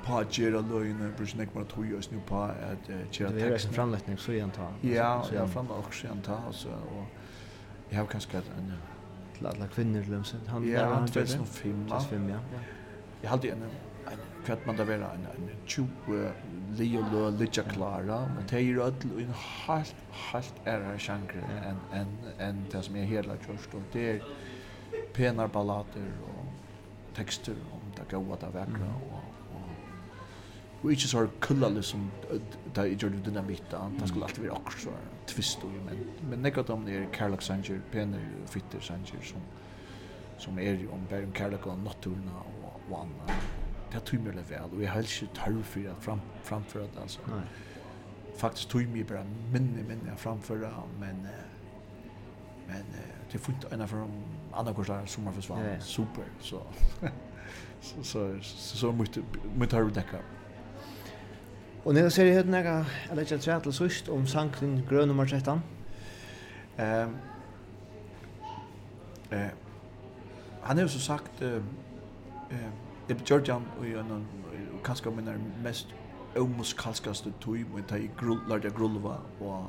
på 0.05 0.17
at 0.17 0.27
gjøre 0.27 0.61
løgene, 0.69 1.11
bruka 1.17 1.37
nek 1.37 1.55
mer 1.55 1.63
tui 1.71 1.93
og 1.95 2.03
snu 2.03 2.19
på 2.27 2.43
at 2.43 2.89
uh, 2.89 2.95
gjøre 3.11 3.31
teksten. 3.31 3.39
Det 3.39 3.47
er 3.47 3.69
en 3.69 3.77
framletning 3.79 4.19
så 4.19 4.31
igjen 4.31 4.51
ta. 4.51 4.67
Ja, 4.83 5.13
ja, 5.33 5.45
framletning 5.45 5.93
så 5.93 6.07
igjen 6.07 6.21
ta, 6.25 6.41
altså, 6.47 6.69
og 6.69 7.05
jeg 7.91 7.99
har 7.99 8.05
kanskje 8.11 8.43
en, 8.57 8.73
til 9.37 9.47
alle 9.47 9.67
kvinner, 9.73 10.01
till 10.03 10.11
lömsen. 10.11 10.39
Han 10.47 10.63
ja, 10.63 10.87
han 10.93 11.07
tror 11.07 11.21
det. 11.21 11.29
2005, 11.29 11.87
ja. 11.89 11.99
Fem, 11.99 12.29
ja. 12.29 12.39
Jag 13.21 13.29
hade 13.29 13.51
en, 13.51 13.63
en 14.11 14.19
kvart 14.45 14.65
man 14.65 14.75
där 14.75 14.85
vara 14.85 14.95
en, 14.95 15.25
en 15.25 15.49
20 15.65 15.87
Leo 16.77 17.05
Lö 17.11 17.29
Lidja 17.29 17.63
Clara 17.63 18.15
och 18.15 18.43
det 18.49 18.55
är 18.55 18.59
ju 18.59 18.81
ödel 18.81 19.19
en 19.19 19.33
helt, 19.33 19.95
helt 20.11 20.53
ära 20.65 20.97
genre 20.97 21.41
än 21.65 21.77
en, 21.99 22.07
en 22.39 22.65
det 22.71 22.81
som 22.81 22.95
är 22.95 23.03
hela 23.03 23.37
kjørst 23.37 23.73
och 23.73 23.81
det 23.93 24.11
är 24.11 24.21
penar 25.13 25.47
ballader 25.47 26.11
og 26.27 26.51
tekster 27.15 27.55
om 27.73 27.85
det 27.95 28.07
gode, 28.11 28.37
det 28.41 28.53
vakre 28.53 28.89
mm. 28.89 29.13
og 29.13 29.25
Og 30.85 30.91
ikke 30.91 31.07
så 31.07 31.27
kulla 31.41 31.69
liksom 31.69 32.11
da 32.75 32.83
jeg 32.85 32.97
gjør 32.97 33.09
det 33.09 33.25
dynamitt, 33.25 33.71
det 33.99 34.07
skulle 34.07 34.25
alltid 34.25 34.43
være 34.43 34.55
akkurat 34.55 34.81
så 34.81 34.91
tvist 35.27 35.63
og 35.63 35.71
men, 35.85 36.03
men 36.29 36.39
nekka 36.39 36.61
dem 36.61 36.87
er 36.87 37.07
kærlak 37.13 37.41
sanger, 37.41 37.79
penar 37.91 38.19
og 38.19 38.49
fytter 38.49 38.79
sanger 38.81 39.23
som, 39.23 39.41
som 40.37 40.59
er 40.59 40.77
om 40.93 41.07
bare 41.09 41.25
om 41.25 41.31
kærlak 41.31 41.67
og 41.67 41.79
Naturna 41.79 42.37
og, 42.37 42.81
og 42.89 43.01
anna. 43.01 43.39
Det 43.93 44.03
tog 44.03 44.21
meg 44.21 44.35
litt 44.35 44.49
vel, 44.49 44.69
og 44.75 44.81
jeg 44.81 44.91
har 44.91 45.09
ikke 45.09 45.31
tørr 45.33 45.61
for 45.63 45.89
at 45.89 46.03
fram, 46.03 46.21
framføre 46.43 46.83
det, 46.93 47.01
altså. 47.01 47.21
Nei. 47.31 47.41
Faktiskt 48.37 48.69
tog 48.69 48.87
mig 48.91 49.07
bara 49.07 49.23
minne, 49.53 49.83
minne 49.87 50.09
jeg 50.09 50.19
framføre, 50.19 50.71
men, 50.99 51.25
men 52.67 52.93
det 53.31 53.39
er 53.39 53.45
funnet 53.47 53.71
en 53.71 53.81
av 53.81 53.95
dem 53.95 54.19
andra 54.55 54.73
försvann 55.33 55.59
Ja, 55.59 55.71
ja. 55.71 55.79
Super. 55.79 56.23
Så 56.41 56.61
så 57.81 58.37
så 58.41 58.77
så 58.77 58.91
mycket 58.91 59.23
mycket 59.55 59.73
har 59.73 59.83
det 59.83 59.89
där. 59.89 60.21
Och 61.83 61.93
när 61.93 62.09
ser 62.09 62.25
det 62.25 62.31
här 62.31 62.43
några 62.43 62.85
eller 63.11 63.27
jag 63.31 63.41
tror 63.41 63.53
att 63.53 63.75
sist 63.75 64.09
om 64.09 64.27
sanken 64.27 64.85
grön 64.89 65.07
nummer 65.07 65.25
13. 65.25 65.61
Ehm 66.77 67.17
eh 69.29 69.47
han 70.61 70.77
har 70.77 70.83
ju 70.83 70.89
så 70.89 70.99
sagt 70.99 71.41
eh 71.41 71.61
det 73.07 73.29
Georgian 73.29 73.65
och 73.79 73.85
ju 73.85 74.03
någon 74.03 74.27
kanske 74.83 75.09
men 75.09 75.53
mest 75.63 75.87
omuskalskaste 76.35 77.31
tog 77.39 77.57
med 77.57 77.83
att 77.83 77.91
jag 77.91 78.09
grullade 78.19 78.69
grullva 78.69 79.17
och 79.39 79.63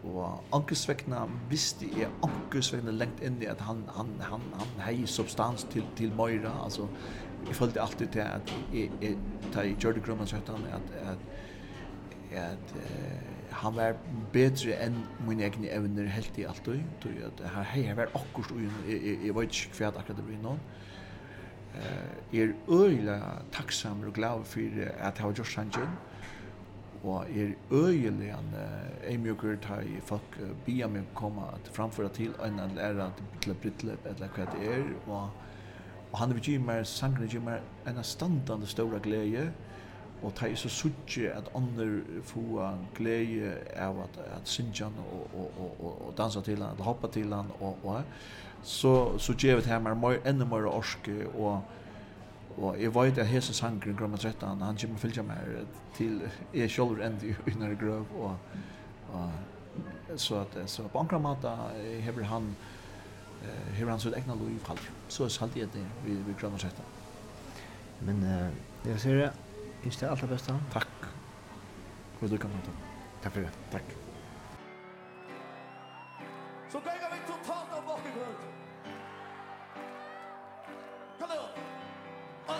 Og 0.00 0.40
ankesvekna 0.56 1.26
visste 1.50 1.88
jeg 1.92 2.08
ankesvekna 2.24 2.92
lengt 2.94 3.20
inn 3.24 3.36
i 3.42 3.48
at 3.50 3.60
han, 3.66 3.82
han, 3.96 4.14
han, 4.24 4.46
han 4.56 4.78
hei 4.86 5.04
substans 5.04 5.66
til, 5.72 5.84
til 5.98 6.14
Moira. 6.16 6.54
Altså, 6.64 6.86
jeg 7.46 7.56
følte 7.56 7.82
alltid 7.82 8.08
til 8.14 8.24
at 8.24 8.54
jeg, 8.72 8.90
jeg, 9.02 9.18
da 9.52 9.66
jeg 9.66 9.76
gjør 9.80 9.98
det 9.98 10.04
grunn 10.06 10.24
av 10.24 10.30
søttan, 10.30 10.64
at, 10.72 10.94
at, 11.12 11.26
at 12.40 12.74
uh, 12.76 13.54
han 13.60 13.76
var 13.76 13.96
bedre 14.32 14.76
enn 14.86 14.96
mine 15.26 15.44
egne 15.48 15.68
evner 15.74 16.08
helt 16.14 16.38
i 16.38 16.46
alt 16.48 16.68
og 16.70 16.80
tog 17.02 17.22
at 17.26 17.42
her 17.56 17.72
hei, 17.74 17.82
her 17.90 17.98
var 17.98 18.12
akkurat 18.14 18.52
og 18.54 18.60
jeg, 18.62 19.00
jeg, 19.02 19.16
jeg 19.26 19.34
var 19.36 19.48
ikke 19.48 19.74
kvært 19.74 19.98
akkurat 20.00 20.20
det 20.20 20.28
blir 20.28 20.44
noen. 20.44 20.62
Uh, 21.74 22.36
er 22.40 22.54
øyla 22.72 23.18
takksammer 23.52 24.08
og 24.08 24.16
glad 24.16 24.46
for 24.48 24.80
at 24.86 25.20
jeg 25.20 25.26
har 25.26 25.36
gjort 25.36 25.52
sannsyn. 25.58 25.92
Uh, 25.92 26.09
og 27.02 27.26
er 27.32 27.54
øyelig 27.72 28.28
en 28.30 28.54
eimjøkker 29.08 29.56
tar 29.64 29.80
i 29.80 30.00
folk 30.04 30.36
uh, 30.42 30.50
bia 30.66 30.88
meg 30.88 31.08
komme 31.16 31.46
at 31.54 31.70
framføre 31.72 32.08
til 32.12 32.34
en 32.44 32.60
eller 32.60 32.82
ære 32.84 33.06
til 33.40 33.54
brittle 33.54 33.96
eller 34.04 34.28
hva 34.36 34.46
det 34.52 34.68
er. 34.68 34.84
Og, 35.06 35.30
og 36.12 36.18
han 36.18 36.34
vil 36.34 36.42
gi 36.44 36.58
meg 36.58 36.86
sangene 36.86 37.28
gi 37.30 37.40
meg 37.40 37.88
en 37.88 38.04
standande 38.04 38.68
store 38.68 39.00
glede 39.00 39.48
og 40.22 40.34
ta 40.36 40.50
i 40.50 40.56
så 40.58 40.68
suttje 40.68 41.30
at 41.32 41.48
andre 41.56 42.02
få 42.28 42.60
glede 42.96 43.54
av 43.76 44.02
at, 44.04 44.20
at 44.36 44.48
synge 44.48 44.84
han 44.84 44.98
og, 45.00 45.30
og, 45.32 45.50
og, 45.56 45.76
og, 45.80 46.06
og 46.08 46.14
dansa 46.18 46.42
til 46.44 46.60
han, 46.60 46.74
eller 46.74 46.84
hoppa 46.84 47.08
til 47.08 47.32
han 47.32 47.48
og, 47.60 47.78
og 47.84 48.02
så, 48.62 49.18
så 49.18 49.32
gjør 49.32 49.56
vi 49.56 49.62
til 49.62 49.72
ham 49.72 50.04
enda 50.26 50.44
mer 50.44 50.68
orske 50.68 51.24
og 51.28 51.62
Og 52.60 52.76
jeg 52.80 52.92
vet 52.94 53.18
at 53.18 53.28
hese 53.30 53.54
sangren, 53.56 53.96
Grønna 53.96 54.18
13, 54.20 54.60
han 54.60 54.76
kommer 54.76 55.00
fylgja 55.00 55.22
meg 55.24 55.62
til 55.96 56.20
jeg 56.54 56.70
sjolver 56.70 57.06
endi 57.06 57.32
i 57.48 57.54
nere 57.56 57.78
grøv, 57.80 58.10
og, 58.20 58.36
og 59.16 60.18
så 60.20 60.42
at, 60.42 60.58
så 60.68 60.84
på 60.92 61.00
ankra 61.00 61.18
mata 61.18 61.54
hever 62.04 62.28
han, 62.28 62.50
hever 63.78 63.94
han 63.94 64.02
sitt 64.02 64.16
egna 64.18 64.36
lov 64.36 64.50
i 64.52 64.58
fall. 64.66 64.80
Så 65.08 65.24
er 65.24 65.32
salt 65.32 65.56
i 65.56 65.64
etter 65.64 65.86
vi, 66.04 66.18
vi 66.26 66.36
Grønna 66.36 66.60
13. 66.60 66.84
Men 68.00 68.22
uh, 68.24 68.88
jeg 68.88 69.00
ser 69.00 69.22
det, 69.22 69.32
jeg 69.84 69.92
ser 69.92 70.10
alt 70.10 70.20
det 70.20 70.28
beste. 70.28 70.60
Takk. 70.72 71.08
Hvor 72.18 72.28
du 72.28 72.36
kan 72.36 72.52
ta. 72.64 72.76
Takk 73.22 73.32
for 73.32 73.40
det. 73.40 73.52
Takk. 73.72 73.96
Så 76.70 76.78
so, 76.78 77.09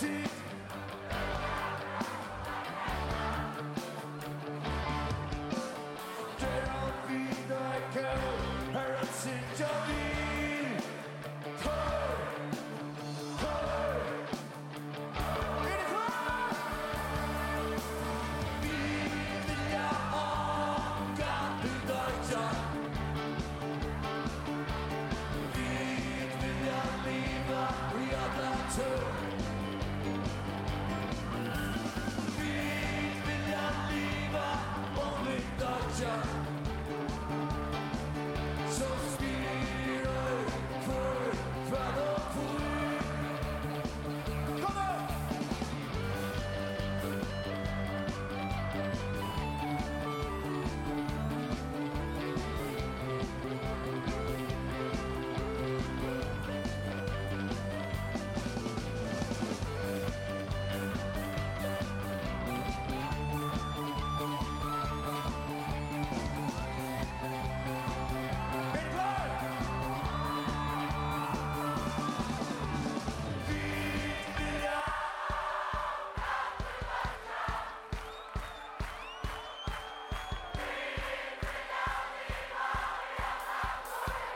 see 0.00 0.29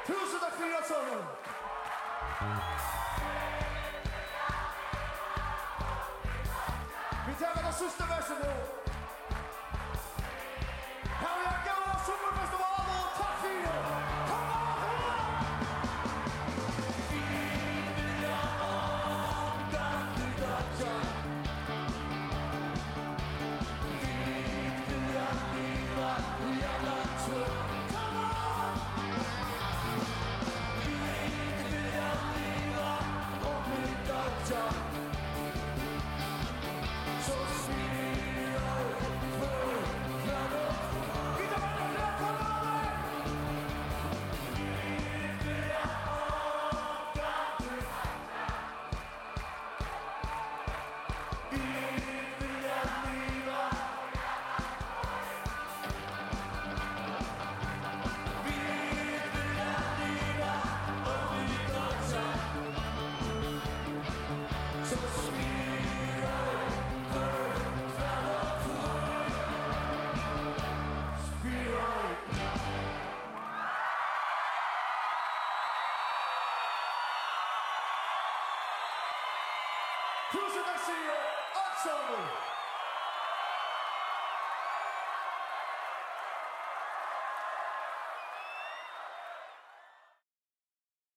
Tusen 0.06 0.40
takk 0.40 0.52
for 0.52 0.64
era 0.64 0.82
sånger! 0.82 1.22
Vi 7.26 7.34
tar 7.44 7.54
med 7.54 7.64
den 7.64 7.72
siste 7.72 8.04
versen 8.08 8.36
nå! 8.42 8.83